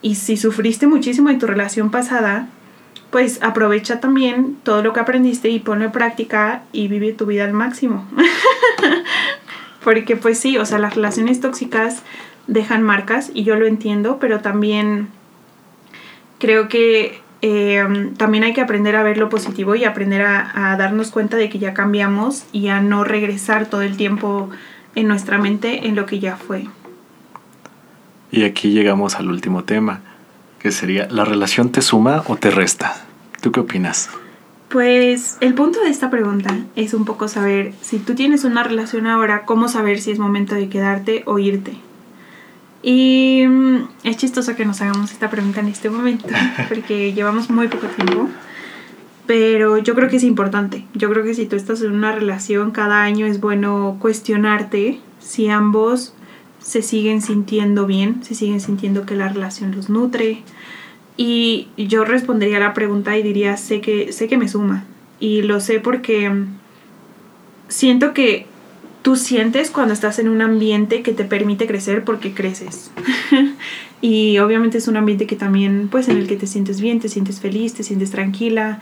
y 0.00 0.14
si 0.14 0.36
sufriste 0.36 0.86
muchísimo 0.86 1.30
en 1.30 1.40
tu 1.40 1.48
relación 1.48 1.90
pasada, 1.90 2.46
pues 3.14 3.40
aprovecha 3.44 4.00
también 4.00 4.56
todo 4.64 4.82
lo 4.82 4.92
que 4.92 4.98
aprendiste 4.98 5.48
y 5.48 5.60
ponlo 5.60 5.84
en 5.84 5.92
práctica 5.92 6.64
y 6.72 6.88
vive 6.88 7.12
tu 7.12 7.26
vida 7.26 7.44
al 7.44 7.52
máximo. 7.52 8.04
porque 9.84 10.16
pues 10.16 10.36
sí, 10.36 10.58
o 10.58 10.66
sea, 10.66 10.80
las 10.80 10.96
relaciones 10.96 11.40
tóxicas 11.40 12.02
dejan 12.48 12.82
marcas 12.82 13.30
y 13.32 13.44
yo 13.44 13.54
lo 13.54 13.66
entiendo, 13.66 14.18
pero 14.18 14.40
también 14.40 15.10
creo 16.40 16.66
que 16.66 17.20
eh, 17.40 18.10
también 18.16 18.42
hay 18.42 18.52
que 18.52 18.62
aprender 18.62 18.96
a 18.96 19.04
ver 19.04 19.16
lo 19.16 19.28
positivo 19.28 19.76
y 19.76 19.84
aprender 19.84 20.22
a, 20.22 20.74
darnos 20.76 21.12
cuenta 21.12 21.36
de 21.36 21.48
que 21.48 21.60
ya 21.60 21.72
cambiamos 21.72 22.46
y 22.50 22.66
a 22.66 22.80
no 22.80 23.04
regresar 23.04 23.66
todo 23.66 23.82
el 23.82 23.96
tiempo 23.96 24.50
en 24.96 25.06
nuestra 25.06 25.38
mente 25.38 25.86
en 25.86 25.94
lo 25.94 26.04
que 26.04 26.18
ya 26.18 26.36
fue. 26.36 26.66
Y 28.32 28.42
aquí 28.42 28.72
llegamos 28.72 29.14
al 29.14 29.28
último 29.28 29.62
tema, 29.62 30.00
que 30.64 30.72
sería, 30.72 31.06
¿la 31.10 31.26
relación 31.26 31.72
te 31.72 31.82
suma 31.82 32.24
o 32.26 32.36
te 32.36 32.50
resta? 32.50 32.96
¿Tú 33.42 33.52
qué 33.52 33.60
opinas? 33.60 34.08
Pues 34.70 35.36
el 35.42 35.52
punto 35.52 35.78
de 35.82 35.90
esta 35.90 36.08
pregunta 36.08 36.56
es 36.74 36.94
un 36.94 37.04
poco 37.04 37.28
saber, 37.28 37.74
si 37.82 37.98
tú 37.98 38.14
tienes 38.14 38.44
una 38.44 38.62
relación 38.62 39.06
ahora, 39.06 39.44
¿cómo 39.44 39.68
saber 39.68 40.00
si 40.00 40.10
es 40.10 40.18
momento 40.18 40.54
de 40.54 40.70
quedarte 40.70 41.22
o 41.26 41.38
irte? 41.38 41.76
Y 42.82 43.44
mm, 43.46 43.88
es 44.04 44.16
chistoso 44.16 44.56
que 44.56 44.64
nos 44.64 44.80
hagamos 44.80 45.12
esta 45.12 45.28
pregunta 45.28 45.60
en 45.60 45.68
este 45.68 45.90
momento, 45.90 46.28
porque 46.70 47.12
llevamos 47.12 47.50
muy 47.50 47.68
poco 47.68 47.88
tiempo. 47.88 48.30
Pero 49.26 49.76
yo 49.76 49.94
creo 49.94 50.08
que 50.08 50.16
es 50.16 50.24
importante. 50.24 50.86
Yo 50.94 51.10
creo 51.10 51.24
que 51.24 51.34
si 51.34 51.44
tú 51.44 51.56
estás 51.56 51.82
en 51.82 51.92
una 51.92 52.12
relación 52.12 52.70
cada 52.70 53.02
año 53.02 53.26
es 53.26 53.38
bueno 53.38 53.98
cuestionarte 54.00 54.98
si 55.18 55.50
ambos 55.50 56.14
se 56.64 56.80
siguen 56.82 57.20
sintiendo 57.20 57.86
bien, 57.86 58.24
se 58.24 58.34
siguen 58.34 58.60
sintiendo 58.60 59.04
que 59.04 59.14
la 59.14 59.28
relación 59.28 59.76
los 59.76 59.90
nutre. 59.90 60.42
Y 61.16 61.68
yo 61.76 62.04
respondería 62.04 62.56
a 62.56 62.60
la 62.60 62.74
pregunta 62.74 63.16
y 63.16 63.22
diría, 63.22 63.56
sé 63.56 63.80
que, 63.80 64.12
sé 64.12 64.28
que 64.28 64.38
me 64.38 64.48
suma. 64.48 64.84
Y 65.20 65.42
lo 65.42 65.60
sé 65.60 65.78
porque 65.78 66.32
siento 67.68 68.14
que 68.14 68.46
tú 69.02 69.16
sientes 69.16 69.70
cuando 69.70 69.92
estás 69.92 70.18
en 70.18 70.28
un 70.28 70.40
ambiente 70.40 71.02
que 71.02 71.12
te 71.12 71.24
permite 71.24 71.66
crecer 71.66 72.02
porque 72.02 72.32
creces. 72.32 72.90
y 74.00 74.38
obviamente 74.38 74.78
es 74.78 74.88
un 74.88 74.96
ambiente 74.96 75.26
que 75.26 75.36
también, 75.36 75.88
pues 75.90 76.08
en 76.08 76.16
el 76.16 76.26
que 76.26 76.36
te 76.36 76.46
sientes 76.46 76.80
bien, 76.80 76.98
te 76.98 77.10
sientes 77.10 77.40
feliz, 77.40 77.74
te 77.74 77.82
sientes 77.82 78.10
tranquila, 78.10 78.80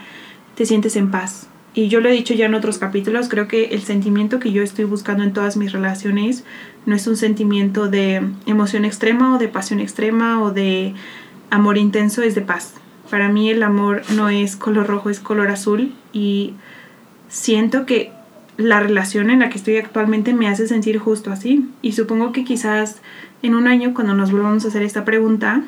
te 0.55 0.65
sientes 0.65 0.95
en 0.95 1.11
paz. 1.11 1.49
Y 1.75 1.89
yo 1.89 2.01
lo 2.01 2.09
he 2.09 2.13
dicho 2.13 2.35
ya 2.35 2.47
en 2.47 2.55
otros 2.55 2.79
capítulos, 2.79 3.29
creo 3.29 3.49
que 3.49 3.67
el 3.67 3.83
sentimiento 3.83 4.39
que 4.39 4.53
yo 4.53 4.63
estoy 4.63 4.85
buscando 4.85 5.25
en 5.25 5.33
todas 5.33 5.57
mis 5.57 5.73
relaciones 5.73 6.45
no 6.85 6.95
es 6.95 7.07
un 7.07 7.17
sentimiento 7.17 7.89
de 7.89 8.23
emoción 8.45 8.85
extrema 8.85 9.35
o 9.35 9.39
de 9.39 9.49
pasión 9.49 9.81
extrema 9.81 10.43
o 10.43 10.51
de 10.51 10.95
amor 11.49 11.79
intenso, 11.79 12.23
es 12.23 12.35
de 12.35 12.43
paz. 12.43 12.75
Para 13.11 13.31
mí 13.31 13.49
el 13.49 13.63
amor 13.63 14.03
no 14.15 14.29
es 14.29 14.57
color 14.57 14.87
rojo, 14.87 15.09
es 15.09 15.21
color 15.21 15.49
azul 15.49 15.95
y 16.13 16.55
siento 17.29 17.87
que 17.87 18.13
la 18.59 18.81
relación 18.81 19.31
en 19.31 19.41
la 19.41 19.49
que 19.49 19.57
estoy 19.57 19.79
actualmente 19.79 20.35
me 20.35 20.49
hace 20.49 20.69
sentir 20.69 20.99
justo 20.99 21.33
así. 21.33 21.71
Y 21.81 21.93
supongo 21.93 22.33
que 22.33 22.45
quizás 22.45 23.01
en 23.43 23.55
un 23.55 23.67
año 23.67 23.95
cuando 23.95 24.15
nos 24.15 24.31
volvamos 24.31 24.65
a 24.65 24.69
hacer 24.69 24.83
esta 24.83 25.07
pregunta, 25.07 25.63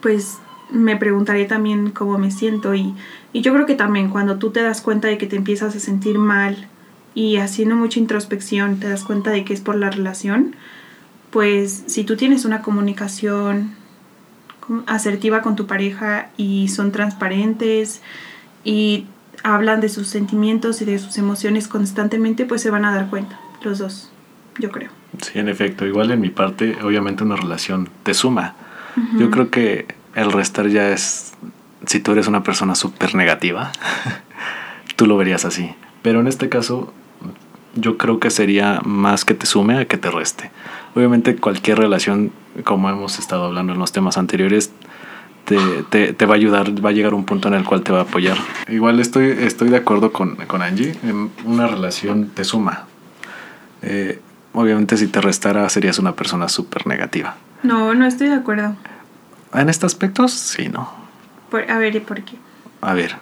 pues 0.00 0.38
me 0.70 0.96
preguntaré 0.96 1.46
también 1.46 1.90
cómo 1.90 2.16
me 2.16 2.30
siento 2.30 2.74
y, 2.74 2.94
y 3.32 3.42
yo 3.42 3.52
creo 3.52 3.66
que 3.66 3.74
también 3.74 4.10
cuando 4.10 4.36
tú 4.36 4.50
te 4.50 4.62
das 4.62 4.80
cuenta 4.80 5.08
de 5.08 5.18
que 5.18 5.26
te 5.26 5.36
empiezas 5.36 5.76
a 5.76 5.80
sentir 5.80 6.18
mal 6.18 6.68
y 7.14 7.36
haciendo 7.36 7.76
mucha 7.76 7.98
introspección 7.98 8.78
te 8.78 8.88
das 8.88 9.04
cuenta 9.04 9.30
de 9.30 9.44
que 9.44 9.52
es 9.52 9.60
por 9.60 9.76
la 9.76 9.90
relación, 9.90 10.56
pues 11.30 11.84
si 11.86 12.04
tú 12.04 12.16
tienes 12.16 12.44
una 12.44 12.62
comunicación 12.62 13.72
asertiva 14.86 15.42
con 15.42 15.56
tu 15.56 15.66
pareja 15.66 16.30
y 16.36 16.68
son 16.68 16.92
transparentes 16.92 18.02
y 18.64 19.06
hablan 19.42 19.80
de 19.80 19.88
sus 19.88 20.08
sentimientos 20.08 20.82
y 20.82 20.84
de 20.84 20.98
sus 20.98 21.18
emociones 21.18 21.66
constantemente, 21.68 22.44
pues 22.44 22.62
se 22.62 22.70
van 22.70 22.84
a 22.84 22.94
dar 22.94 23.08
cuenta, 23.08 23.40
los 23.62 23.78
dos, 23.78 24.10
yo 24.58 24.70
creo. 24.70 24.90
Sí, 25.22 25.38
en 25.38 25.48
efecto, 25.48 25.86
igual 25.86 26.10
en 26.10 26.20
mi 26.20 26.30
parte, 26.30 26.76
obviamente 26.82 27.24
una 27.24 27.36
relación 27.36 27.88
te 28.02 28.14
suma. 28.14 28.54
Yo 29.18 29.30
creo 29.30 29.50
que 29.50 29.86
el 30.14 30.32
restar 30.32 30.68
ya 30.68 30.90
es, 30.90 31.32
si 31.90 31.98
tú 31.98 32.12
eres 32.12 32.28
una 32.28 32.44
persona 32.44 32.76
súper 32.76 33.16
negativa, 33.16 33.72
tú 34.96 35.08
lo 35.08 35.16
verías 35.16 35.44
así. 35.44 35.74
Pero 36.02 36.20
en 36.20 36.28
este 36.28 36.48
caso, 36.48 36.94
yo 37.74 37.98
creo 37.98 38.20
que 38.20 38.30
sería 38.30 38.80
más 38.84 39.24
que 39.24 39.34
te 39.34 39.44
sume 39.44 39.76
a 39.76 39.86
que 39.86 39.96
te 39.96 40.08
reste. 40.08 40.52
Obviamente 40.94 41.34
cualquier 41.34 41.78
relación, 41.78 42.30
como 42.62 42.88
hemos 42.88 43.18
estado 43.18 43.46
hablando 43.46 43.72
en 43.72 43.80
los 43.80 43.90
temas 43.90 44.18
anteriores, 44.18 44.70
te, 45.46 46.12
te, 46.12 46.26
va 46.26 46.34
a 46.34 46.36
ayudar, 46.36 46.72
va 46.84 46.90
a 46.90 46.92
llegar 46.92 47.12
un 47.12 47.24
punto 47.24 47.48
en 47.48 47.54
el 47.54 47.64
cual 47.64 47.82
te 47.82 47.90
va 47.90 47.98
a 47.98 48.02
apoyar. 48.02 48.36
Igual 48.68 49.00
estoy, 49.00 49.26
estoy 49.40 49.68
de 49.70 49.78
acuerdo 49.78 50.12
con, 50.12 50.36
con 50.46 50.62
Angie, 50.62 50.94
en 51.02 51.32
una 51.44 51.66
relación 51.66 52.28
te 52.28 52.44
suma. 52.44 52.84
Eh, 53.82 54.20
obviamente 54.52 54.96
si 54.96 55.08
te 55.08 55.20
restara 55.20 55.68
serías 55.68 55.98
una 55.98 56.14
persona 56.14 56.48
súper 56.48 56.86
negativa. 56.86 57.34
No, 57.64 57.94
no 57.94 58.06
estoy 58.06 58.28
de 58.28 58.34
acuerdo. 58.34 58.76
En 59.52 59.68
este 59.68 59.86
aspecto, 59.86 60.28
sí, 60.28 60.68
no. 60.68 60.99
A 61.52 61.78
ver, 61.78 61.96
¿y 61.96 62.00
por 62.00 62.22
qué? 62.22 62.36
A 62.80 62.94
ver, 62.94 63.16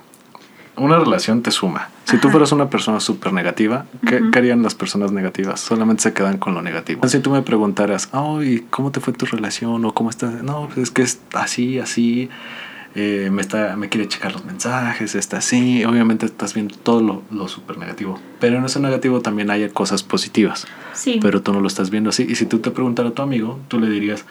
una 0.76 0.98
relación 0.98 1.42
te 1.42 1.50
suma. 1.50 1.88
Si 2.04 2.16
tú 2.16 2.30
fueras 2.30 2.52
una 2.52 2.70
persona 2.70 3.00
súper 3.00 3.32
negativa, 3.32 3.84
¿qué, 4.06 4.22
harían 4.32 4.62
las 4.62 4.74
personas 4.74 5.12
negativas? 5.12 5.60
Solamente 5.60 6.04
se 6.04 6.14
quedan 6.14 6.38
con 6.38 6.54
lo 6.54 6.62
negativo. 6.62 7.06
Si 7.06 7.20
tú 7.20 7.30
me 7.30 7.42
preguntaras, 7.42 8.08
ay, 8.12 8.64
¿cómo 8.70 8.90
te 8.92 9.00
fue 9.00 9.12
tu 9.12 9.26
relación? 9.26 9.84
O 9.84 9.92
¿cómo 9.92 10.08
estás? 10.08 10.42
No, 10.42 10.66
pues 10.66 10.78
es 10.78 10.90
que 10.90 11.02
es 11.02 11.20
así, 11.34 11.78
así. 11.78 12.30
Eh, 12.94 13.28
me, 13.30 13.42
está, 13.42 13.76
me 13.76 13.90
quiere 13.90 14.08
checar 14.08 14.32
los 14.32 14.44
mensajes, 14.46 15.14
está 15.14 15.38
así. 15.38 15.84
Obviamente 15.84 16.24
estás 16.24 16.54
viendo 16.54 16.74
todo 16.76 17.02
lo, 17.02 17.22
lo 17.30 17.46
súper 17.46 17.76
negativo. 17.76 18.18
Pero 18.40 18.56
en 18.56 18.64
ese 18.64 18.80
negativo 18.80 19.20
también 19.20 19.50
hay 19.50 19.68
cosas 19.68 20.02
positivas. 20.02 20.66
Sí. 20.94 21.18
Pero 21.20 21.42
tú 21.42 21.52
no 21.52 21.60
lo 21.60 21.66
estás 21.66 21.90
viendo 21.90 22.08
así. 22.08 22.26
Y 22.26 22.36
si 22.36 22.46
tú 22.46 22.60
te 22.60 22.70
preguntaras 22.70 23.12
a 23.12 23.14
tu 23.14 23.22
amigo, 23.22 23.60
tú 23.68 23.78
le 23.78 23.90
dirías, 23.90 24.24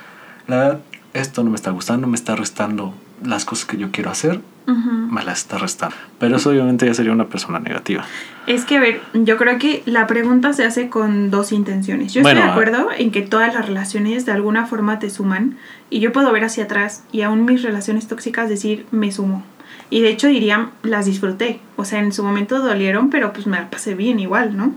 la 0.48 0.58
verdad, 0.58 0.80
esto 1.14 1.44
no 1.44 1.52
me 1.52 1.56
está 1.56 1.70
gustando, 1.70 2.08
me 2.08 2.16
está 2.16 2.36
restando 2.36 2.94
las 3.24 3.46
cosas 3.46 3.66
que 3.66 3.78
yo 3.78 3.92
quiero 3.92 4.10
hacer, 4.10 4.42
me 4.66 5.24
las 5.24 5.40
está 5.40 5.58
restando. 5.58 5.96
Pero 6.20 6.36
eso 6.36 6.50
obviamente 6.50 6.86
ya 6.86 6.94
sería 6.94 7.14
una 7.14 7.28
persona 7.28 7.60
negativa. 7.60 8.04
Es 8.48 8.66
que, 8.66 8.78
a 8.78 8.82
ver, 8.82 9.02
yo 9.14 9.38
creo 9.38 9.58
que 9.60 9.82
la 9.86 10.08
pregunta 10.08 10.52
se 10.52 10.66
hace 10.66 10.90
con 10.90 11.32
dos 11.32 11.54
intenciones. 11.54 12.14
Yo 12.14 12.22
estoy 12.22 12.36
de 12.36 12.42
acuerdo 12.42 12.90
en 12.98 13.12
que 13.12 13.22
todas 13.22 13.54
las 13.54 13.66
relaciones 13.66 14.26
de 14.26 14.34
alguna 14.34 14.66
forma 14.66 15.00
te 15.00 15.10
suman 15.10 15.58
y 15.90 16.00
yo 16.00 16.12
puedo 16.12 16.32
ver 16.34 16.44
hacia 16.44 16.66
atrás 16.66 17.04
y 17.12 17.22
aún 17.22 17.46
mis 17.46 17.64
relaciones 17.64 18.08
tóxicas 18.08 18.50
decir 18.50 18.86
me 18.92 19.12
sumo. 19.12 19.44
Y 19.90 20.02
de 20.02 20.10
hecho 20.10 20.28
diría, 20.28 20.72
las 20.84 21.06
disfruté. 21.06 21.62
O 21.78 21.86
sea, 21.86 22.00
en 22.00 22.12
su 22.12 22.24
momento 22.24 22.60
dolieron, 22.60 23.10
pero 23.10 23.32
pues 23.32 23.48
me 23.48 23.58
la 23.58 23.70
pasé 23.70 23.96
bien 23.96 24.20
igual, 24.20 24.58
¿no? 24.58 24.74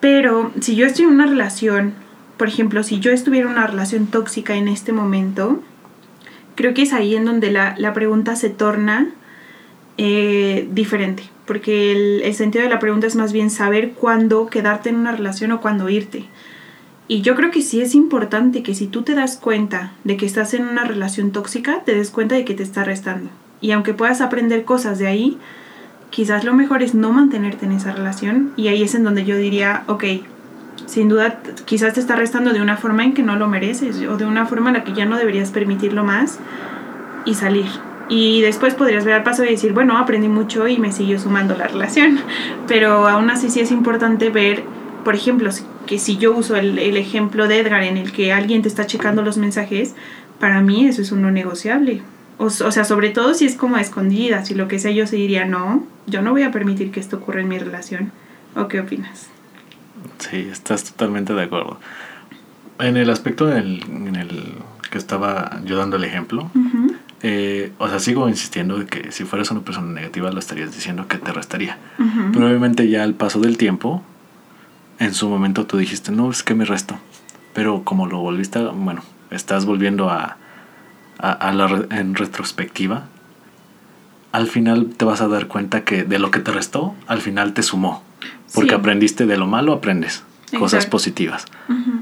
Pero 0.00 0.50
si 0.60 0.76
yo 0.76 0.86
estoy 0.86 1.04
en 1.04 1.10
una 1.10 1.26
relación 1.26 1.94
por 2.38 2.46
ejemplo, 2.46 2.84
si 2.84 3.00
yo 3.00 3.10
estuviera 3.10 3.46
en 3.46 3.56
una 3.56 3.66
relación 3.66 4.06
tóxica 4.06 4.54
en 4.54 4.68
este 4.68 4.92
momento, 4.92 5.60
creo 6.58 6.74
que 6.74 6.82
es 6.82 6.92
ahí 6.92 7.14
en 7.14 7.24
donde 7.24 7.52
la, 7.52 7.92
pregunta 7.94 8.34
se 8.34 8.50
torna 8.50 9.10
eh, 9.96 10.68
diferente, 10.72 11.22
porque 11.46 11.92
el, 11.92 12.22
el, 12.22 12.34
sentido 12.34 12.64
de 12.64 12.68
la 12.68 12.80
pregunta 12.80 13.06
es 13.06 13.14
más 13.14 13.32
bien 13.32 13.48
saber 13.48 13.92
cuándo 13.92 14.48
quedarte 14.48 14.88
en 14.88 14.96
una 14.96 15.12
relación 15.12 15.52
o 15.52 15.60
cuándo 15.60 15.88
irte. 15.88 16.24
Y 17.06 17.20
yo 17.20 17.36
creo 17.36 17.52
que 17.52 17.62
sí 17.62 17.80
es 17.80 17.94
importante 17.94 18.64
que 18.64 18.74
si 18.74 18.88
tú 18.88 19.02
te 19.02 19.14
das 19.14 19.36
cuenta 19.36 19.92
de 20.02 20.16
que 20.16 20.26
estás 20.26 20.52
en 20.52 20.66
una 20.66 20.82
relación 20.82 21.30
tóxica, 21.30 21.84
te 21.84 21.94
des 21.94 22.10
cuenta 22.10 22.34
de 22.34 22.44
que 22.44 22.54
te 22.54 22.64
está 22.64 22.82
restando. 22.82 23.30
Y 23.60 23.70
aunque 23.70 23.94
puedas 23.94 24.20
aprender 24.20 24.64
cosas 24.64 24.98
de 24.98 25.06
ahí, 25.06 25.38
quizás 26.10 26.42
lo 26.42 26.54
mejor 26.54 26.82
es 26.82 26.92
no 26.92 27.12
mantenerte 27.12 27.66
en 27.66 27.72
esa 27.72 27.92
relación. 27.92 28.52
Y 28.56 28.66
ahí 28.66 28.82
es 28.82 28.96
en 28.96 29.04
donde 29.04 29.24
yo 29.24 29.36
diría, 29.36 29.84
ok, 29.86 30.04
sin 30.86 31.08
duda 31.08 31.40
quizás 31.64 31.94
te 31.94 32.00
está 32.00 32.16
restando 32.16 32.52
de 32.52 32.60
una 32.60 32.76
forma 32.76 33.04
en 33.04 33.14
que 33.14 33.22
no 33.22 33.36
lo 33.36 33.48
mereces 33.48 33.96
o 34.06 34.16
de 34.16 34.24
una 34.24 34.46
forma 34.46 34.70
en 34.70 34.76
la 34.76 34.84
que 34.84 34.92
ya 34.92 35.04
no 35.04 35.16
deberías 35.16 35.50
permitirlo 35.50 36.04
más 36.04 36.38
y 37.24 37.34
salir. 37.34 37.66
Y 38.08 38.40
después 38.40 38.74
podrías 38.74 39.04
ver 39.04 39.14
al 39.14 39.22
paso 39.22 39.44
y 39.44 39.50
decir, 39.50 39.74
bueno, 39.74 39.98
aprendí 39.98 40.28
mucho 40.28 40.66
y 40.66 40.78
me 40.78 40.92
siguió 40.92 41.18
sumando 41.18 41.54
la 41.56 41.68
relación. 41.68 42.20
Pero 42.66 43.06
aún 43.06 43.30
así 43.30 43.50
sí 43.50 43.60
es 43.60 43.70
importante 43.70 44.30
ver, 44.30 44.62
por 45.04 45.14
ejemplo, 45.14 45.50
que 45.86 45.98
si 45.98 46.16
yo 46.16 46.34
uso 46.34 46.56
el, 46.56 46.78
el 46.78 46.96
ejemplo 46.96 47.48
de 47.48 47.60
Edgar 47.60 47.82
en 47.82 47.98
el 47.98 48.12
que 48.12 48.32
alguien 48.32 48.62
te 48.62 48.68
está 48.68 48.86
checando 48.86 49.22
los 49.22 49.36
mensajes, 49.36 49.94
para 50.40 50.60
mí 50.62 50.86
eso 50.86 51.02
es 51.02 51.12
un 51.12 51.22
no 51.22 51.30
negociable. 51.30 52.00
O, 52.38 52.44
o 52.46 52.50
sea, 52.50 52.84
sobre 52.84 53.10
todo 53.10 53.34
si 53.34 53.44
es 53.44 53.56
como 53.56 53.76
a 53.76 53.80
escondidas 53.80 54.50
y 54.50 54.54
lo 54.54 54.68
que 54.68 54.78
sea, 54.78 54.92
yo 54.92 55.06
se 55.06 55.16
diría, 55.16 55.44
no, 55.44 55.84
yo 56.06 56.22
no 56.22 56.30
voy 56.30 56.44
a 56.44 56.50
permitir 56.50 56.90
que 56.90 57.00
esto 57.00 57.16
ocurra 57.16 57.42
en 57.42 57.48
mi 57.48 57.58
relación. 57.58 58.12
¿O 58.54 58.68
qué 58.68 58.80
opinas? 58.80 59.28
Sí, 60.18 60.48
estás 60.50 60.84
totalmente 60.84 61.34
de 61.34 61.42
acuerdo. 61.44 61.78
En 62.78 62.96
el 62.96 63.10
aspecto 63.10 63.46
del, 63.46 63.82
en 63.88 64.16
el 64.16 64.54
que 64.90 64.98
estaba 64.98 65.60
yo 65.64 65.76
dando 65.76 65.96
el 65.96 66.04
ejemplo, 66.04 66.50
eh, 67.22 67.72
o 67.78 67.88
sea, 67.88 67.98
sigo 67.98 68.28
insistiendo 68.28 68.78
de 68.78 68.86
que 68.86 69.10
si 69.12 69.24
fueras 69.24 69.50
una 69.50 69.60
persona 69.62 69.92
negativa 69.92 70.30
lo 70.30 70.38
estarías 70.38 70.72
diciendo 70.74 71.08
que 71.08 71.18
te 71.18 71.32
restaría. 71.32 71.76
Pero 72.32 72.46
obviamente 72.46 72.88
ya 72.88 73.02
al 73.02 73.14
paso 73.14 73.40
del 73.40 73.56
tiempo, 73.58 74.02
en 75.00 75.14
su 75.14 75.28
momento 75.28 75.66
tú 75.66 75.76
dijiste, 75.78 76.12
no, 76.12 76.30
es 76.30 76.42
que 76.42 76.54
me 76.54 76.64
resto. 76.64 76.96
Pero 77.54 77.82
como 77.84 78.06
lo 78.06 78.18
volviste, 78.18 78.60
a- 78.60 78.68
bueno, 78.68 79.02
estás 79.30 79.66
volviendo 79.66 80.08
a, 80.10 80.36
a, 81.18 81.32
a 81.32 81.52
la 81.52 81.66
re- 81.66 81.86
en 81.90 82.14
retrospectiva, 82.14 83.04
al 84.30 84.46
final 84.46 84.90
te 84.96 85.04
vas 85.04 85.20
a 85.20 85.28
dar 85.28 85.48
cuenta 85.48 85.82
que 85.84 86.04
de 86.04 86.18
lo 86.18 86.30
que 86.30 86.38
te 86.40 86.52
restó, 86.52 86.94
al 87.06 87.20
final 87.20 87.54
te 87.54 87.62
sumó. 87.62 88.04
Porque 88.54 88.70
Sí. 88.70 88.74
aprendiste 88.76 89.26
de 89.26 89.36
lo 89.36 89.46
malo, 89.46 89.72
aprendes 89.72 90.22
cosas 90.58 90.86
positivas. 90.86 91.44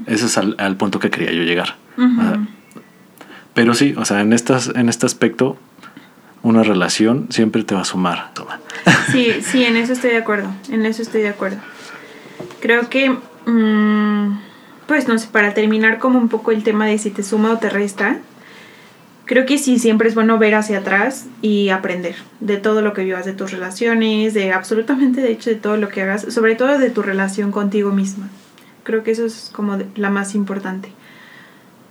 Ese 0.05 0.25
es 0.27 0.37
al, 0.37 0.55
al 0.57 0.77
punto 0.77 0.99
que 0.99 1.09
quería 1.09 1.31
yo 1.31 1.43
llegar. 1.43 1.75
Pero 3.53 3.73
sí, 3.73 3.95
o 3.97 4.05
sea, 4.05 4.21
en, 4.21 4.33
estas, 4.33 4.71
en 4.75 4.87
este 4.87 5.05
aspecto, 5.05 5.57
una 6.43 6.63
relación 6.63 7.27
siempre 7.29 7.63
te 7.63 7.73
va 7.75 7.81
a 7.81 7.85
sumar. 7.85 8.31
Toma. 8.33 8.59
Sí, 9.11 9.33
sí, 9.41 9.63
en 9.63 9.75
eso 9.77 9.93
estoy 9.93 10.11
de 10.11 10.17
acuerdo. 10.17 10.49
En 10.69 10.85
eso 10.85 11.01
estoy 11.01 11.21
de 11.21 11.29
acuerdo. 11.29 11.57
Creo 12.61 12.87
que, 12.89 13.09
mm, 13.45 14.39
pues 14.87 15.07
no 15.07 15.17
sé, 15.17 15.27
para 15.31 15.53
terminar 15.53 15.97
como 15.99 16.19
un 16.19 16.29
poco 16.29 16.51
el 16.51 16.63
tema 16.63 16.85
de 16.85 16.97
si 16.99 17.09
te 17.09 17.23
suma 17.23 17.51
o 17.51 17.57
te 17.57 17.69
resta, 17.69 18.17
creo 19.27 19.45
que 19.45 19.59
sí, 19.59 19.77
siempre 19.77 20.09
es 20.09 20.15
bueno 20.15 20.39
ver 20.39 20.55
hacia 20.55 20.79
atrás 20.79 21.27
y 21.41 21.69
aprender 21.69 22.15
de 22.39 22.57
todo 22.57 22.81
lo 22.81 22.93
que 22.93 23.03
vivas, 23.03 23.25
de 23.25 23.33
tus 23.33 23.51
relaciones, 23.51 24.33
de 24.33 24.51
absolutamente, 24.51 25.21
de 25.21 25.31
hecho, 25.31 25.51
de 25.51 25.57
todo 25.57 25.77
lo 25.77 25.89
que 25.89 26.01
hagas, 26.01 26.33
sobre 26.33 26.55
todo 26.55 26.79
de 26.79 26.89
tu 26.89 27.03
relación 27.03 27.51
contigo 27.51 27.91
misma. 27.91 28.29
Creo 28.83 29.03
que 29.03 29.11
eso 29.11 29.25
es 29.25 29.51
como 29.53 29.77
la 29.95 30.09
más 30.09 30.33
importante. 30.33 30.89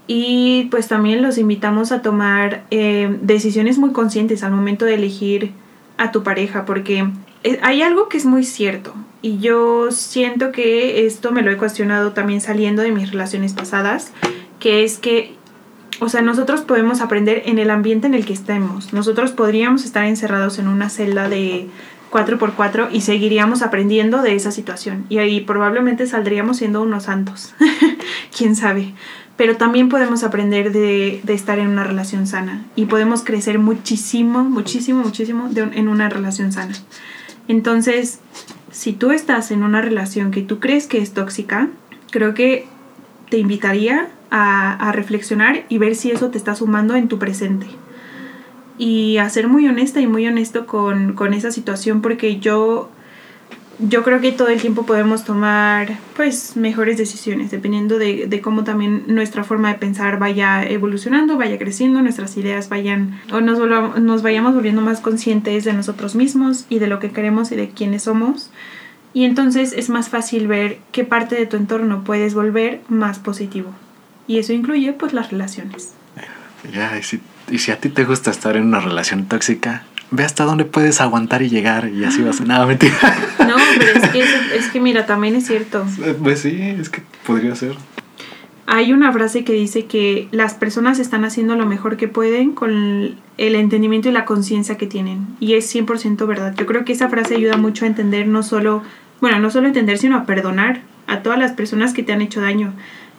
Y 0.08 0.68
pues 0.70 0.88
también 0.88 1.22
los 1.22 1.36
invitamos 1.36 1.92
a 1.92 2.00
tomar 2.00 2.64
eh, 2.70 3.16
decisiones 3.22 3.78
muy 3.78 3.92
conscientes 3.92 4.42
al 4.42 4.52
momento 4.52 4.84
de 4.84 4.94
elegir 4.94 5.52
a 5.98 6.12
tu 6.12 6.22
pareja, 6.22 6.64
porque 6.64 7.06
eh, 7.44 7.58
hay 7.62 7.82
algo 7.82 8.08
que 8.08 8.16
es 8.16 8.24
muy 8.24 8.44
cierto 8.44 8.94
y 9.22 9.38
yo 9.38 9.90
siento 9.90 10.52
que 10.52 11.06
esto 11.06 11.32
me 11.32 11.42
lo 11.42 11.50
he 11.50 11.56
cuestionado 11.56 12.12
también 12.12 12.40
saliendo 12.40 12.82
de 12.82 12.92
mis 12.92 13.10
relaciones 13.10 13.52
pasadas, 13.52 14.12
que 14.60 14.84
es 14.84 14.98
que, 14.98 15.34
o 16.00 16.08
sea, 16.08 16.22
nosotros 16.22 16.62
podemos 16.62 17.00
aprender 17.00 17.42
en 17.46 17.58
el 17.58 17.70
ambiente 17.70 18.06
en 18.06 18.14
el 18.14 18.24
que 18.26 18.32
estemos. 18.32 18.92
Nosotros 18.92 19.32
podríamos 19.32 19.84
estar 19.84 20.04
encerrados 20.04 20.58
en 20.58 20.68
una 20.68 20.90
celda 20.90 21.28
de 21.28 21.68
4x4 22.10 22.88
y 22.92 23.00
seguiríamos 23.00 23.62
aprendiendo 23.62 24.22
de 24.22 24.34
esa 24.34 24.52
situación 24.52 25.06
y 25.08 25.18
ahí 25.18 25.40
probablemente 25.40 26.06
saldríamos 26.06 26.58
siendo 26.58 26.82
unos 26.82 27.04
santos, 27.04 27.54
quién 28.36 28.56
sabe. 28.56 28.94
Pero 29.36 29.56
también 29.56 29.90
podemos 29.90 30.24
aprender 30.24 30.72
de, 30.72 31.20
estar 31.28 31.58
en 31.58 31.68
una 31.68 31.84
relación 31.84 32.26
sana 32.26 32.64
y 32.74 32.86
podemos 32.86 33.22
crecer 33.22 33.58
muchísimo, 33.58 34.44
muchísimo, 34.44 35.02
muchísimo 35.02 35.50
en 35.54 35.88
una 35.88 36.08
relación 36.08 36.52
sana. 36.52 36.74
Entonces, 37.46 38.20
si 38.70 38.92
tú 38.92 39.10
estás 39.10 39.50
en 39.50 39.62
una 39.62 39.82
relación 39.82 40.30
que 40.30 40.42
tú 40.42 40.58
crees 40.58 40.86
que 40.86 40.98
es 40.98 41.12
tóxica, 41.12 41.68
creo 42.10 42.32
que 42.32 42.66
te 43.28 43.38
invitaría 43.38 44.08
a, 44.30 44.90
reflexionar 44.92 45.64
y 45.68 45.78
ver 45.78 45.94
si 45.94 46.10
eso 46.10 46.30
te 46.30 46.38
está 46.38 46.54
sumando 46.54 46.94
en 46.94 47.08
tu 47.08 47.18
presente. 47.18 47.66
Y 48.78 49.16
a 49.18 49.28
ser 49.30 49.48
muy 49.48 49.66
honesta 49.66 50.00
y 50.00 50.06
muy 50.06 50.26
honesto 50.26 50.66
con, 50.66 51.14
con 51.14 51.32
esa 51.32 51.50
situación 51.50 52.02
porque 52.02 52.38
yo, 52.38 52.90
yo 53.78 54.02
creo 54.02 54.20
que 54.20 54.32
todo 54.32 54.48
el 54.48 54.60
tiempo 54.60 54.84
podemos 54.84 55.24
tomar 55.24 55.96
pues 56.14 56.56
mejores 56.56 56.98
decisiones 56.98 57.50
dependiendo 57.50 57.98
de, 57.98 58.26
de 58.26 58.40
cómo 58.42 58.64
también 58.64 59.04
nuestra 59.06 59.44
forma 59.44 59.68
de 59.68 59.78
pensar 59.78 60.18
vaya 60.18 60.62
evolucionando, 60.68 61.38
vaya 61.38 61.58
creciendo, 61.58 62.02
nuestras 62.02 62.36
ideas 62.36 62.68
vayan 62.68 63.18
o 63.32 63.40
nos, 63.40 63.58
volvamos- 63.58 63.98
nos 63.98 64.22
vayamos 64.22 64.54
volviendo 64.54 64.82
más 64.82 65.00
conscientes 65.00 65.64
de 65.64 65.72
nosotros 65.72 66.14
mismos 66.14 66.66
y 66.68 66.78
de 66.78 66.86
lo 66.88 66.98
que 66.98 67.10
queremos 67.10 67.52
y 67.52 67.56
de 67.56 67.70
quiénes 67.70 68.02
somos. 68.02 68.50
Y 69.14 69.24
entonces 69.24 69.72
es 69.72 69.88
más 69.88 70.10
fácil 70.10 70.46
ver 70.46 70.78
qué 70.92 71.02
parte 71.04 71.34
de 71.36 71.46
tu 71.46 71.56
entorno 71.56 72.04
puedes 72.04 72.34
volver 72.34 72.82
más 72.90 73.18
positivo. 73.18 73.70
Y 74.26 74.38
eso 74.38 74.52
incluye 74.52 74.92
pues 74.92 75.12
las 75.12 75.30
relaciones. 75.30 75.92
Ya, 76.72 76.98
y 76.98 77.02
si, 77.02 77.20
y 77.50 77.58
si 77.58 77.70
a 77.70 77.78
ti 77.78 77.88
te 77.90 78.04
gusta 78.04 78.30
estar 78.30 78.56
en 78.56 78.64
una 78.64 78.80
relación 78.80 79.26
tóxica, 79.26 79.84
ve 80.10 80.24
hasta 80.24 80.44
dónde 80.44 80.64
puedes 80.64 81.00
aguantar 81.00 81.42
y 81.42 81.48
llegar 81.48 81.88
y 81.90 82.04
así 82.04 82.22
vas 82.22 82.40
a... 82.40 82.44
Nada, 82.44 82.66
mentira. 82.66 82.94
No, 83.46 83.54
pero 83.78 84.00
es 84.02 84.08
que, 84.10 84.22
eso- 84.22 84.54
es 84.54 84.66
que 84.68 84.80
mira, 84.80 85.06
también 85.06 85.36
es 85.36 85.46
cierto. 85.46 85.84
Pues 86.22 86.40
sí, 86.40 86.58
es 86.60 86.88
que 86.88 87.02
podría 87.26 87.54
ser. 87.54 87.74
Hay 88.68 88.92
una 88.92 89.12
frase 89.12 89.44
que 89.44 89.52
dice 89.52 89.84
que 89.86 90.26
las 90.32 90.54
personas 90.54 90.98
están 90.98 91.24
haciendo 91.24 91.54
lo 91.54 91.66
mejor 91.66 91.96
que 91.96 92.08
pueden 92.08 92.50
con 92.52 93.14
el 93.38 93.54
entendimiento 93.54 94.08
y 94.08 94.12
la 94.12 94.24
conciencia 94.24 94.76
que 94.76 94.88
tienen. 94.88 95.24
Y 95.38 95.54
es 95.54 95.72
100% 95.72 96.26
verdad. 96.26 96.52
Yo 96.58 96.66
creo 96.66 96.84
que 96.84 96.92
esa 96.92 97.08
frase 97.08 97.36
ayuda 97.36 97.56
mucho 97.58 97.84
a 97.84 97.88
entender 97.88 98.26
no 98.26 98.42
solo, 98.42 98.82
bueno, 99.20 99.38
no 99.38 99.50
solo 99.52 99.68
entender, 99.68 99.98
sino 99.98 100.16
a 100.16 100.26
perdonar 100.26 100.80
a 101.06 101.22
todas 101.22 101.38
las 101.38 101.52
personas 101.52 101.92
que 101.94 102.02
te 102.02 102.12
han 102.12 102.22
hecho 102.22 102.40
daño 102.40 102.72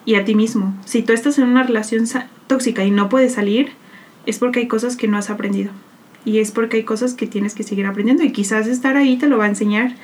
y 0.08 0.16
a 0.16 0.24
ti 0.24 0.36
mismo. 0.36 0.74
Si 0.86 1.04
tú 1.04 1.12
estás 1.12 1.38
en 1.38 1.44
una 1.44 1.64
relación 1.64 2.06
tóxica 2.48 2.86
y 2.86 2.92
no 2.92 3.10
puedes 3.10 3.34
salir, 3.34 3.74
es 4.26 4.40
porque 4.40 4.62
hay 4.62 4.68
cosas 4.68 4.96
que 4.96 5.10
no 5.10 5.18
has 5.18 5.30
aprendido. 5.30 5.72
Y 6.24 6.40
es 6.40 6.52
porque 6.52 6.78
hay 6.78 6.84
cosas 6.84 7.14
que 7.14 7.28
tienes 7.28 7.54
que 7.54 7.64
seguir 7.64 7.86
aprendiendo. 7.86 8.24
Y 8.24 8.32
quizás 8.32 8.68
estar 8.68 8.96
ahí 8.96 9.18
te 9.18 9.28
lo 9.28 9.38
va 9.38 9.44
a 9.44 9.50
enseñar. 9.50 9.96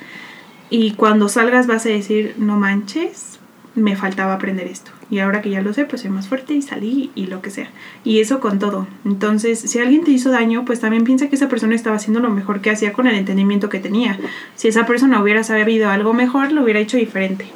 Y 0.68 0.92
cuando 0.92 1.30
salgas 1.30 1.66
vas 1.66 1.86
a 1.86 1.88
decir, 1.88 2.34
no 2.36 2.58
manches, 2.58 3.38
me 3.74 3.96
faltaba 3.96 4.34
aprender 4.34 4.66
esto. 4.66 4.90
Y 5.08 5.20
ahora 5.20 5.40
que 5.40 5.48
ya 5.48 5.62
lo 5.62 5.72
sé, 5.72 5.86
pues 5.86 6.02
soy 6.02 6.10
más 6.10 6.28
fuerte 6.28 6.52
y 6.52 6.60
salí 6.60 7.10
y 7.14 7.26
lo 7.28 7.40
que 7.40 7.48
sea. 7.48 7.70
Y 8.04 8.20
eso 8.20 8.40
con 8.40 8.58
todo. 8.58 8.86
Entonces, 9.06 9.58
si 9.58 9.78
alguien 9.78 10.04
te 10.04 10.10
hizo 10.10 10.30
daño, 10.30 10.66
pues 10.66 10.80
también 10.80 11.04
piensa 11.04 11.30
que 11.30 11.36
esa 11.36 11.48
persona 11.48 11.74
estaba 11.74 11.96
haciendo 11.96 12.20
lo 12.20 12.28
mejor 12.28 12.60
que 12.60 12.68
hacía 12.68 12.92
con 12.92 13.06
el 13.06 13.14
entendimiento 13.14 13.70
que 13.70 13.80
tenía. 13.80 14.18
Si 14.54 14.68
esa 14.68 14.84
persona 14.84 15.22
hubiera 15.22 15.44
sabido 15.44 15.88
algo 15.88 16.12
mejor, 16.12 16.52
lo 16.52 16.62
hubiera 16.62 16.80
hecho 16.80 16.98
diferente. 16.98 17.46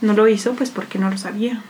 No 0.00 0.12
lo 0.12 0.28
hizo, 0.28 0.54
pues 0.54 0.70
porque 0.70 0.98
no 0.98 1.10
lo 1.10 1.18
sabía. 1.18 1.62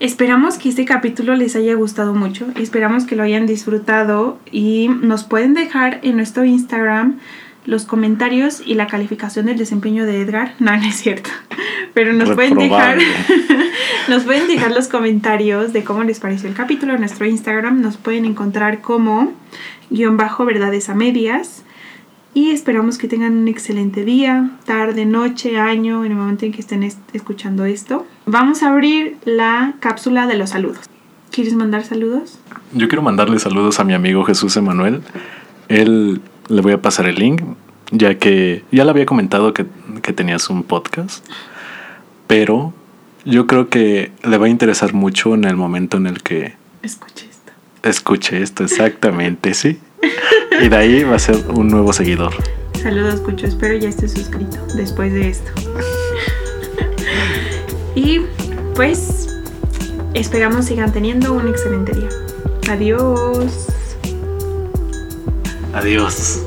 Esperamos 0.00 0.56
que 0.56 0.70
este 0.70 0.86
capítulo 0.86 1.34
les 1.34 1.56
haya 1.56 1.74
gustado 1.74 2.14
mucho. 2.14 2.46
Esperamos 2.56 3.04
que 3.04 3.16
lo 3.16 3.22
hayan 3.22 3.46
disfrutado 3.46 4.38
y 4.50 4.88
nos 4.88 5.24
pueden 5.24 5.52
dejar 5.52 6.00
en 6.02 6.16
nuestro 6.16 6.44
Instagram 6.44 7.18
los 7.66 7.84
comentarios 7.84 8.62
y 8.64 8.74
la 8.74 8.86
calificación 8.86 9.46
del 9.46 9.58
desempeño 9.58 10.06
de 10.06 10.22
Edgar. 10.22 10.54
No, 10.58 10.76
no 10.76 10.82
es 10.84 10.96
cierto. 10.96 11.30
Pero 11.92 12.12
nos 12.12 12.30
pueden 12.30 12.56
dejar 12.56 12.98
nos 14.08 14.24
pueden 14.24 14.46
dejar 14.46 14.72
los 14.72 14.88
comentarios 14.88 15.72
de 15.72 15.84
cómo 15.84 16.02
les 16.02 16.20
pareció 16.20 16.48
el 16.48 16.54
capítulo 16.54 16.94
en 16.94 17.00
nuestro 17.00 17.26
Instagram. 17.26 17.82
Nos 17.82 17.96
pueden 17.96 18.24
encontrar 18.24 18.80
como 18.80 19.32
guion 19.90 20.16
bajo 20.16 20.44
verdades 20.44 20.88
a 20.88 20.94
medias. 20.94 21.62
Y 22.32 22.50
esperamos 22.52 22.96
que 22.96 23.08
tengan 23.08 23.36
un 23.36 23.48
excelente 23.48 24.04
día, 24.04 24.50
tarde, 24.64 25.04
noche, 25.04 25.58
año, 25.58 26.04
en 26.04 26.12
el 26.12 26.18
momento 26.18 26.46
en 26.46 26.52
que 26.52 26.60
estén 26.60 26.82
est- 26.84 26.98
escuchando 27.12 27.64
esto. 27.64 28.06
Vamos 28.26 28.62
a 28.62 28.70
abrir 28.70 29.16
la 29.24 29.74
cápsula 29.80 30.26
de 30.28 30.36
los 30.36 30.50
saludos. 30.50 30.78
¿Quieres 31.32 31.54
mandar 31.54 31.84
saludos? 31.84 32.38
Yo 32.72 32.88
quiero 32.88 33.02
mandarle 33.02 33.38
saludos 33.40 33.80
a 33.80 33.84
mi 33.84 33.94
amigo 33.94 34.24
Jesús 34.24 34.56
Emanuel. 34.56 35.02
Él 35.68 36.20
le 36.48 36.60
voy 36.60 36.72
a 36.72 36.80
pasar 36.82 37.06
el 37.06 37.16
link, 37.16 37.42
ya 37.90 38.16
que 38.18 38.64
ya 38.70 38.84
le 38.84 38.90
había 38.90 39.06
comentado 39.06 39.52
que, 39.52 39.66
que 40.02 40.12
tenías 40.12 40.50
un 40.50 40.62
podcast, 40.62 41.24
pero 42.28 42.72
yo 43.24 43.46
creo 43.48 43.68
que 43.68 44.12
le 44.22 44.38
va 44.38 44.46
a 44.46 44.48
interesar 44.48 44.94
mucho 44.94 45.34
en 45.34 45.44
el 45.44 45.56
momento 45.56 45.96
en 45.96 46.06
el 46.06 46.22
que 46.22 46.54
Escuche 46.82 47.26
esto. 47.28 47.52
escuche 47.82 48.40
esto 48.42 48.62
exactamente, 48.64 49.54
¿sí? 49.54 49.78
Y 50.60 50.68
de 50.68 50.76
ahí 50.76 51.04
va 51.04 51.16
a 51.16 51.18
ser 51.18 51.36
un 51.54 51.68
nuevo 51.68 51.92
seguidor. 51.92 52.32
Saludos, 52.82 53.20
Cucho. 53.20 53.46
Espero 53.46 53.76
ya 53.76 53.88
estés 53.88 54.12
suscrito 54.12 54.58
después 54.74 55.12
de 55.12 55.28
esto. 55.28 55.50
y 57.94 58.20
pues 58.74 59.28
esperamos 60.14 60.66
sigan 60.66 60.92
teniendo 60.92 61.32
un 61.32 61.48
excelente 61.48 61.92
día. 61.92 62.08
Adiós. 62.68 63.68
Adiós. 65.72 66.42